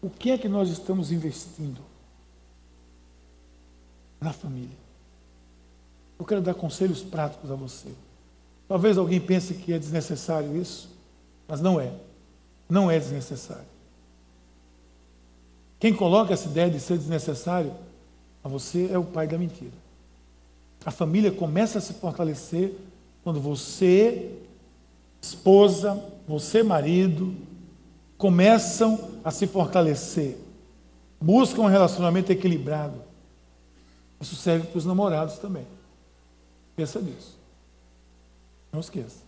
O 0.02 0.10
que 0.10 0.32
é 0.32 0.38
que 0.38 0.48
nós 0.48 0.68
estamos 0.68 1.12
investindo 1.12 1.93
na 4.24 4.32
família? 4.32 4.76
Eu 6.18 6.24
quero 6.24 6.40
dar 6.40 6.54
conselhos 6.54 7.02
práticos 7.02 7.50
a 7.50 7.54
você. 7.54 7.88
Talvez 8.66 8.96
alguém 8.96 9.20
pense 9.20 9.54
que 9.54 9.72
é 9.72 9.78
desnecessário 9.78 10.56
isso, 10.56 10.90
mas 11.46 11.60
não 11.60 11.80
é. 11.80 11.92
Não 12.68 12.90
é 12.90 12.98
desnecessário. 12.98 13.74
Quem 15.78 15.94
coloca 15.94 16.32
essa 16.32 16.48
ideia 16.48 16.70
de 16.70 16.80
ser 16.80 16.96
desnecessário 16.96 17.74
a 18.42 18.48
você 18.48 18.88
é 18.90 18.98
o 18.98 19.04
pai 19.04 19.26
da 19.26 19.36
mentira. 19.36 19.84
A 20.84 20.90
família 20.90 21.30
começa 21.30 21.78
a 21.78 21.80
se 21.80 21.94
fortalecer 21.94 22.74
quando 23.22 23.40
você, 23.40 24.32
esposa, 25.20 26.02
você, 26.26 26.62
marido, 26.62 27.34
começam 28.16 29.10
a 29.22 29.30
se 29.30 29.46
fortalecer. 29.46 30.38
Buscam 31.20 31.62
um 31.62 31.66
relacionamento 31.66 32.32
equilibrado. 32.32 33.03
Isso 34.24 34.36
serve 34.36 34.68
para 34.68 34.78
os 34.78 34.86
namorados 34.86 35.36
também. 35.36 35.66
Pensa 36.74 36.98
nisso. 36.98 37.36
Não 38.72 38.80
esqueça. 38.80 39.18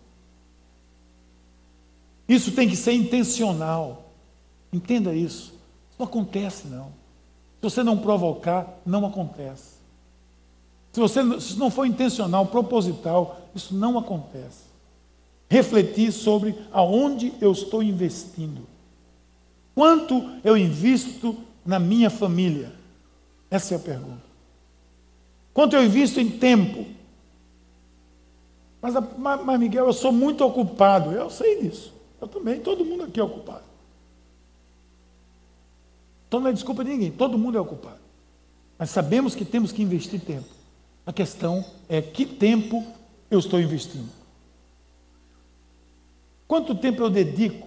Isso 2.26 2.52
tem 2.52 2.66
que 2.66 2.74
ser 2.74 2.94
intencional. 2.94 4.06
Entenda 4.72 5.14
isso. 5.14 5.52
Não 5.98 6.06
acontece, 6.06 6.66
não. 6.68 6.86
Se 6.86 7.62
você 7.70 7.82
não 7.82 7.98
provocar, 7.98 8.80
não 8.86 9.04
acontece. 9.04 9.76
Se 10.92 10.98
você 10.98 11.40
se 11.42 11.58
não 11.58 11.70
for 11.70 11.84
intencional, 11.84 12.46
proposital, 12.46 13.38
isso 13.54 13.74
não 13.74 13.98
acontece. 13.98 14.64
Refletir 15.46 16.10
sobre 16.10 16.58
aonde 16.72 17.34
eu 17.38 17.52
estou 17.52 17.82
investindo. 17.82 18.66
Quanto 19.74 20.24
eu 20.42 20.56
invisto 20.56 21.36
na 21.66 21.78
minha 21.78 22.08
família? 22.08 22.72
Essa 23.50 23.74
é 23.74 23.76
a 23.76 23.80
pergunta. 23.80 24.25
Quanto 25.56 25.74
eu 25.74 25.82
invisto 25.82 26.20
em 26.20 26.28
tempo? 26.28 26.84
Mas, 28.78 28.92
mas, 29.16 29.58
Miguel, 29.58 29.86
eu 29.86 29.92
sou 29.94 30.12
muito 30.12 30.44
ocupado. 30.44 31.12
Eu 31.12 31.30
sei 31.30 31.62
disso. 31.62 31.94
Eu 32.20 32.28
também, 32.28 32.60
todo 32.60 32.84
mundo 32.84 33.04
aqui 33.04 33.18
é 33.18 33.22
ocupado. 33.24 33.64
Então 36.28 36.40
não 36.40 36.50
é 36.50 36.52
desculpa 36.52 36.84
de 36.84 36.90
ninguém, 36.90 37.10
todo 37.10 37.38
mundo 37.38 37.56
é 37.56 37.60
ocupado. 37.60 38.00
Mas 38.78 38.90
sabemos 38.90 39.34
que 39.34 39.46
temos 39.46 39.72
que 39.72 39.80
investir 39.80 40.20
tempo. 40.20 40.48
A 41.06 41.12
questão 41.12 41.64
é 41.88 42.02
que 42.02 42.26
tempo 42.26 42.84
eu 43.30 43.38
estou 43.38 43.58
investindo. 43.58 44.10
Quanto 46.46 46.74
tempo 46.74 47.02
eu 47.02 47.08
dedico 47.08 47.66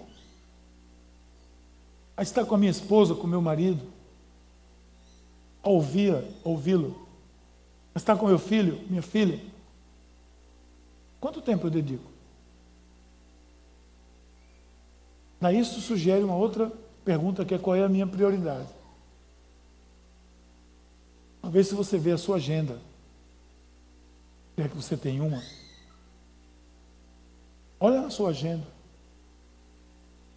a 2.16 2.22
estar 2.22 2.46
com 2.46 2.54
a 2.54 2.58
minha 2.60 2.70
esposa, 2.70 3.16
com 3.16 3.26
o 3.26 3.28
meu 3.28 3.42
marido, 3.42 3.82
a 5.64 5.70
ouvi-lo, 5.70 7.09
a 7.94 7.98
estar 7.98 8.18
com 8.18 8.28
meu 8.28 8.40
filho, 8.40 8.82
minha 8.90 9.02
filha? 9.02 9.40
Quanto 11.20 11.42
tempo 11.42 11.68
eu 11.68 11.72
dedico? 11.72 12.10
Daí 15.40 15.60
isso 15.60 15.80
sugere 15.80 16.24
uma 16.24 16.36
outra 16.36 16.72
pergunta 17.04 17.46
que 17.46 17.54
é 17.54 17.58
qual 17.58 17.76
é 17.76 17.84
a 17.84 17.90
minha 17.90 18.06
prioridade. 18.06 18.68
Uma 21.42 21.52
vez 21.52 21.68
se 21.68 21.76
você 21.76 21.98
vê 21.98 22.12
a 22.12 22.18
sua 22.18 22.36
agenda, 22.36 22.80
quer 24.56 24.70
que 24.70 24.76
você 24.76 24.98
tem 24.98 25.22
uma, 25.22 25.42
olha 27.80 28.02
na 28.02 28.10
sua 28.10 28.30
agenda. 28.30 28.68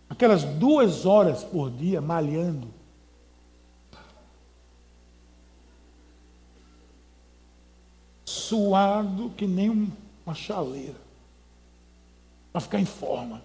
Aquelas 0.09 0.45
duas 0.45 1.07
horas 1.07 1.43
por 1.43 1.71
dia 1.71 2.01
malhando. 2.01 2.69
Suado 8.53 9.31
que 9.31 9.47
nem 9.47 9.71
uma 9.71 10.35
chaleira. 10.35 11.01
Para 12.53 12.61
ficar 12.61 12.79
em 12.79 12.85
forma. 12.85 13.41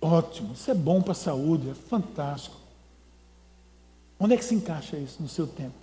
Ótimo, 0.00 0.52
isso 0.52 0.70
é 0.70 0.74
bom 0.74 1.02
para 1.02 1.10
a 1.10 1.16
saúde, 1.16 1.70
é 1.70 1.74
fantástico. 1.74 2.56
Onde 4.18 4.34
é 4.34 4.36
que 4.36 4.44
se 4.44 4.54
encaixa 4.54 4.96
isso 4.96 5.20
no 5.20 5.28
seu 5.28 5.48
tempo? 5.48 5.74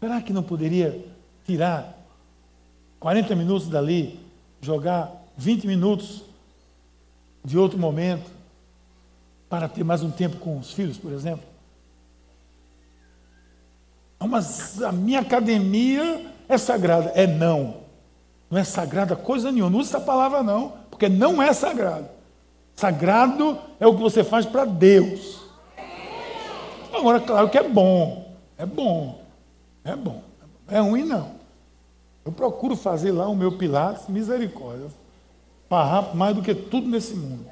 Será 0.00 0.22
que 0.22 0.32
não 0.32 0.42
poderia 0.42 1.06
tirar 1.44 1.94
40 2.98 3.36
minutos 3.36 3.68
dali, 3.68 4.18
jogar 4.62 5.12
20 5.36 5.66
minutos 5.66 6.22
de 7.44 7.58
outro 7.58 7.78
momento 7.78 8.30
para 9.46 9.68
ter 9.68 9.84
mais 9.84 10.02
um 10.02 10.10
tempo 10.10 10.38
com 10.38 10.58
os 10.58 10.72
filhos, 10.72 10.96
por 10.96 11.12
exemplo? 11.12 11.49
Mas 14.28 14.82
a 14.82 14.92
minha 14.92 15.20
academia 15.20 16.26
é 16.48 16.58
sagrada. 16.58 17.10
É 17.14 17.26
não. 17.26 17.76
Não 18.50 18.58
é 18.58 18.64
sagrada 18.64 19.16
coisa 19.16 19.50
nenhuma. 19.50 19.70
Não 19.70 19.78
usa 19.78 19.96
essa 19.96 20.04
palavra 20.04 20.42
não, 20.42 20.74
porque 20.90 21.08
não 21.08 21.42
é 21.42 21.52
sagrado. 21.52 22.08
Sagrado 22.74 23.58
é 23.78 23.86
o 23.86 23.94
que 23.94 24.02
você 24.02 24.24
faz 24.24 24.44
para 24.44 24.64
Deus. 24.64 25.40
Agora, 26.92 27.20
claro 27.20 27.48
que 27.48 27.58
é 27.58 27.62
bom. 27.62 28.34
É 28.58 28.66
bom. 28.66 29.22
É 29.84 29.96
bom. 29.96 30.22
É 30.68 30.80
ruim 30.80 31.04
não. 31.04 31.32
Eu 32.24 32.32
procuro 32.32 32.76
fazer 32.76 33.12
lá 33.12 33.28
o 33.28 33.34
meu 33.34 33.56
Pilates, 33.56 34.08
misericórdia. 34.08 34.88
Farrapo 35.68 36.16
mais 36.16 36.34
do 36.34 36.42
que 36.42 36.54
tudo 36.54 36.88
nesse 36.88 37.14
mundo. 37.14 37.46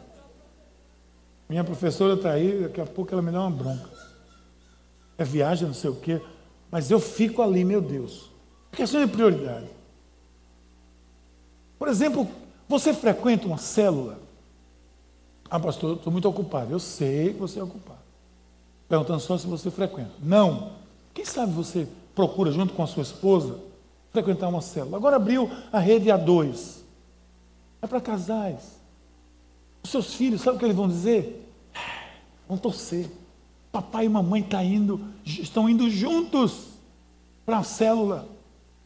Minha 1.49 1.65
professora 1.65 2.15
está 2.15 2.33
aí, 2.33 2.63
daqui 2.63 2.81
a 2.81 2.87
pouco 2.87 3.13
ela 3.13 3.23
me 3.23 3.31
dá 3.31 3.41
uma 3.41 3.51
bronca. 3.51 3.89
É 5.17 5.25
viagem, 5.25 5.67
não 5.67 5.75
sei 5.75 5.89
o 5.89 5.97
quê. 5.97 6.21
Mas 6.71 6.91
eu 6.91 7.01
fico 7.01 7.43
ali, 7.43 7.65
meu 7.65 7.81
Deus. 7.81 8.31
A 8.73 8.77
questão 8.77 9.01
é 9.01 9.07
prioridade. 9.07 9.69
Por 11.79 11.89
exemplo, 11.89 12.29
você 12.69 12.93
frequenta 12.93 13.47
uma 13.47 13.59
célula? 13.59 14.21
Ah, 15.51 15.59
pastor, 15.59 15.97
estou 15.97 16.13
muito 16.13 16.29
ocupado. 16.29 16.73
Eu 16.73 16.79
sei 16.79 17.33
que 17.33 17.39
você 17.39 17.59
é 17.59 17.63
ocupado. 17.63 17.99
Perguntando 18.89 19.21
só 19.21 19.39
se 19.39 19.47
você 19.47 19.71
frequenta. 19.71 20.13
Não. 20.23 20.73
Quem 21.15 21.25
sabe 21.25 21.53
você 21.53 21.89
procura, 22.15 22.51
junto 22.51 22.75
com 22.75 22.83
a 22.83 22.87
sua 22.87 23.03
esposa, 23.03 23.59
frequentar 24.11 24.49
uma 24.49 24.61
célula. 24.61 24.97
Agora 24.97 25.17
abriu 25.17 25.51
a 25.73 25.79
rede 25.79 26.09
A2. 26.09 26.79
É 27.81 27.87
para 27.87 28.01
casais. 28.01 28.79
Os 29.83 29.91
seus 29.91 30.15
filhos, 30.15 30.43
sabe 30.43 30.57
o 30.57 30.59
que 30.59 30.67
eles 30.67 30.77
vão 30.77 30.89
dizer? 30.89 31.49
Vão 32.49 32.59
torcer. 32.59 33.09
Papai 33.71 34.07
e 34.07 34.09
mamãe 34.09 34.43
tá 34.43 34.63
indo, 34.63 35.01
estão 35.25 35.69
indo 35.69 35.91
juntos 35.91 36.69
para 37.45 37.59
a 37.59 37.65
célula. 37.65 38.29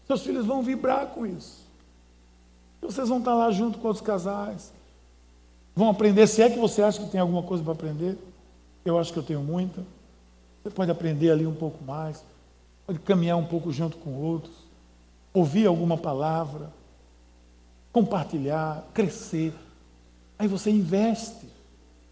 Seus 0.06 0.22
filhos 0.22 0.44
vão 0.44 0.62
vibrar 0.62 1.06
com 1.08 1.26
isso. 1.26 1.62
Vocês 2.80 3.08
vão 3.08 3.18
estar 3.18 3.34
lá 3.34 3.50
junto 3.52 3.78
com 3.78 3.86
outros 3.86 4.04
casais. 4.04 4.72
Vão 5.74 5.88
aprender, 5.88 6.26
se 6.26 6.42
é 6.42 6.50
que 6.50 6.58
você 6.58 6.82
acha 6.82 7.00
que 7.00 7.10
tem 7.10 7.20
alguma 7.20 7.42
coisa 7.42 7.62
para 7.62 7.72
aprender. 7.72 8.18
Eu 8.84 8.98
acho 8.98 9.12
que 9.12 9.18
eu 9.18 9.22
tenho 9.22 9.40
muita. 9.40 9.84
Você 10.62 10.70
pode 10.70 10.90
aprender 10.90 11.30
ali 11.30 11.46
um 11.46 11.54
pouco 11.54 11.82
mais. 11.84 12.24
Pode 12.84 12.98
caminhar 12.98 13.36
um 13.36 13.46
pouco 13.46 13.72
junto 13.72 13.96
com 13.98 14.14
outros. 14.14 14.52
Ouvir 15.32 15.66
alguma 15.66 15.96
palavra. 15.96 16.70
Compartilhar, 17.92 18.84
crescer. 18.92 19.54
Aí 20.38 20.48
você 20.48 20.70
investe. 20.70 21.46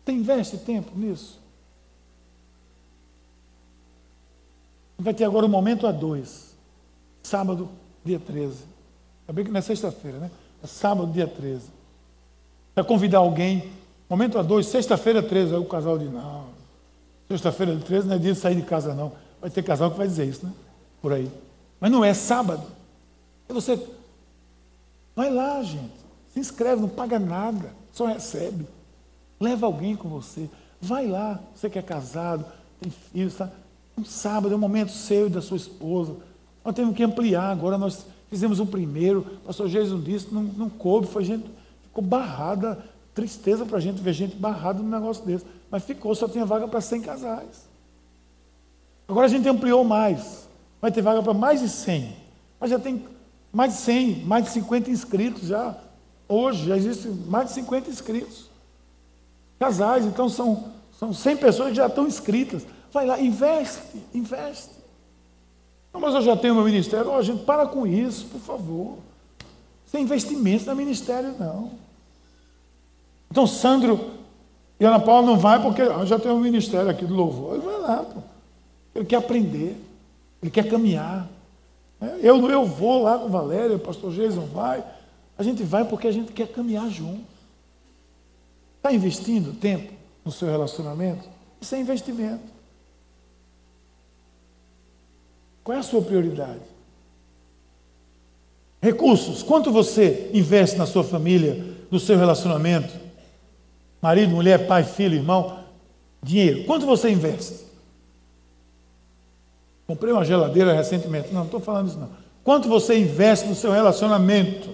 Você 0.05 0.13
investe 0.13 0.57
tempo 0.59 0.97
nisso. 0.97 1.40
Vai 5.01 5.15
ter 5.15 5.25
agora 5.25 5.47
o 5.47 5.49
momento 5.49 5.87
a 5.87 5.93
dois. 5.93 6.55
Sábado, 7.23 7.69
dia 8.05 8.19
13. 8.19 8.65
É 9.27 9.33
bem 9.33 9.45
que 9.45 9.51
não 9.51 9.59
é 9.59 9.63
sexta-feira, 9.63 10.19
né? 10.19 10.31
É 10.63 10.67
sábado, 10.67 11.11
dia 11.11 11.27
13. 11.27 11.63
Vai 12.75 12.85
convidar 12.85 13.19
alguém. 13.19 13.71
Momento 14.09 14.39
a 14.39 14.43
dois, 14.43 14.67
sexta-feira 14.67 15.23
13. 15.23 15.55
Aí 15.55 15.61
o 15.61 15.65
casal 15.65 15.99
diz, 15.99 16.13
não. 16.13 16.47
Sexta-feira 17.29 17.77
13 17.79 18.09
não 18.09 18.17
é 18.17 18.19
dia 18.19 18.33
de 18.35 18.39
sair 18.39 18.57
de 18.57 18.63
casa, 18.63 18.95
não. 18.95 19.13
Vai 19.41 19.49
ter 19.49 19.63
casal 19.63 19.91
que 19.91 19.97
vai 19.97 20.07
dizer 20.07 20.27
isso, 20.27 20.45
né? 20.45 20.53
Por 21.01 21.13
aí. 21.13 21.31
Mas 21.81 21.91
não 21.91 22.05
é 22.05 22.13
sábado. 22.13 22.67
Você. 23.49 23.83
Vai 25.17 25.33
lá, 25.33 25.63
gente. 25.63 25.95
Se 26.29 26.39
inscreve, 26.39 26.83
não 26.83 26.89
paga 26.89 27.19
nada. 27.19 27.73
Só 27.93 28.05
recebe. 28.05 28.67
Leva 29.41 29.65
alguém 29.65 29.97
com 29.97 30.09
você. 30.09 30.49
Vai 30.79 31.07
lá. 31.07 31.41
Você 31.55 31.71
que 31.71 31.79
é 31.79 31.83
casado, 31.83 32.45
tem 32.81 32.91
filhos, 32.91 33.35
tá? 33.35 33.51
Um 34.01 34.05
sábado 34.05 34.55
é 34.55 34.57
um 34.57 34.61
momento 34.61 34.93
seu 34.93 35.27
e 35.27 35.31
da 35.31 35.43
sua 35.43 35.59
esposa. 35.59 36.17
Nós 36.65 36.75
temos 36.75 36.97
que 36.97 37.03
ampliar. 37.03 37.51
Agora 37.51 37.77
nós 37.77 38.07
fizemos 38.31 38.59
um 38.59 38.65
primeiro. 38.65 39.21
O 39.43 39.47
pastor 39.49 39.69
Jesus 39.69 40.03
disse, 40.03 40.33
não, 40.33 40.43
não 40.43 40.71
coube, 40.71 41.07
foi 41.07 41.23
gente, 41.23 41.45
ficou 41.83 42.03
barrada. 42.03 42.79
Tristeza 43.15 43.67
para 43.67 43.77
a 43.77 43.81
gente 43.81 44.01
ver 44.01 44.15
gente 44.15 44.37
barrada 44.37 44.83
num 44.83 44.89
negócio 44.89 45.23
desse. 45.27 45.45
Mas 45.71 45.85
ficou, 45.85 46.15
só 46.15 46.27
tinha 46.27 46.47
vaga 46.47 46.67
para 46.67 46.81
100 46.81 47.03
casais. 47.03 47.69
Agora 49.07 49.27
a 49.27 49.29
gente 49.29 49.47
ampliou 49.47 49.85
mais. 49.85 50.49
Vai 50.81 50.91
ter 50.91 51.03
vaga 51.03 51.23
para 51.23 51.35
mais 51.35 51.61
de 51.61 51.69
100. 51.69 52.17
Mas 52.59 52.71
já 52.71 52.79
tem 52.79 53.05
mais 53.53 53.75
de 53.75 53.81
100, 53.81 54.25
mais 54.25 54.45
de 54.45 54.51
50 54.53 54.91
inscritos 54.91 55.49
já. 55.49 55.77
Hoje 56.27 56.69
já 56.69 56.77
existem 56.77 57.13
mais 57.13 57.49
de 57.49 57.53
50 57.53 57.91
inscritos. 57.91 58.49
Casais, 59.59 60.07
então 60.07 60.27
são, 60.27 60.73
são 60.99 61.13
100 61.13 61.37
pessoas 61.37 61.69
que 61.69 61.75
já 61.75 61.87
estão 61.87 62.07
inscritas. 62.07 62.65
Vai 62.93 63.07
lá, 63.07 63.21
investe, 63.21 64.03
investe. 64.13 64.71
Não, 65.93 66.01
mas 66.01 66.15
eu 66.15 66.23
já 66.23 66.37
tenho 66.37 66.55
meu 66.55 66.65
ministério. 66.65 67.11
Oh, 67.11 67.23
gente, 67.23 67.45
para 67.45 67.67
com 67.67 67.87
isso, 67.87 68.27
por 68.27 68.41
favor. 68.41 68.99
Sem 69.87 70.03
investimento 70.03 70.67
no 70.67 70.77
ministério, 70.77 71.35
não. 71.39 71.73
Então, 73.31 73.47
Sandro 73.47 74.11
e 74.79 74.85
Ana 74.85 75.01
Paula 75.01 75.27
não 75.27 75.37
vai 75.37 75.61
porque 75.61 75.83
oh, 75.83 76.07
já 76.07 76.19
tem 76.19 76.31
um 76.31 76.41
ministério 76.41 76.89
aqui 76.89 77.05
do 77.05 77.15
louvor. 77.15 77.55
Ele 77.55 77.65
vai 77.65 77.81
lá, 77.81 77.97
pô. 77.99 78.21
Ele 78.95 79.05
quer 79.05 79.17
aprender, 79.17 79.77
ele 80.43 80.51
quer 80.51 80.69
caminhar. 80.69 81.29
É, 82.01 82.19
eu, 82.23 82.51
eu 82.51 82.65
vou 82.65 83.03
lá 83.03 83.19
com 83.19 83.27
o 83.27 83.31
Valério, 83.31 83.77
o 83.77 83.81
pastor 83.81 84.13
Jason 84.13 84.47
vai. 84.47 84.85
A 85.39 85.43
gente 85.43 85.63
vai 85.63 85.85
porque 85.85 86.09
a 86.09 86.13
gente 86.13 86.33
quer 86.33 86.49
caminhar 86.49 86.89
junto. 86.89 87.25
Está 88.77 88.93
investindo 88.93 89.59
tempo 89.59 89.93
no 90.25 90.33
seu 90.33 90.49
relacionamento? 90.49 91.29
Isso 91.61 91.75
é 91.75 91.81
investimento. 91.81 92.60
Qual 95.71 95.77
é 95.77 95.79
a 95.79 95.85
sua 95.85 96.03
prioridade? 96.03 96.59
Recursos. 98.83 99.41
Quanto 99.41 99.71
você 99.71 100.29
investe 100.35 100.77
na 100.77 100.85
sua 100.85 101.05
família, 101.05 101.65
no 101.89 102.01
seu 102.01 102.19
relacionamento? 102.19 102.93
Marido, 104.03 104.33
mulher, 104.33 104.67
pai, 104.67 104.83
filho, 104.83 105.15
irmão. 105.15 105.61
Dinheiro. 106.21 106.65
Quanto 106.65 106.87
você 106.87 107.09
investe? 107.09 107.67
Comprei 109.87 110.13
uma 110.13 110.25
geladeira 110.25 110.73
recentemente. 110.73 111.29
Não, 111.29 111.39
não 111.39 111.45
estou 111.45 111.61
falando 111.61 111.87
isso 111.87 112.01
não. 112.01 112.11
Quanto 112.43 112.69
você 112.69 112.99
investe 112.99 113.47
no 113.47 113.55
seu 113.55 113.71
relacionamento? 113.71 114.71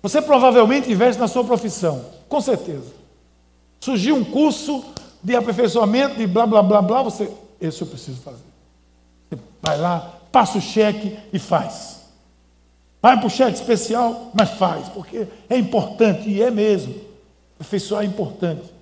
Você 0.00 0.22
provavelmente 0.22 0.90
investe 0.90 1.20
na 1.20 1.28
sua 1.28 1.44
profissão, 1.44 2.02
com 2.30 2.40
certeza. 2.40 2.94
Surgiu 3.78 4.16
um 4.16 4.24
curso 4.24 4.82
de 5.22 5.36
aperfeiçoamento, 5.36 6.16
de 6.16 6.26
blá 6.26 6.46
blá 6.46 6.62
blá 6.62 6.80
blá, 6.80 7.02
você, 7.02 7.30
esse 7.60 7.82
eu 7.82 7.86
preciso 7.86 8.22
fazer. 8.22 8.47
Vai 9.60 9.78
lá, 9.78 10.14
passa 10.32 10.58
o 10.58 10.60
cheque 10.60 11.16
e 11.32 11.38
faz. 11.38 11.98
Vai 13.00 13.16
para 13.16 13.26
o 13.26 13.30
cheque 13.30 13.54
especial, 13.54 14.30
mas 14.34 14.50
faz, 14.50 14.88
porque 14.88 15.26
é 15.48 15.56
importante, 15.56 16.28
e 16.28 16.42
é 16.42 16.50
mesmo. 16.50 16.94
Aperfeiçoar 17.56 18.02
é 18.02 18.06
importante. 18.06 18.72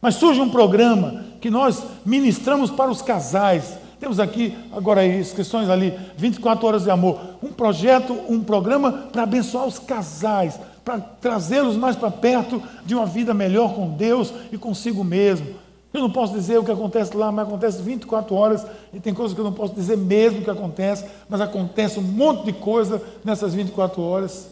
Mas 0.00 0.16
surge 0.16 0.40
um 0.40 0.48
programa 0.48 1.24
que 1.40 1.50
nós 1.50 1.82
ministramos 2.04 2.70
para 2.70 2.90
os 2.90 3.02
casais. 3.02 3.78
Temos 3.98 4.20
aqui 4.20 4.56
agora 4.72 5.06
inscrições 5.06 5.68
ali, 5.68 5.98
24 6.16 6.66
horas 6.66 6.84
de 6.84 6.90
amor. 6.90 7.18
Um 7.42 7.52
projeto, 7.52 8.12
um 8.28 8.42
programa 8.42 8.92
para 9.12 9.22
abençoar 9.22 9.66
os 9.66 9.78
casais, 9.78 10.58
para 10.84 10.98
trazê-los 10.98 11.76
mais 11.76 11.96
para 11.96 12.10
perto 12.10 12.62
de 12.84 12.94
uma 12.94 13.06
vida 13.06 13.32
melhor 13.32 13.74
com 13.74 13.90
Deus 13.90 14.32
e 14.52 14.58
consigo 14.58 15.02
mesmo. 15.02 15.65
Eu 15.92 16.00
não 16.00 16.10
posso 16.10 16.34
dizer 16.34 16.58
o 16.58 16.64
que 16.64 16.70
acontece 16.70 17.16
lá, 17.16 17.32
mas 17.32 17.46
acontece 17.46 17.80
24 17.80 18.34
horas 18.34 18.66
e 18.92 19.00
tem 19.00 19.14
coisas 19.14 19.34
que 19.34 19.40
eu 19.40 19.44
não 19.44 19.52
posso 19.52 19.74
dizer 19.74 19.96
mesmo 19.96 20.42
que 20.42 20.50
acontece, 20.50 21.06
mas 21.28 21.40
acontece 21.40 21.98
um 21.98 22.02
monte 22.02 22.44
de 22.44 22.52
coisa 22.52 23.02
nessas 23.24 23.54
24 23.54 24.02
horas. 24.02 24.48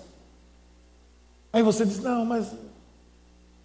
Aí 1.52 1.62
você 1.62 1.84
diz: 1.84 2.00
Não, 2.00 2.24
mas 2.24 2.52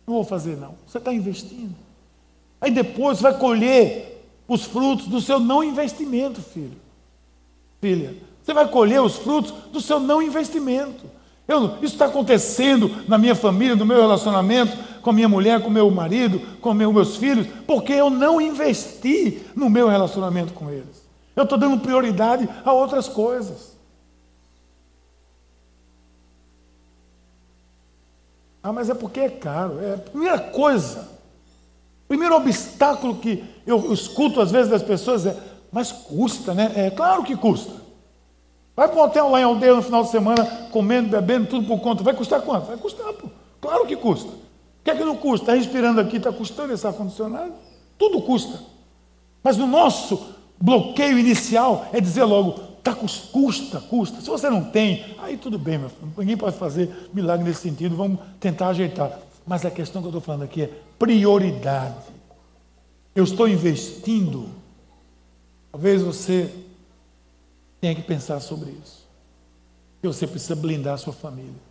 não 0.05 0.15
vou 0.15 0.23
fazer, 0.23 0.57
não. 0.57 0.75
Você 0.85 0.97
está 0.97 1.13
investindo. 1.13 1.75
Aí 2.59 2.71
depois 2.71 3.21
vai 3.21 3.37
colher 3.37 4.25
os 4.47 4.65
frutos 4.65 5.07
do 5.07 5.21
seu 5.21 5.39
não 5.39 5.63
investimento, 5.63 6.41
filho. 6.41 6.77
Filha, 7.79 8.15
você 8.43 8.53
vai 8.53 8.67
colher 8.67 9.01
os 9.01 9.15
frutos 9.15 9.53
do 9.71 9.79
seu 9.79 9.99
não 9.99 10.21
investimento. 10.21 11.05
Eu, 11.47 11.75
isso 11.75 11.93
está 11.93 12.05
acontecendo 12.05 13.03
na 13.07 13.17
minha 13.17 13.35
família, 13.35 13.75
no 13.75 13.85
meu 13.85 14.01
relacionamento 14.01 14.77
com 15.01 15.09
a 15.09 15.13
minha 15.13 15.29
mulher, 15.29 15.61
com 15.61 15.69
meu 15.69 15.89
marido, 15.89 16.39
com 16.61 16.73
meus 16.73 17.17
filhos, 17.17 17.47
porque 17.65 17.93
eu 17.93 18.09
não 18.09 18.39
investi 18.39 19.41
no 19.55 19.69
meu 19.69 19.87
relacionamento 19.87 20.53
com 20.53 20.69
eles. 20.69 21.07
Eu 21.35 21.43
estou 21.43 21.57
dando 21.57 21.79
prioridade 21.79 22.49
a 22.65 22.73
outras 22.73 23.07
coisas. 23.07 23.77
Ah, 28.61 28.73
mas 28.73 28.89
é 28.89 28.93
porque 28.93 29.21
é 29.21 29.29
caro. 29.29 29.79
É 29.79 29.93
a 29.93 29.97
primeira 29.97 30.39
coisa. 30.39 31.07
O 32.05 32.07
primeiro 32.09 32.35
obstáculo 32.35 33.15
que 33.15 33.43
eu 33.65 33.93
escuto 33.93 34.41
às 34.41 34.51
vezes 34.51 34.69
das 34.69 34.83
pessoas 34.83 35.25
é, 35.25 35.37
mas 35.71 35.91
custa, 35.91 36.53
né? 36.53 36.73
É 36.75 36.89
claro 36.89 37.23
que 37.23 37.35
custa. 37.35 37.73
Vai 38.75 38.87
para 38.87 38.97
um 38.97 39.03
hotel 39.03 39.29
lá 39.29 39.39
em 39.39 39.43
aldeia 39.43 39.75
no 39.75 39.81
final 39.81 40.03
de 40.03 40.09
semana, 40.09 40.45
comendo, 40.71 41.09
bebendo, 41.09 41.47
tudo 41.47 41.67
por 41.67 41.79
conta. 41.79 42.03
Vai 42.03 42.13
custar 42.13 42.41
quanto? 42.41 42.67
Vai 42.67 42.77
custar, 42.77 43.11
pô. 43.13 43.29
Claro 43.61 43.85
que 43.85 43.95
custa. 43.95 44.31
O 44.89 44.91
que 44.91 44.97
é 44.97 45.01
que 45.01 45.05
não 45.05 45.15
custa? 45.15 45.51
Está 45.51 45.53
respirando 45.53 46.01
aqui, 46.01 46.17
está 46.17 46.31
custando 46.31 46.73
esse 46.73 46.87
ar-condicionado? 46.87 47.53
Tudo 47.95 48.23
custa. 48.23 48.59
Mas 49.43 49.55
no 49.55 49.67
nosso 49.67 50.33
bloqueio 50.59 51.19
inicial 51.19 51.87
é 51.93 52.01
dizer 52.01 52.23
logo, 52.23 52.53
tá, 52.83 52.95
custa, 52.95 53.79
custa. 53.81 54.19
Se 54.19 54.27
você 54.27 54.49
não 54.49 54.63
tem, 54.63 55.15
aí 55.19 55.37
tudo 55.37 55.59
bem, 55.59 55.77
meu 55.77 55.89
filho. 55.89 56.11
ninguém 56.17 56.35
pode 56.35 56.57
fazer 56.57 57.09
milagre 57.13 57.47
nesse 57.47 57.61
sentido, 57.61 57.95
vamos 57.95 58.19
tentar 58.39 58.69
ajeitar. 58.69 59.19
Mas 59.45 59.63
a 59.63 59.69
questão 59.69 60.01
que 60.01 60.07
eu 60.07 60.09
estou 60.09 60.21
falando 60.21 60.43
aqui 60.43 60.63
é 60.63 60.71
prioridade. 60.97 62.07
Eu 63.15 63.23
estou 63.23 63.47
investindo. 63.47 64.49
Talvez 65.71 66.01
você 66.01 66.51
tenha 67.79 67.93
que 67.93 68.01
pensar 68.01 68.39
sobre 68.39 68.71
isso. 68.71 69.07
Que 70.01 70.07
você 70.07 70.25
precisa 70.25 70.55
blindar 70.55 70.95
a 70.95 70.97
sua 70.97 71.13
família. 71.13 71.68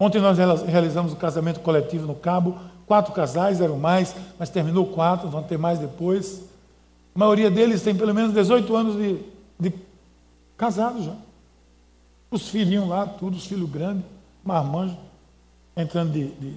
Ontem 0.00 0.18
nós 0.18 0.38
realizamos 0.66 1.12
o 1.12 1.16
casamento 1.16 1.60
coletivo 1.60 2.06
no 2.06 2.14
Cabo. 2.14 2.58
Quatro 2.86 3.12
casais, 3.12 3.60
eram 3.60 3.78
mais, 3.78 4.16
mas 4.38 4.48
terminou 4.48 4.86
quatro, 4.86 5.28
vão 5.28 5.42
ter 5.42 5.58
mais 5.58 5.78
depois. 5.78 6.42
A 7.14 7.18
maioria 7.18 7.50
deles 7.50 7.82
tem 7.82 7.94
pelo 7.94 8.14
menos 8.14 8.32
18 8.32 8.74
anos 8.74 8.96
de, 8.96 9.18
de 9.60 9.74
casado 10.56 11.04
já. 11.04 11.14
Os 12.30 12.48
filhinhos 12.48 12.88
lá, 12.88 13.06
tudo, 13.06 13.36
os 13.36 13.44
filhos 13.44 13.68
grandes, 13.68 14.04
marmanjo, 14.42 14.96
entrando 15.76 16.12
de, 16.12 16.28
de, 16.28 16.54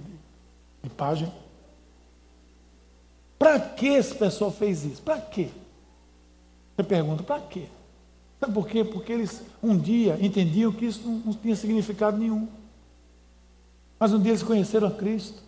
de 0.81 0.89
página. 0.89 1.31
Para 3.37 3.59
que 3.59 3.87
esse 3.87 4.15
pessoal 4.15 4.51
fez 4.51 4.85
isso? 4.85 5.01
Para 5.01 5.19
quê? 5.19 5.49
Você 6.75 6.83
pergunta, 6.83 7.23
para 7.23 7.41
quê? 7.41 7.65
Sabe 8.39 8.53
por 8.53 8.67
quê? 8.67 8.85
Porque 8.85 9.11
eles 9.11 9.43
um 9.61 9.77
dia 9.77 10.17
entendiam 10.21 10.71
que 10.71 10.85
isso 10.85 11.01
não, 11.05 11.15
não 11.25 11.33
tinha 11.33 11.55
significado 11.55 12.17
nenhum. 12.17 12.47
Mas 14.03 14.11
um 14.11 14.19
dia 14.19 14.31
eles 14.33 14.43
conheceram 14.43 14.89
a 14.89 14.91
Cristo. 14.91 15.41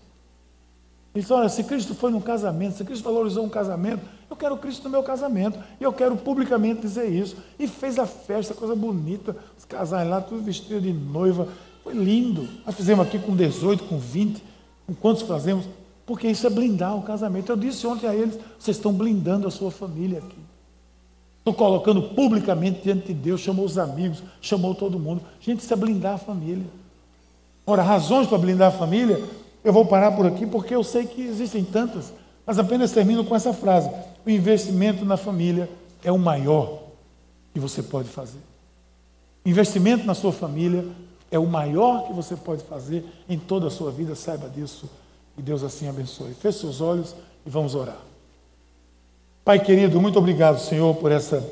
Eles 1.14 1.30
olha, 1.30 1.50
se 1.50 1.62
Cristo 1.62 1.94
foi 1.94 2.10
num 2.10 2.22
casamento, 2.22 2.78
se 2.78 2.86
Cristo 2.86 3.04
valorizou 3.04 3.44
um 3.44 3.50
casamento, 3.50 4.06
eu 4.30 4.36
quero 4.38 4.56
Cristo 4.56 4.86
no 4.86 4.92
meu 4.92 5.04
casamento. 5.04 5.60
E 5.78 5.84
eu 5.84 5.92
quero 5.92 6.16
publicamente 6.16 6.80
dizer 6.80 7.10
isso. 7.10 7.36
E 7.60 7.68
fez 7.68 8.00
a 8.00 8.06
festa, 8.06 8.54
coisa 8.54 8.74
bonita. 8.74 9.36
Os 9.58 9.66
casais 9.66 10.08
lá, 10.08 10.22
tudo 10.22 10.42
vestido 10.42 10.80
de 10.80 10.94
noiva. 10.94 11.50
Foi 11.84 11.94
lindo. 11.94 12.48
Nós 12.66 12.74
fizemos 12.76 13.06
aqui 13.06 13.20
com 13.20 13.36
18, 13.36 13.84
com 13.84 14.00
20. 14.00 14.42
Com 14.88 14.96
quantos 14.96 15.24
fazemos? 15.24 15.66
Porque 16.06 16.30
isso 16.30 16.48
é 16.48 16.50
blindar 16.50 16.96
o 16.96 17.02
casamento. 17.02 17.52
Eu 17.52 17.58
disse 17.58 17.86
ontem 17.86 18.08
a 18.08 18.16
eles: 18.16 18.40
vocês 18.58 18.78
estão 18.78 18.94
blindando 18.94 19.50
a 19.50 19.52
sua 19.52 19.70
família 19.70 20.20
aqui. 20.20 20.40
Estou 21.40 21.54
colocando 21.54 22.04
publicamente 22.04 22.84
diante 22.84 23.08
de 23.08 23.14
Deus. 23.16 23.42
Chamou 23.42 23.66
os 23.66 23.78
amigos, 23.78 24.24
chamou 24.40 24.74
todo 24.74 24.98
mundo. 24.98 25.22
Gente, 25.42 25.60
isso 25.60 25.74
é 25.74 25.76
blindar 25.76 26.14
a 26.14 26.18
família. 26.18 26.64
Ora, 27.66 27.82
razões 27.82 28.28
para 28.28 28.38
blindar 28.38 28.70
a 28.70 28.78
família, 28.78 29.22
eu 29.64 29.74
vou 29.74 29.86
parar 29.86 30.12
por 30.12 30.26
aqui 30.26 30.46
porque 30.46 30.76
eu 30.76 30.84
sei 30.84 31.06
que 31.06 31.22
existem 31.22 31.64
tantas. 31.64 32.14
Mas 32.46 32.60
apenas 32.60 32.92
termino 32.92 33.24
com 33.26 33.36
essa 33.36 33.54
frase: 33.54 33.90
o 34.26 34.30
investimento 34.30 35.04
na 35.04 35.18
família 35.18 35.70
é 36.04 36.12
o 36.12 36.20
maior 36.20 36.84
que 37.54 37.60
você 37.60 37.82
pode 37.82 38.08
fazer. 38.10 38.40
Investimento 39.46 40.06
na 40.06 40.14
sua 40.14 40.32
família 40.32 40.86
é 41.32 41.40
o 41.40 41.46
maior 41.48 42.06
que 42.08 42.14
você 42.14 42.36
pode 42.36 42.64
fazer 42.64 43.04
em 43.28 43.38
toda 43.38 43.68
a 43.68 43.72
sua 43.72 43.92
vida, 43.92 44.14
saiba 44.16 44.48
disso. 44.48 44.90
E 45.38 45.42
Deus 45.42 45.64
assim 45.64 45.88
abençoe. 45.88 46.34
Feche 46.34 46.60
seus 46.60 46.82
olhos 46.82 47.16
e 47.46 47.50
vamos 47.50 47.76
orar. 47.76 48.00
Pai 49.44 49.60
querido, 49.60 50.00
muito 50.00 50.18
obrigado, 50.18 50.60
Senhor, 50.60 50.96
por 50.96 51.12
essa 51.12 51.48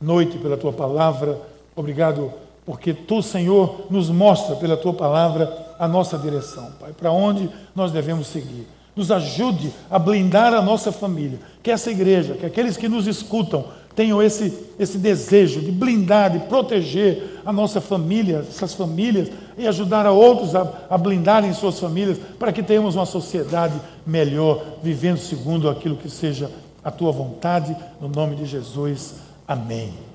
noite, 0.00 0.38
pela 0.38 0.56
tua 0.56 0.72
palavra. 0.72 1.40
Obrigado 1.74 2.32
porque 2.68 2.92
tu, 2.92 3.22
Senhor, 3.22 3.86
nos 3.88 4.10
mostra 4.10 4.54
pela 4.54 4.76
tua 4.76 4.92
palavra 4.92 5.74
a 5.78 5.88
nossa 5.88 6.18
direção, 6.18 6.70
Pai, 6.78 6.92
para 6.92 7.10
onde 7.10 7.48
nós 7.74 7.90
devemos 7.90 8.26
seguir 8.26 8.66
nos 8.94 9.12
ajude 9.12 9.72
a 9.88 9.96
blindar 9.96 10.52
a 10.52 10.60
nossa 10.60 10.90
família. 10.90 11.38
Que 11.62 11.70
essa 11.70 11.88
igreja, 11.88 12.34
que 12.34 12.44
aqueles 12.44 12.76
que 12.76 12.88
nos 12.88 13.06
escutam 13.06 13.64
tenham 13.94 14.20
esse, 14.20 14.52
esse 14.76 14.98
desejo 14.98 15.60
de 15.60 15.70
blindar, 15.70 16.32
de 16.32 16.40
proteger 16.40 17.40
a 17.46 17.52
nossa 17.52 17.80
família, 17.80 18.44
essas 18.48 18.74
famílias, 18.74 19.30
e 19.56 19.68
ajudar 19.68 20.04
a 20.04 20.10
outros 20.10 20.56
a, 20.56 20.68
a 20.90 20.98
blindarem 20.98 21.52
suas 21.52 21.78
famílias, 21.78 22.18
para 22.40 22.52
que 22.52 22.62
tenhamos 22.62 22.96
uma 22.96 23.06
sociedade 23.06 23.80
melhor, 24.04 24.64
vivendo 24.82 25.18
segundo 25.18 25.70
aquilo 25.70 25.96
que 25.96 26.10
seja 26.10 26.50
a 26.82 26.90
tua 26.90 27.12
vontade, 27.12 27.76
no 28.00 28.08
nome 28.08 28.34
de 28.34 28.46
Jesus. 28.46 29.14
Amém. 29.46 30.07